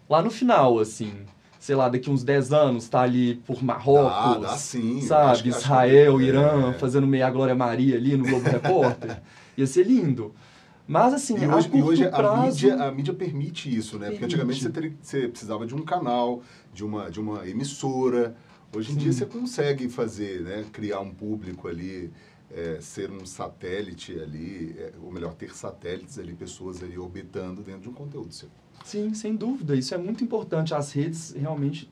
lá 0.09 0.21
no 0.21 0.29
final, 0.29 0.79
assim. 0.79 1.13
Sei 1.57 1.75
lá, 1.75 1.87
daqui 1.87 2.09
uns 2.09 2.23
10 2.23 2.51
anos 2.51 2.89
tá 2.89 3.01
ali 3.01 3.35
por 3.35 3.63
Marrocos. 3.63 4.41
Dá, 4.41 4.49
dá 4.49 4.57
sim. 4.57 4.99
Sabe? 5.01 5.31
Acho, 5.31 5.47
Israel, 5.47 6.15
acho 6.15 6.23
que... 6.23 6.27
Irã, 6.27 6.69
é. 6.71 6.73
fazendo 6.73 7.07
meia 7.07 7.29
Glória 7.29 7.55
Maria 7.55 7.95
ali 7.95 8.17
no 8.17 8.25
Globo 8.25 8.49
Repórter. 8.49 9.21
Ia 9.55 9.67
ser 9.67 9.85
lindo. 9.85 10.33
Mas 10.87 11.13
assim, 11.13 11.37
e 11.37 11.47
hoje, 11.47 11.69
a, 11.71 11.77
e 11.77 11.83
hoje 11.83 12.09
prazo, 12.09 12.33
a, 12.33 12.45
mídia, 12.45 12.83
a 12.83 12.91
mídia 12.91 13.13
permite 13.13 13.73
isso, 13.73 13.97
né? 13.97 14.07
Permite. 14.07 14.19
Porque 14.19 14.25
antigamente 14.25 14.61
você, 14.61 14.69
teria, 14.69 14.93
você 15.01 15.27
precisava 15.27 15.65
de 15.65 15.73
um 15.73 15.85
canal, 15.85 16.41
de 16.73 16.83
uma, 16.83 17.09
de 17.09 17.19
uma 17.19 17.47
emissora. 17.47 18.35
Hoje 18.73 18.91
em 18.91 18.93
Sim. 18.93 18.99
dia 18.99 19.13
você 19.13 19.25
consegue 19.25 19.89
fazer, 19.89 20.41
né? 20.41 20.65
Criar 20.71 21.01
um 21.01 21.13
público 21.13 21.67
ali, 21.67 22.11
é, 22.49 22.79
ser 22.79 23.11
um 23.11 23.25
satélite 23.25 24.17
ali, 24.19 24.75
é, 24.77 24.93
ou 25.03 25.11
melhor, 25.11 25.33
ter 25.33 25.53
satélites 25.53 26.17
ali, 26.17 26.33
pessoas 26.33 26.81
ali 26.81 26.97
orbitando 26.97 27.61
dentro 27.61 27.81
de 27.81 27.89
um 27.89 27.93
conteúdo 27.93 28.33
seu. 28.33 28.49
Sim, 28.85 29.13
sem 29.13 29.35
dúvida. 29.35 29.75
Isso 29.75 29.93
é 29.93 29.97
muito 29.97 30.23
importante. 30.23 30.73
As 30.73 30.91
redes 30.93 31.33
realmente 31.33 31.91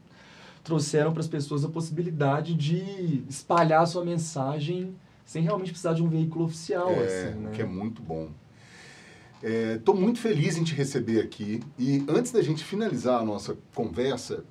trouxeram 0.64 1.12
para 1.12 1.22
as 1.22 1.28
pessoas 1.28 1.66
a 1.66 1.70
possibilidade 1.70 2.54
de 2.54 3.24
espalhar 3.30 3.84
a 3.84 3.86
sua 3.86 4.06
mensagem 4.06 4.96
sem 5.26 5.44
realmente 5.44 5.72
precisar 5.72 5.94
de 5.94 6.02
um 6.02 6.08
veículo 6.08 6.46
oficial. 6.46 6.90
É, 6.90 7.06
assim, 7.06 7.40
né? 7.40 7.52
que 7.54 7.62
é 7.62 7.66
muito 7.66 8.02
bom. 8.02 8.30
Estou 9.44 9.96
é, 9.96 10.00
muito 10.00 10.20
feliz 10.20 10.58
em 10.58 10.64
te 10.64 10.74
receber 10.74 11.22
aqui. 11.22 11.62
E 11.78 12.04
antes 12.08 12.32
da 12.32 12.42
gente 12.42 12.64
finalizar 12.64 13.22
a 13.22 13.26
nossa 13.26 13.58
conversa, 13.74 14.44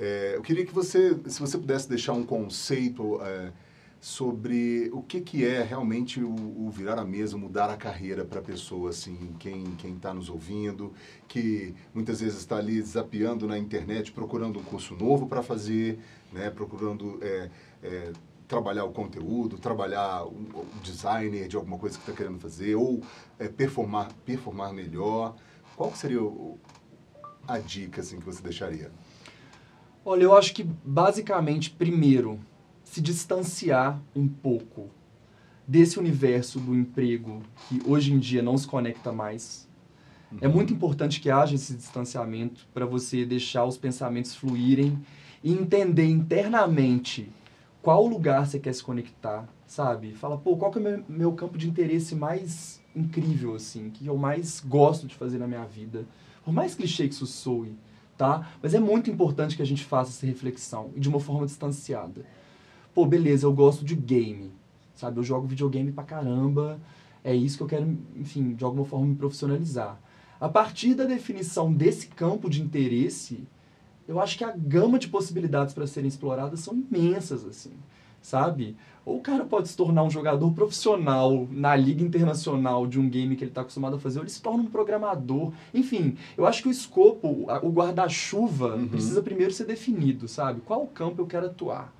é, 0.00 0.32
eu 0.34 0.40
queria 0.40 0.64
que 0.64 0.72
você, 0.72 1.14
se 1.26 1.38
você 1.38 1.58
pudesse 1.58 1.86
deixar 1.86 2.14
um 2.14 2.24
conceito 2.24 3.20
é, 3.22 3.52
sobre 4.00 4.88
o 4.94 5.02
que, 5.02 5.20
que 5.20 5.44
é 5.44 5.62
realmente 5.62 6.22
o, 6.22 6.32
o, 6.32 6.70
virar 6.70 6.98
a 6.98 7.04
mesa, 7.04 7.36
mudar 7.36 7.68
a 7.68 7.76
carreira 7.76 8.24
para 8.24 8.40
a 8.40 8.42
pessoa, 8.42 8.88
assim, 8.88 9.34
quem 9.38 9.76
está 9.84 10.14
nos 10.14 10.30
ouvindo, 10.30 10.94
que 11.28 11.74
muitas 11.92 12.20
vezes 12.20 12.38
está 12.38 12.56
ali 12.56 12.80
desafiando 12.80 13.46
na 13.46 13.58
internet, 13.58 14.10
procurando 14.10 14.58
um 14.58 14.62
curso 14.62 14.96
novo 14.96 15.26
para 15.26 15.42
fazer, 15.42 15.98
né, 16.32 16.48
procurando 16.48 17.18
é, 17.20 17.50
é, 17.82 18.12
trabalhar 18.48 18.84
o 18.86 18.92
conteúdo, 18.92 19.58
trabalhar 19.58 20.24
o, 20.24 20.30
o, 20.30 20.66
designer 20.82 21.46
de 21.46 21.56
alguma 21.56 21.76
coisa 21.76 21.98
que 21.98 22.02
está 22.02 22.14
querendo 22.14 22.40
fazer, 22.40 22.74
ou 22.74 23.02
é, 23.38 23.48
performar, 23.48 24.10
performar 24.24 24.72
melhor. 24.72 25.36
Qual 25.76 25.94
seria 25.94 26.22
o, 26.22 26.58
a 27.46 27.58
dica 27.58 28.00
assim, 28.00 28.18
que 28.18 28.24
você 28.24 28.42
deixaria? 28.42 28.90
Olha, 30.04 30.22
eu 30.22 30.34
acho 30.34 30.54
que 30.54 30.62
basicamente, 30.62 31.70
primeiro, 31.70 32.40
se 32.82 33.00
distanciar 33.00 34.00
um 34.16 34.26
pouco 34.26 34.88
desse 35.66 35.98
universo 35.98 36.58
do 36.58 36.74
emprego 36.74 37.42
que 37.68 37.80
hoje 37.86 38.12
em 38.12 38.18
dia 38.18 38.42
não 38.42 38.56
se 38.58 38.66
conecta 38.66 39.12
mais. 39.12 39.68
É 40.32 40.34
uhum. 40.34 40.38
É 40.42 40.48
muito 40.48 40.72
importante 40.72 41.20
que 41.20 41.30
haja 41.30 41.54
esse 41.54 41.74
distanciamento 41.74 42.66
para 42.72 42.86
você 42.86 43.24
deixar 43.24 43.64
os 43.64 43.76
pensamentos 43.76 44.34
fluírem 44.34 44.98
e 45.44 45.52
entender 45.52 46.06
internamente 46.06 47.30
qual 47.82 48.06
lugar 48.06 48.46
você 48.46 48.58
quer 48.58 48.74
se 48.74 48.82
conectar, 48.82 49.48
sabe? 49.66 50.12
Fala, 50.12 50.36
pô, 50.36 50.56
qual 50.56 50.70
que 50.70 50.78
é 50.78 50.80
o 50.80 50.84
meu, 50.84 51.04
meu 51.08 51.32
campo 51.32 51.56
de 51.56 51.68
interesse 51.68 52.14
mais 52.14 52.80
incrível, 52.94 53.54
assim, 53.54 53.90
que 53.90 54.06
eu 54.06 54.16
mais 54.16 54.60
gosto 54.60 55.06
de 55.06 55.14
fazer 55.14 55.38
na 55.38 55.46
minha 55.46 55.64
vida. 55.64 56.04
Por 56.44 56.52
mais 56.52 56.74
clichê 56.74 57.06
que 57.06 57.14
isso 57.14 57.26
soe, 57.26 57.74
tá? 58.20 58.46
Mas 58.62 58.74
é 58.74 58.78
muito 58.78 59.10
importante 59.10 59.56
que 59.56 59.62
a 59.62 59.66
gente 59.66 59.82
faça 59.82 60.10
essa 60.10 60.26
reflexão 60.26 60.90
e 60.94 61.00
de 61.00 61.08
uma 61.08 61.18
forma 61.18 61.46
distanciada. 61.46 62.26
Pô, 62.94 63.06
beleza, 63.06 63.46
eu 63.46 63.52
gosto 63.52 63.82
de 63.82 63.96
game, 63.96 64.52
sabe? 64.94 65.18
Eu 65.18 65.22
jogo 65.22 65.46
videogame 65.46 65.90
pra 65.90 66.04
caramba, 66.04 66.78
é 67.24 67.34
isso 67.34 67.56
que 67.56 67.62
eu 67.62 67.66
quero, 67.66 67.96
enfim, 68.14 68.52
de 68.52 68.62
alguma 68.62 68.84
forma 68.84 69.06
me 69.06 69.14
profissionalizar. 69.14 69.98
A 70.38 70.50
partir 70.50 70.92
da 70.92 71.04
definição 71.04 71.72
desse 71.72 72.08
campo 72.08 72.50
de 72.50 72.60
interesse, 72.60 73.42
eu 74.06 74.20
acho 74.20 74.36
que 74.36 74.44
a 74.44 74.52
gama 74.54 74.98
de 74.98 75.08
possibilidades 75.08 75.72
para 75.72 75.86
serem 75.86 76.08
exploradas 76.08 76.60
são 76.60 76.74
imensas, 76.74 77.46
assim, 77.46 77.72
sabe? 78.20 78.76
Ou 79.04 79.16
o 79.16 79.20
cara 79.20 79.44
pode 79.44 79.68
se 79.68 79.76
tornar 79.76 80.02
um 80.02 80.10
jogador 80.10 80.52
profissional 80.52 81.48
na 81.50 81.74
liga 81.74 82.02
internacional 82.02 82.86
de 82.86 83.00
um 83.00 83.08
game 83.08 83.34
que 83.34 83.44
ele 83.44 83.50
está 83.50 83.62
acostumado 83.62 83.96
a 83.96 83.98
fazer, 83.98 84.18
ou 84.18 84.24
ele 84.24 84.30
se 84.30 84.42
torna 84.42 84.62
um 84.62 84.66
programador. 84.66 85.52
Enfim, 85.72 86.16
eu 86.36 86.46
acho 86.46 86.62
que 86.62 86.68
o 86.68 86.70
escopo, 86.70 87.46
o 87.62 87.70
guarda-chuva, 87.70 88.76
uhum. 88.76 88.88
precisa 88.88 89.22
primeiro 89.22 89.52
ser 89.52 89.64
definido, 89.64 90.28
sabe? 90.28 90.60
Qual 90.60 90.86
campo 90.86 91.22
eu 91.22 91.26
quero 91.26 91.46
atuar? 91.46 91.92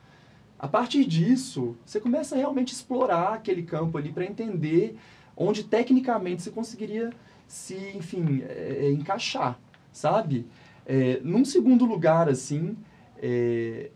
A 0.59 0.69
partir 0.69 1.07
disso, 1.07 1.75
você 1.87 1.99
começa 1.99 2.35
a 2.35 2.39
realmente 2.39 2.75
explorar 2.75 3.33
aquele 3.33 3.63
campo 3.63 3.97
ali 3.97 4.13
para 4.13 4.27
entender 4.27 4.95
onde 5.35 5.65
tecnicamente 5.65 6.43
você 6.43 6.51
conseguiria 6.51 7.11
se, 7.49 7.75
enfim, 7.97 8.43
é, 8.47 8.79
é, 8.83 8.93
encaixar, 8.93 9.59
sabe? 9.91 10.47
É, 10.85 11.19
num 11.25 11.47
segundo 11.47 11.87
lugar, 11.87 12.29
assim, 12.29 12.77
é, 13.17 13.91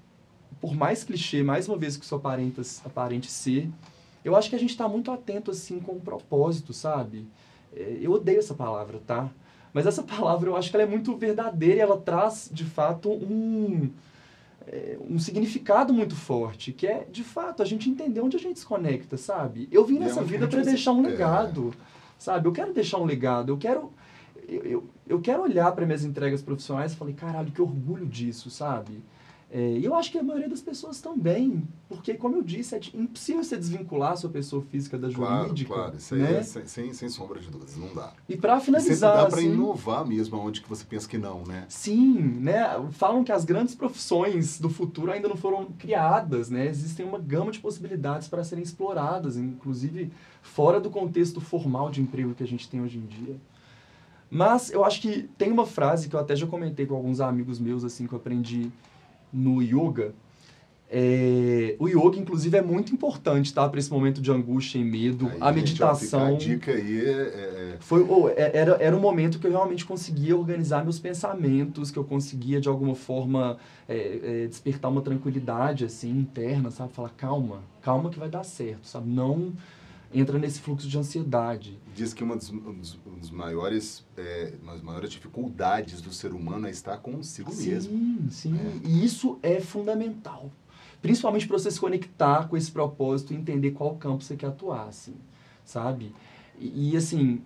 por 0.60 0.74
mais 0.74 1.04
clichê, 1.04 1.42
mais 1.42 1.68
uma 1.68 1.76
vez 1.76 1.96
que 1.96 2.04
isso 2.04 2.14
aparenta, 2.14 2.62
aparente 2.84 3.30
ser, 3.30 3.70
eu 4.24 4.34
acho 4.34 4.48
que 4.48 4.56
a 4.56 4.58
gente 4.58 4.70
está 4.70 4.88
muito 4.88 5.10
atento, 5.10 5.50
assim, 5.50 5.80
com 5.80 5.92
o 5.92 6.00
propósito, 6.00 6.72
sabe? 6.72 7.26
É, 7.74 7.98
eu 8.00 8.12
odeio 8.12 8.38
essa 8.38 8.54
palavra, 8.54 9.00
tá? 9.06 9.30
Mas 9.72 9.86
essa 9.86 10.02
palavra 10.04 10.48
eu 10.48 10.56
acho 10.56 10.70
que 10.70 10.76
ela 10.76 10.84
é 10.84 10.88
muito 10.88 11.16
verdadeira 11.16 11.76
e 11.76 11.80
ela 11.80 11.98
traz, 11.98 12.48
de 12.52 12.64
fato, 12.64 13.10
um, 13.10 13.90
é, 14.66 14.96
um 15.08 15.18
significado 15.18 15.92
muito 15.92 16.16
forte, 16.16 16.72
que 16.72 16.86
é, 16.86 17.06
de 17.10 17.22
fato, 17.22 17.62
a 17.62 17.66
gente 17.66 17.90
entender 17.90 18.20
onde 18.20 18.36
a 18.36 18.40
gente 18.40 18.58
se 18.58 18.66
conecta, 18.66 19.16
sabe? 19.16 19.68
Eu 19.70 19.84
vim 19.84 19.96
é 19.96 20.00
nessa 20.00 20.22
vida 20.22 20.48
para 20.48 20.62
deixar 20.62 20.92
um 20.92 21.04
é. 21.04 21.10
legado, 21.10 21.74
sabe? 22.18 22.48
Eu 22.48 22.52
quero 22.52 22.72
deixar 22.72 22.98
um 22.98 23.04
legado, 23.04 23.50
eu 23.52 23.58
quero 23.58 23.92
eu, 24.48 24.62
eu, 24.64 24.84
eu 25.06 25.20
quero 25.20 25.42
olhar 25.42 25.70
para 25.72 25.86
minhas 25.86 26.04
entregas 26.04 26.42
profissionais 26.42 26.92
e 26.92 26.96
falei, 26.96 27.14
caralho, 27.14 27.50
que 27.50 27.62
orgulho 27.62 28.06
disso, 28.06 28.50
sabe? 28.50 29.02
É, 29.50 29.78
E 29.78 29.84
eu 29.84 29.94
acho 29.94 30.10
que 30.10 30.18
a 30.18 30.22
maioria 30.22 30.48
das 30.48 30.60
pessoas 30.60 31.00
também, 31.00 31.66
porque, 31.88 32.14
como 32.14 32.36
eu 32.36 32.42
disse, 32.42 32.74
é 32.74 32.80
impossível 32.94 33.44
você 33.44 33.56
desvincular 33.56 34.12
a 34.12 34.16
sua 34.16 34.30
pessoa 34.30 34.62
física 34.62 34.98
da 34.98 35.08
jurídica, 35.08 35.74
claro. 35.74 35.96
Isso 35.96 36.14
aí 36.14 36.22
né? 36.22 36.38
é 36.38 36.42
sem, 36.42 36.66
sem, 36.66 36.92
sem 36.92 37.08
sombra 37.08 37.38
de 37.38 37.48
dúvidas, 37.48 37.76
não 37.76 37.94
dá. 37.94 38.12
E 38.28 38.36
para 38.36 38.56
E 38.56 38.60
finalizar, 38.60 39.16
dá 39.16 39.26
para 39.26 39.38
assim, 39.38 39.52
inovar 39.52 40.06
mesmo 40.06 40.36
aonde 40.36 40.60
que 40.60 40.68
você 40.68 40.84
pensa 40.84 41.08
que 41.08 41.18
não, 41.18 41.44
né? 41.44 41.66
Sim, 41.68 42.14
né? 42.40 42.64
Falam 42.92 43.22
que 43.22 43.30
as 43.30 43.44
grandes 43.44 43.74
profissões 43.74 44.58
do 44.58 44.68
futuro 44.68 45.12
ainda 45.12 45.28
não 45.28 45.36
foram 45.36 45.66
criadas, 45.78 46.50
né? 46.50 46.66
Existem 46.66 47.06
uma 47.06 47.18
gama 47.18 47.52
de 47.52 47.60
possibilidades 47.60 48.28
para 48.28 48.42
serem 48.42 48.64
exploradas, 48.64 49.36
inclusive 49.36 50.10
fora 50.42 50.80
do 50.80 50.90
contexto 50.90 51.40
formal 51.40 51.90
de 51.90 52.00
emprego 52.00 52.34
que 52.34 52.42
a 52.42 52.46
gente 52.46 52.68
tem 52.68 52.80
hoje 52.82 52.98
em 52.98 53.06
dia. 53.06 53.36
Mas 54.30 54.72
eu 54.72 54.84
acho 54.84 55.00
que 55.00 55.28
tem 55.38 55.52
uma 55.52 55.64
frase 55.64 56.08
que 56.08 56.16
eu 56.16 56.20
até 56.20 56.34
já 56.34 56.46
comentei 56.46 56.86
com 56.86 56.96
alguns 56.96 57.20
amigos 57.20 57.60
meus, 57.60 57.84
assim, 57.84 58.06
que 58.06 58.14
eu 58.14 58.18
aprendi 58.18 58.70
no 59.34 59.60
yoga. 59.60 60.14
É, 60.96 61.74
o 61.80 61.88
yoga, 61.88 62.18
inclusive, 62.18 62.56
é 62.56 62.62
muito 62.62 62.94
importante, 62.94 63.52
tá? 63.52 63.68
Para 63.68 63.80
esse 63.80 63.90
momento 63.90 64.20
de 64.20 64.30
angústia 64.30 64.78
e 64.78 64.84
medo. 64.84 65.26
Aí, 65.26 65.38
a 65.40 65.48
gente, 65.48 65.60
meditação. 65.62 66.26
a 66.26 66.32
dica 66.32 66.70
aí 66.70 67.00
é, 67.04 67.10
é- 67.10 67.76
Foi, 67.80 68.06
oh, 68.08 68.28
era, 68.28 68.76
era 68.80 68.96
um 68.96 69.00
momento 69.00 69.40
que 69.40 69.46
eu 69.46 69.50
realmente 69.50 69.84
conseguia 69.84 70.36
organizar 70.36 70.84
meus 70.84 71.00
pensamentos, 71.00 71.90
que 71.90 71.98
eu 71.98 72.04
conseguia, 72.04 72.60
de 72.60 72.68
alguma 72.68 72.94
forma, 72.94 73.56
é, 73.88 74.44
é, 74.44 74.46
despertar 74.46 74.88
uma 74.88 75.02
tranquilidade, 75.02 75.84
assim, 75.84 76.10
interna, 76.10 76.70
sabe? 76.70 76.92
Falar, 76.92 77.10
calma, 77.16 77.62
calma 77.82 78.08
que 78.08 78.18
vai 78.18 78.28
dar 78.28 78.44
certo, 78.44 78.86
sabe? 78.86 79.08
Não 79.08 79.52
entra 80.14 80.38
nesse 80.38 80.60
fluxo 80.60 80.86
de 80.88 80.96
ansiedade. 80.96 81.78
diz 81.94 82.14
que 82.14 82.22
uma 82.22 82.36
das, 82.36 82.50
um 82.50 82.74
dos, 82.78 82.98
um 83.06 83.18
dos 83.18 83.30
maiores, 83.30 84.04
é, 84.16 84.54
uma 84.62 84.72
das 84.72 84.82
maiores 84.82 85.10
dificuldades 85.10 86.00
do 86.00 86.12
ser 86.12 86.32
humano 86.32 86.66
é 86.66 86.70
estar 86.70 86.96
consigo 86.98 87.54
mesmo. 87.54 87.90
Sim, 87.92 88.28
sim. 88.30 88.80
E 88.84 89.04
isso 89.04 89.38
é 89.42 89.60
fundamental. 89.60 90.50
Principalmente 91.02 91.46
para 91.46 91.58
você 91.58 91.70
se 91.70 91.78
conectar 91.78 92.48
com 92.48 92.56
esse 92.56 92.70
propósito 92.70 93.32
e 93.32 93.36
entender 93.36 93.72
qual 93.72 93.96
campo 93.96 94.22
você 94.24 94.36
quer 94.36 94.46
atuar, 94.46 94.88
assim, 94.88 95.14
sabe? 95.64 96.14
E, 96.58 96.92
e, 96.92 96.96
assim, 96.96 97.42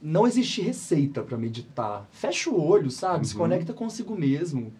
não 0.00 0.26
existe 0.26 0.62
receita 0.62 1.22
para 1.22 1.36
meditar. 1.36 2.08
Fecha 2.12 2.48
o 2.50 2.60
olho, 2.60 2.90
sabe? 2.90 3.26
Se 3.26 3.34
Uhum. 3.34 3.40
conecta 3.40 3.72
consigo 3.72 4.16
mesmo. 4.16 4.72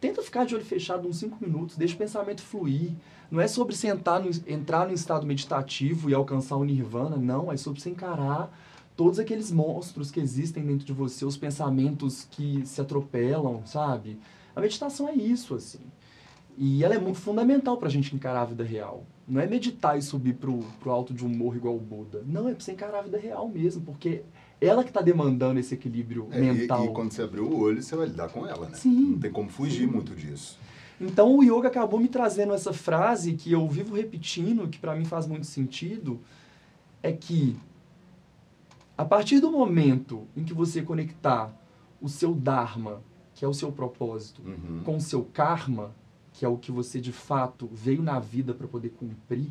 Tenta 0.00 0.22
ficar 0.22 0.46
de 0.46 0.54
olho 0.54 0.64
fechado 0.64 1.06
uns 1.06 1.18
5 1.18 1.36
minutos, 1.40 1.76
deixa 1.76 1.94
o 1.94 1.98
pensamento 1.98 2.40
fluir. 2.40 2.92
Não 3.30 3.40
é 3.40 3.46
sobre 3.46 3.76
sentar 3.76 4.20
no, 4.20 4.30
entrar 4.46 4.86
no 4.86 4.94
estado 4.94 5.26
meditativo 5.26 6.08
e 6.08 6.14
alcançar 6.14 6.56
o 6.56 6.64
nirvana, 6.64 7.16
não. 7.16 7.52
É 7.52 7.56
sobre 7.56 7.80
você 7.80 7.90
encarar 7.90 8.50
todos 8.96 9.18
aqueles 9.18 9.52
monstros 9.52 10.10
que 10.10 10.18
existem 10.18 10.64
dentro 10.64 10.86
de 10.86 10.92
você, 10.92 11.24
os 11.24 11.36
pensamentos 11.36 12.26
que 12.30 12.64
se 12.66 12.80
atropelam, 12.80 13.62
sabe? 13.66 14.18
A 14.56 14.60
meditação 14.60 15.08
é 15.08 15.14
isso, 15.14 15.54
assim. 15.54 15.80
E 16.56 16.82
ela 16.82 16.94
é 16.94 16.98
muito 16.98 17.18
fundamental 17.18 17.76
pra 17.76 17.88
gente 17.88 18.14
encarar 18.14 18.42
a 18.42 18.46
vida 18.46 18.64
real. 18.64 19.04
Não 19.28 19.40
é 19.40 19.46
meditar 19.46 19.98
e 19.98 20.02
subir 20.02 20.34
pro, 20.34 20.58
pro 20.80 20.90
alto 20.90 21.14
de 21.14 21.24
um 21.24 21.28
morro 21.28 21.56
igual 21.56 21.76
o 21.76 21.80
Buda. 21.80 22.22
Não, 22.26 22.48
é 22.48 22.52
pra 22.52 22.64
você 22.64 22.72
encarar 22.72 22.98
a 22.98 23.02
vida 23.02 23.18
real 23.18 23.48
mesmo, 23.48 23.82
porque 23.82 24.22
ela 24.60 24.84
que 24.84 24.92
tá 24.92 25.00
demandando 25.00 25.58
esse 25.58 25.74
equilíbrio 25.74 26.28
É, 26.30 26.38
e- 26.38 26.52
mental. 26.52 26.84
E, 26.86 26.88
quando 26.92 27.12
você 27.12 27.22
abrir 27.22 27.40
o 27.40 27.58
olho, 27.58 27.82
você 27.82 27.96
vai 27.96 28.06
lidar 28.06 28.28
com 28.28 28.46
ela, 28.46 28.68
né? 28.68 28.76
Sim, 28.76 29.12
Não 29.12 29.18
tem 29.18 29.30
como 29.32 29.48
fugir 29.48 29.86
sim. 29.86 29.92
muito 29.92 30.14
disso. 30.14 30.58
Então 31.00 31.34
o 31.38 31.42
yoga 31.42 31.68
acabou 31.68 31.98
me 31.98 32.08
trazendo 32.08 32.52
essa 32.52 32.72
frase 32.74 33.32
que 33.32 33.50
eu 33.50 33.66
vivo 33.68 33.94
repetindo, 33.96 34.68
que 34.68 34.78
pra 34.78 34.94
mim 34.94 35.04
faz 35.06 35.26
muito 35.26 35.46
sentido, 35.46 36.20
é 37.02 37.10
que 37.10 37.56
a 38.98 39.04
partir 39.04 39.40
do 39.40 39.50
momento 39.50 40.26
em 40.36 40.44
que 40.44 40.52
você 40.52 40.82
conectar 40.82 41.50
o 42.02 42.08
seu 42.08 42.34
dharma, 42.34 43.00
que 43.34 43.44
é 43.46 43.48
o 43.48 43.54
seu 43.54 43.72
propósito, 43.72 44.42
Uhum. 44.44 44.82
com 44.84 44.96
o 44.96 45.00
seu 45.00 45.24
karma, 45.24 45.90
que 46.34 46.44
é 46.44 46.48
o 46.48 46.58
que 46.58 46.70
você 46.70 47.00
de 47.00 47.12
fato 47.12 47.66
veio 47.72 48.02
na 48.02 48.18
vida 48.20 48.52
para 48.52 48.68
poder 48.68 48.90
cumprir, 48.90 49.48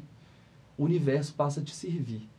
o 0.77 0.83
universo 0.83 1.33
passa 1.33 1.61
a 1.61 1.63
te 1.63 1.73
servir. 1.75 2.29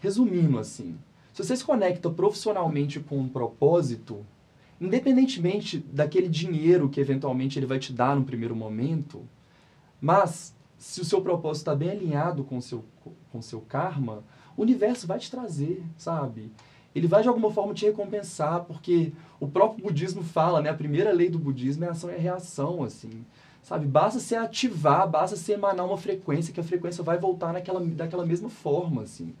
Resumindo 0.00 0.58
assim, 0.60 0.96
se 1.38 1.44
você 1.44 1.56
se 1.56 1.64
conecta 1.64 2.10
profissionalmente 2.10 2.98
com 2.98 3.16
um 3.16 3.28
propósito, 3.28 4.26
independentemente 4.80 5.78
daquele 5.78 6.28
dinheiro 6.28 6.88
que 6.88 7.00
eventualmente 7.00 7.56
ele 7.56 7.66
vai 7.66 7.78
te 7.78 7.92
dar 7.92 8.16
no 8.16 8.24
primeiro 8.24 8.56
momento, 8.56 9.22
mas 10.00 10.52
se 10.76 11.00
o 11.00 11.04
seu 11.04 11.20
propósito 11.20 11.62
está 11.62 11.76
bem 11.76 11.90
alinhado 11.90 12.42
com 12.42 12.56
o 12.56 12.62
seu, 12.62 12.84
com 13.30 13.38
o 13.38 13.42
seu 13.42 13.60
karma, 13.60 14.24
o 14.56 14.62
universo 14.62 15.06
vai 15.06 15.20
te 15.20 15.30
trazer, 15.30 15.80
sabe? 15.96 16.50
Ele 16.92 17.06
vai 17.06 17.22
de 17.22 17.28
alguma 17.28 17.52
forma 17.52 17.72
te 17.72 17.86
recompensar, 17.86 18.64
porque 18.64 19.12
o 19.38 19.46
próprio 19.46 19.84
budismo 19.84 20.24
fala, 20.24 20.60
né? 20.60 20.70
A 20.70 20.74
primeira 20.74 21.12
lei 21.12 21.30
do 21.30 21.38
budismo 21.38 21.84
é 21.84 21.88
ação 21.88 22.10
e 22.10 22.16
reação, 22.16 22.82
assim. 22.82 23.24
Sabe? 23.62 23.86
Basta 23.86 24.18
você 24.18 24.34
ativar, 24.34 25.08
basta 25.08 25.36
você 25.36 25.52
emanar 25.52 25.86
uma 25.86 25.96
frequência, 25.96 26.52
que 26.52 26.58
a 26.58 26.64
frequência 26.64 27.04
vai 27.04 27.16
voltar 27.16 27.52
naquela, 27.52 27.78
daquela 27.78 28.26
mesma 28.26 28.48
forma, 28.48 29.02
assim. 29.02 29.34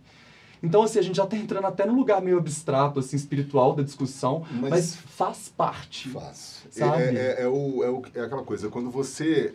Então, 0.62 0.82
assim, 0.82 0.98
a 0.98 1.02
gente 1.02 1.16
já 1.16 1.24
está 1.24 1.36
entrando 1.36 1.66
até 1.66 1.86
num 1.86 1.94
lugar 1.96 2.20
meio 2.20 2.38
abstrato, 2.38 2.98
assim, 3.00 3.16
espiritual 3.16 3.74
da 3.74 3.82
discussão, 3.82 4.44
Mas- 4.50 4.70
mas, 4.70 4.96
faz 4.96 5.48
parte. 5.48 6.08
Faz. 6.08 6.66
É, 6.74 6.78
Sabe? 6.78 7.02
é, 7.16 7.42
é 7.42 7.48
o, 7.48 7.84
é, 7.84 7.90
o- 7.90 8.02
é 8.14 8.20
aquela 8.20 8.42
coisa, 8.42 8.68
quando 8.68 8.90
você. 8.90 9.54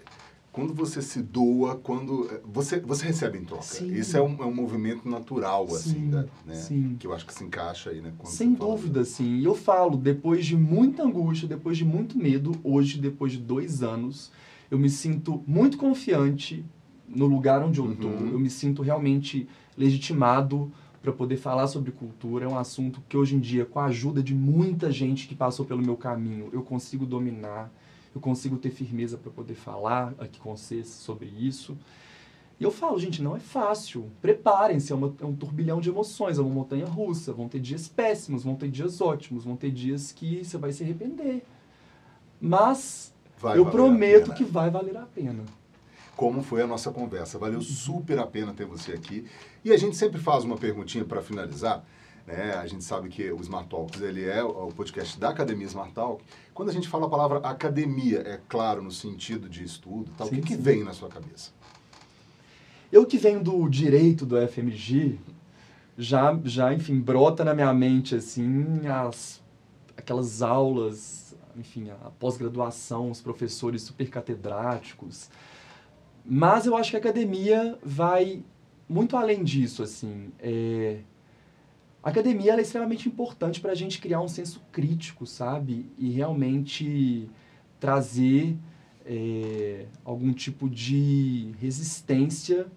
Quando 0.51 0.71
você 0.71 1.01
se 1.01 1.19
doa, 1.19 1.75
quando. 1.77 2.29
Você, 2.53 2.79
você 2.79 3.07
recebe 3.07 3.39
em 3.39 3.43
troca. 3.43 3.63
Sim. 3.63 3.91
Isso 3.91 4.15
é 4.15 4.21
um, 4.21 4.35
é 4.43 4.45
um 4.45 4.53
movimento 4.53 5.09
natural, 5.09 5.65
assim, 5.65 5.93
Sim, 5.93 6.09
da- 6.11 6.25
né? 6.45 6.53
sim. 6.53 6.95
Que 6.99 7.07
eu 7.07 7.13
acho 7.13 7.25
que 7.25 7.33
se 7.33 7.43
encaixa 7.43 7.89
aí, 7.89 7.99
né? 8.01 8.13
quando 8.19 8.31
Sem 8.31 8.53
dúvida, 8.53 9.03
sim. 9.03 9.37
E 9.39 9.45
eu 9.45 9.55
falo, 9.55 9.97
depois 9.97 10.45
de 10.45 10.55
muita 10.55 11.01
angústia, 11.01 11.47
depois 11.47 11.75
de 11.75 11.83
muito 11.83 12.15
medo, 12.19 12.51
hoje, 12.63 12.99
depois 12.99 13.31
de 13.31 13.39
dois 13.39 13.81
anos, 13.81 14.31
eu 14.69 14.77
me 14.77 14.91
sinto 14.91 15.43
muito 15.47 15.75
confiante 15.75 16.63
no 17.07 17.25
lugar 17.25 17.63
onde 17.63 17.79
eu 17.79 17.95
tô. 17.95 18.07
Uhum. 18.09 18.29
Eu 18.33 18.39
me 18.39 18.49
sinto 18.51 18.83
realmente 18.83 19.47
legitimado 19.75 20.71
para 21.03 21.11
poder 21.11 21.35
falar 21.35 21.67
sobre 21.67 21.91
cultura. 21.91 22.45
É 22.45 22.47
um 22.47 22.57
assunto 22.57 23.03
que 23.09 23.17
hoje 23.17 23.35
em 23.35 23.39
dia, 23.39 23.65
com 23.65 23.79
a 23.79 23.85
ajuda 23.85 24.23
de 24.23 24.33
muita 24.33 24.89
gente 24.89 25.27
que 25.27 25.35
passou 25.35 25.65
pelo 25.65 25.81
meu 25.81 25.97
caminho, 25.97 26.49
eu 26.53 26.63
consigo 26.63 27.05
dominar. 27.05 27.69
Eu 28.15 28.21
consigo 28.21 28.57
ter 28.57 28.69
firmeza 28.69 29.17
para 29.17 29.29
poder 29.29 29.55
falar 29.55 30.13
aqui 30.17 30.39
com 30.39 30.55
vocês 30.55 30.87
sobre 30.87 31.27
isso. 31.27 31.77
E 32.59 32.63
eu 32.63 32.71
falo, 32.71 32.97
gente, 32.97 33.21
não 33.21 33.35
é 33.35 33.39
fácil. 33.39 34.09
Preparem-se, 34.21 34.93
é, 34.93 34.95
é 34.95 35.25
um 35.25 35.35
turbilhão 35.35 35.81
de 35.81 35.89
emoções, 35.89 36.37
é 36.37 36.41
uma 36.41 36.49
montanha 36.49 36.85
russa. 36.85 37.33
Vão 37.33 37.49
ter 37.49 37.59
dias 37.59 37.87
péssimos, 37.89 38.43
vão 38.43 38.55
ter 38.55 38.69
dias 38.69 39.01
ótimos, 39.01 39.43
vão 39.43 39.57
ter 39.57 39.71
dias 39.71 40.11
que 40.13 40.45
você 40.45 40.57
vai 40.57 40.71
se 40.71 40.83
arrepender. 40.83 41.43
Mas 42.39 43.13
Vai 43.39 43.57
eu 43.57 43.65
prometo 43.65 44.33
que 44.33 44.45
vai 44.45 44.69
valer 44.69 44.95
a 44.95 45.05
pena. 45.05 45.43
Como 46.15 46.43
foi 46.43 46.61
a 46.61 46.67
nossa 46.67 46.91
conversa. 46.91 47.37
Valeu 47.39 47.59
Uhum. 47.59 47.63
super 47.63 48.19
a 48.19 48.25
pena 48.27 48.53
ter 48.53 48.65
você 48.65 48.93
aqui. 48.93 49.25
E 49.63 49.71
a 49.71 49.77
gente 49.77 49.95
sempre 49.95 50.19
faz 50.19 50.43
uma 50.43 50.57
perguntinha 50.57 51.03
para 51.05 51.21
finalizar. 51.21 51.83
Né? 52.25 52.53
A 52.53 52.65
gente 52.67 52.83
sabe 52.83 53.09
que 53.09 53.31
o 53.31 53.41
Smart 53.41 53.67
Talks 53.67 53.99
ele 54.01 54.23
é 54.23 54.41
o 54.43 54.67
podcast 54.69 55.19
da 55.19 55.29
Academia 55.29 55.67
Smart 55.67 55.91
Talk. 55.93 56.23
Quando 56.53 56.69
a 56.69 56.71
gente 56.73 56.87
fala 56.87 57.05
a 57.07 57.09
palavra 57.09 57.39
academia, 57.39 58.19
é 58.19 58.39
claro 58.47 58.81
no 58.81 58.91
sentido 58.91 59.49
de 59.49 59.63
estudo, 59.63 60.09
tal, 60.17 60.27
o 60.27 60.29
Sim, 60.29 60.37
que, 60.37 60.41
que 60.47 60.55
sim. 60.55 60.61
vem 60.61 60.83
na 60.83 60.93
sua 60.93 61.09
cabeça? 61.09 61.51
Eu 62.91 63.05
que 63.05 63.17
venho 63.17 63.43
do 63.43 63.67
direito 63.67 64.25
do 64.25 64.37
FMG, 64.47 65.19
já, 65.97 66.39
já 66.45 66.73
enfim, 66.73 66.99
brota 66.99 67.43
na 67.43 67.53
minha 67.53 67.73
mente, 67.73 68.15
assim, 68.15 68.87
as, 68.87 69.41
aquelas 69.97 70.41
aulas, 70.41 71.35
enfim, 71.57 71.89
a 71.89 72.09
pós-graduação, 72.19 73.09
os 73.11 73.19
professores 73.21 73.81
super 73.81 74.09
catedráticos. 74.09 75.29
Mas 76.25 76.65
eu 76.65 76.75
acho 76.75 76.91
que 76.91 76.95
a 76.95 76.99
academia 76.99 77.77
vai 77.83 78.43
muito 78.87 79.17
além 79.17 79.43
disso, 79.43 79.83
assim. 79.83 80.31
É... 80.39 80.99
A 82.01 82.09
academia 82.09 82.53
é 82.53 82.61
extremamente 82.61 83.07
importante 83.07 83.61
para 83.61 83.71
a 83.71 83.75
gente 83.75 83.99
criar 83.99 84.21
um 84.21 84.27
senso 84.27 84.61
crítico, 84.71 85.25
sabe? 85.25 85.89
E 85.97 86.09
realmente 86.11 87.29
trazer 87.79 88.57
é, 89.05 89.85
algum 90.03 90.33
tipo 90.33 90.69
de 90.69 91.51
resistência 91.59 92.67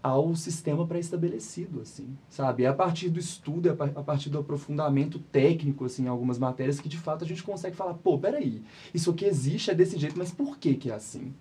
ao 0.00 0.34
sistema 0.36 0.86
pré-estabelecido, 0.86 1.80
assim, 1.80 2.16
sabe? 2.28 2.62
É 2.62 2.68
a 2.68 2.72
partir 2.72 3.08
do 3.10 3.18
estudo, 3.18 3.68
é 3.68 3.72
a 3.72 4.02
partir 4.02 4.30
do 4.30 4.38
aprofundamento 4.38 5.18
técnico, 5.18 5.84
assim, 5.84 6.04
em 6.04 6.08
algumas 6.08 6.38
matérias, 6.38 6.80
que 6.80 6.88
de 6.88 6.96
fato 6.96 7.24
a 7.24 7.26
gente 7.26 7.42
consegue 7.42 7.76
falar, 7.76 7.94
pô, 7.94 8.18
peraí, 8.18 8.62
isso 8.94 9.10
aqui 9.10 9.24
existe, 9.24 9.70
é 9.70 9.74
desse 9.74 9.98
jeito, 9.98 10.16
mas 10.16 10.30
por 10.30 10.58
que 10.58 10.74
que 10.74 10.90
é 10.90 10.94
assim? 10.94 11.34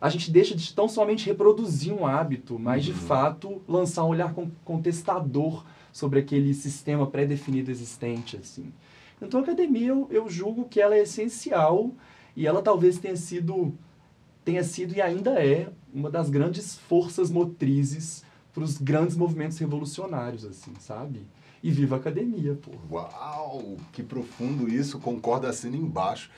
A 0.00 0.08
gente 0.08 0.30
deixa 0.30 0.54
de 0.54 0.72
tão 0.72 0.88
somente 0.88 1.26
reproduzir 1.26 1.92
um 1.92 2.06
hábito, 2.06 2.58
mas 2.58 2.84
de 2.84 2.92
Uhum. 2.92 2.96
fato 2.96 3.62
lançar 3.68 4.04
um 4.04 4.08
olhar 4.08 4.32
con- 4.32 4.50
contestador 4.64 5.64
sobre 5.92 6.20
aquele 6.20 6.54
sistema 6.54 7.06
pré-definido 7.06 7.70
existente, 7.70 8.36
assim. 8.36 8.72
Então 9.20 9.40
a 9.40 9.42
academia, 9.42 9.88
eu, 9.88 10.08
eu 10.10 10.28
julgo 10.30 10.64
que 10.64 10.80
ela 10.80 10.94
é 10.94 11.02
essencial 11.02 11.90
E 12.36 12.46
ela 12.46 12.62
talvez 12.62 12.96
tenha 12.96 13.16
sido, 13.16 13.74
tenha 14.44 14.62
sido 14.62 14.94
e 14.94 15.02
ainda 15.02 15.32
é 15.44 15.68
uma 15.92 16.08
das 16.08 16.30
grandes 16.30 16.76
forças 16.78 17.28
motrizes 17.30 18.24
para 18.54 18.62
os 18.62 18.78
grandes 18.78 19.16
movimentos 19.16 19.58
revolucionários, 19.58 20.44
assim, 20.44 20.72
sabe? 20.78 21.26
E 21.62 21.70
viva 21.70 21.96
a 21.96 21.98
academia, 21.98 22.54
pô. 22.62 22.70
Uau, 22.90 23.76
que 23.92 24.02
profundo 24.02 24.68
isso, 24.68 24.98
concorda 25.00 25.48
assim 25.48 25.74
embaixo. 25.74 26.30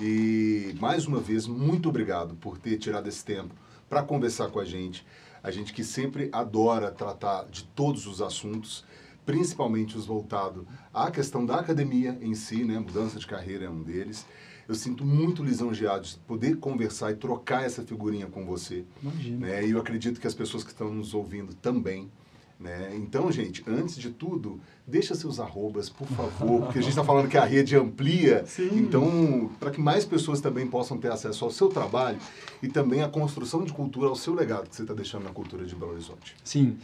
E 0.00 0.74
mais 0.80 1.06
uma 1.06 1.18
vez, 1.18 1.46
muito 1.46 1.88
obrigado 1.88 2.34
por 2.36 2.56
ter 2.56 2.78
tirado 2.78 3.08
esse 3.08 3.24
tempo 3.24 3.54
para 3.88 4.02
conversar 4.02 4.48
com 4.48 4.60
a 4.60 4.64
gente. 4.64 5.04
A 5.42 5.50
gente 5.50 5.72
que 5.72 5.82
sempre 5.82 6.28
adora 6.32 6.90
tratar 6.90 7.46
de 7.46 7.64
todos 7.64 8.06
os 8.06 8.20
assuntos, 8.20 8.84
principalmente 9.26 9.96
os 9.96 10.06
voltados 10.06 10.64
à 10.92 11.10
questão 11.10 11.44
da 11.44 11.56
academia 11.56 12.16
em 12.20 12.34
si, 12.34 12.64
né? 12.64 12.78
Mudança 12.78 13.18
de 13.18 13.26
carreira 13.26 13.64
é 13.64 13.70
um 13.70 13.82
deles. 13.82 14.26
Eu 14.68 14.74
sinto 14.74 15.04
muito 15.04 15.42
lisonjeado 15.42 16.04
de 16.04 16.18
poder 16.18 16.58
conversar 16.58 17.10
e 17.10 17.16
trocar 17.16 17.64
essa 17.64 17.82
figurinha 17.82 18.26
com 18.26 18.44
você. 18.44 18.84
Imagina. 19.02 19.46
Né? 19.46 19.66
E 19.66 19.70
eu 19.70 19.80
acredito 19.80 20.20
que 20.20 20.26
as 20.26 20.34
pessoas 20.34 20.62
que 20.62 20.70
estão 20.70 20.92
nos 20.92 21.14
ouvindo 21.14 21.54
também. 21.54 22.10
Né? 22.58 22.92
Então, 22.96 23.30
gente, 23.30 23.62
antes 23.68 23.96
de 23.96 24.10
tudo, 24.10 24.60
deixa 24.84 25.14
seus 25.14 25.38
arrobas, 25.38 25.88
por 25.88 26.08
favor, 26.08 26.62
porque 26.62 26.78
a 26.80 26.82
gente 26.82 26.90
está 26.90 27.04
falando 27.04 27.28
que 27.28 27.38
a 27.38 27.44
rede 27.44 27.76
amplia. 27.76 28.44
Sim. 28.48 28.68
Então, 28.72 29.48
para 29.60 29.70
que 29.70 29.80
mais 29.80 30.04
pessoas 30.04 30.40
também 30.40 30.66
possam 30.66 30.98
ter 30.98 31.12
acesso 31.12 31.44
ao 31.44 31.52
seu 31.52 31.68
trabalho 31.68 32.18
e 32.60 32.66
também 32.66 33.02
à 33.02 33.08
construção 33.08 33.62
de 33.62 33.72
cultura, 33.72 34.08
ao 34.08 34.16
seu 34.16 34.34
legado 34.34 34.68
que 34.68 34.74
você 34.74 34.82
está 34.82 34.92
deixando 34.92 35.22
na 35.24 35.30
cultura 35.30 35.64
de 35.64 35.74
Belo 35.76 35.92
Horizonte. 35.92 36.34
Sim. 36.42 36.76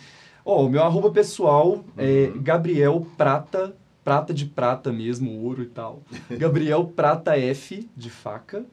Ó, 0.44 0.64
o 0.64 0.68
meu 0.68 0.82
arroba 0.82 1.10
pessoal 1.10 1.84
é 1.96 2.30
Uhum. 2.32 2.42
Gabriel 2.42 3.06
Prata, 3.16 3.74
prata 4.04 4.32
de 4.32 4.44
prata 4.44 4.92
mesmo, 4.92 5.42
ouro 5.42 5.62
e 5.62 5.66
tal. 5.66 6.02
Gabriel 6.38 6.84
Prata 6.94 7.36
F, 7.36 7.88
de 7.96 8.10
faca. 8.10 8.64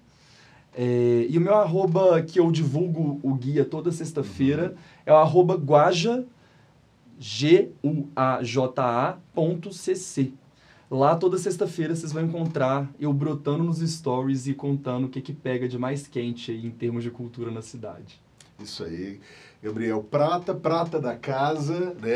É, 0.76 1.26
e 1.30 1.38
o 1.38 1.42
meu 1.42 1.56
arroba 1.56 2.22
que 2.22 2.40
eu 2.40 2.52
divulgo 2.52 3.20
o 3.24 3.34
guia 3.34 3.66
toda 3.66 3.92
sexta-feira 3.92 4.76
é 5.06 5.12
o 5.12 5.16
arroba 5.18 5.56
guaja, 5.56 6.24
G-U-A-J-A, 7.22 9.20
ponto 9.32 9.72
C-C. 9.72 10.34
Lá 10.90 11.16
toda 11.16 11.38
sexta-feira 11.38 11.96
vocês 11.96 12.12
vão 12.12 12.26
encontrar 12.26 12.92
eu 13.00 13.14
brotando 13.14 13.64
nos 13.64 13.78
stories 13.78 14.48
e 14.48 14.56
contando 14.56 15.06
o 15.06 15.10
que 15.10 15.22
que 15.22 15.32
pega 15.32 15.68
de 15.68 15.78
mais 15.78 16.08
quente 16.08 16.50
aí 16.50 16.66
em 16.66 16.72
termos 16.72 17.04
de 17.04 17.12
cultura 17.12 17.52
na 17.52 17.62
cidade. 17.62 18.20
Isso 18.60 18.84
aí. 18.84 19.20
Gabriel 19.62 20.02
Prata, 20.02 20.56
prata 20.56 21.00
da 21.00 21.16
casa, 21.16 21.96
né? 22.02 22.16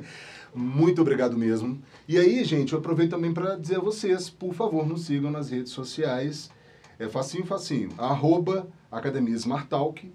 Muito 0.54 1.02
obrigado 1.02 1.36
mesmo. 1.36 1.78
E 2.08 2.16
aí, 2.16 2.42
gente, 2.42 2.72
eu 2.72 2.78
aproveito 2.78 3.10
também 3.10 3.34
para 3.34 3.56
dizer 3.56 3.76
a 3.76 3.80
vocês, 3.80 4.30
por 4.30 4.54
favor, 4.54 4.86
nos 4.86 5.04
sigam 5.04 5.30
nas 5.30 5.50
redes 5.50 5.72
sociais. 5.72 6.50
É 6.98 7.10
facinho, 7.10 7.44
facinho. 7.44 7.90
Arroba 7.98 8.66
Academia 8.90 9.34
Smart 9.36 9.68
Talk 9.68 10.10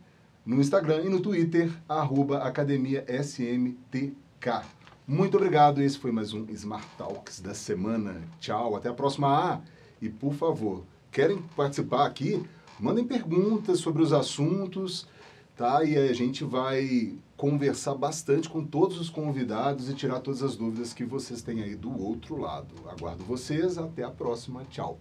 no 0.46 0.62
Instagram 0.62 1.04
e 1.04 1.10
no 1.10 1.20
Twitter, 1.20 1.72
arroba 1.90 2.40
Academia 2.40 3.04
SMTK. 3.08 4.62
Muito 5.08 5.38
obrigado. 5.38 5.82
Esse 5.82 5.98
foi 5.98 6.12
mais 6.12 6.34
um 6.34 6.46
Smart 6.50 6.86
Talks 6.98 7.40
da 7.40 7.54
semana. 7.54 8.22
Tchau, 8.40 8.76
até 8.76 8.90
a 8.90 8.94
próxima. 8.94 9.28
Ah, 9.28 9.62
e 10.02 10.10
por 10.10 10.34
favor, 10.34 10.84
querem 11.12 11.42
participar 11.56 12.06
aqui? 12.06 12.44
Mandem 12.80 13.06
perguntas 13.06 13.80
sobre 13.80 14.02
os 14.02 14.14
assuntos 14.14 15.08
tá? 15.56 15.84
E 15.84 15.98
a 15.98 16.14
gente 16.14 16.44
vai 16.44 17.14
conversar 17.38 17.96
bastante 17.96 18.50
com 18.50 18.64
todos 18.64 19.00
os 19.00 19.10
convidados 19.10 19.90
e 19.90 19.94
tirar 19.94 20.20
todas 20.20 20.44
as 20.44 20.56
dúvidas 20.56 20.94
que 20.94 21.06
vocês 21.06 21.42
têm 21.42 21.64
aí 21.64 21.76
do 21.76 21.98
outro 22.02 22.38
lado. 22.38 22.76
Aguardo 22.88 23.24
vocês, 23.24 23.78
até 23.78 24.04
a 24.04 24.12
próxima. 24.12 24.64
Tchau. 24.70 25.00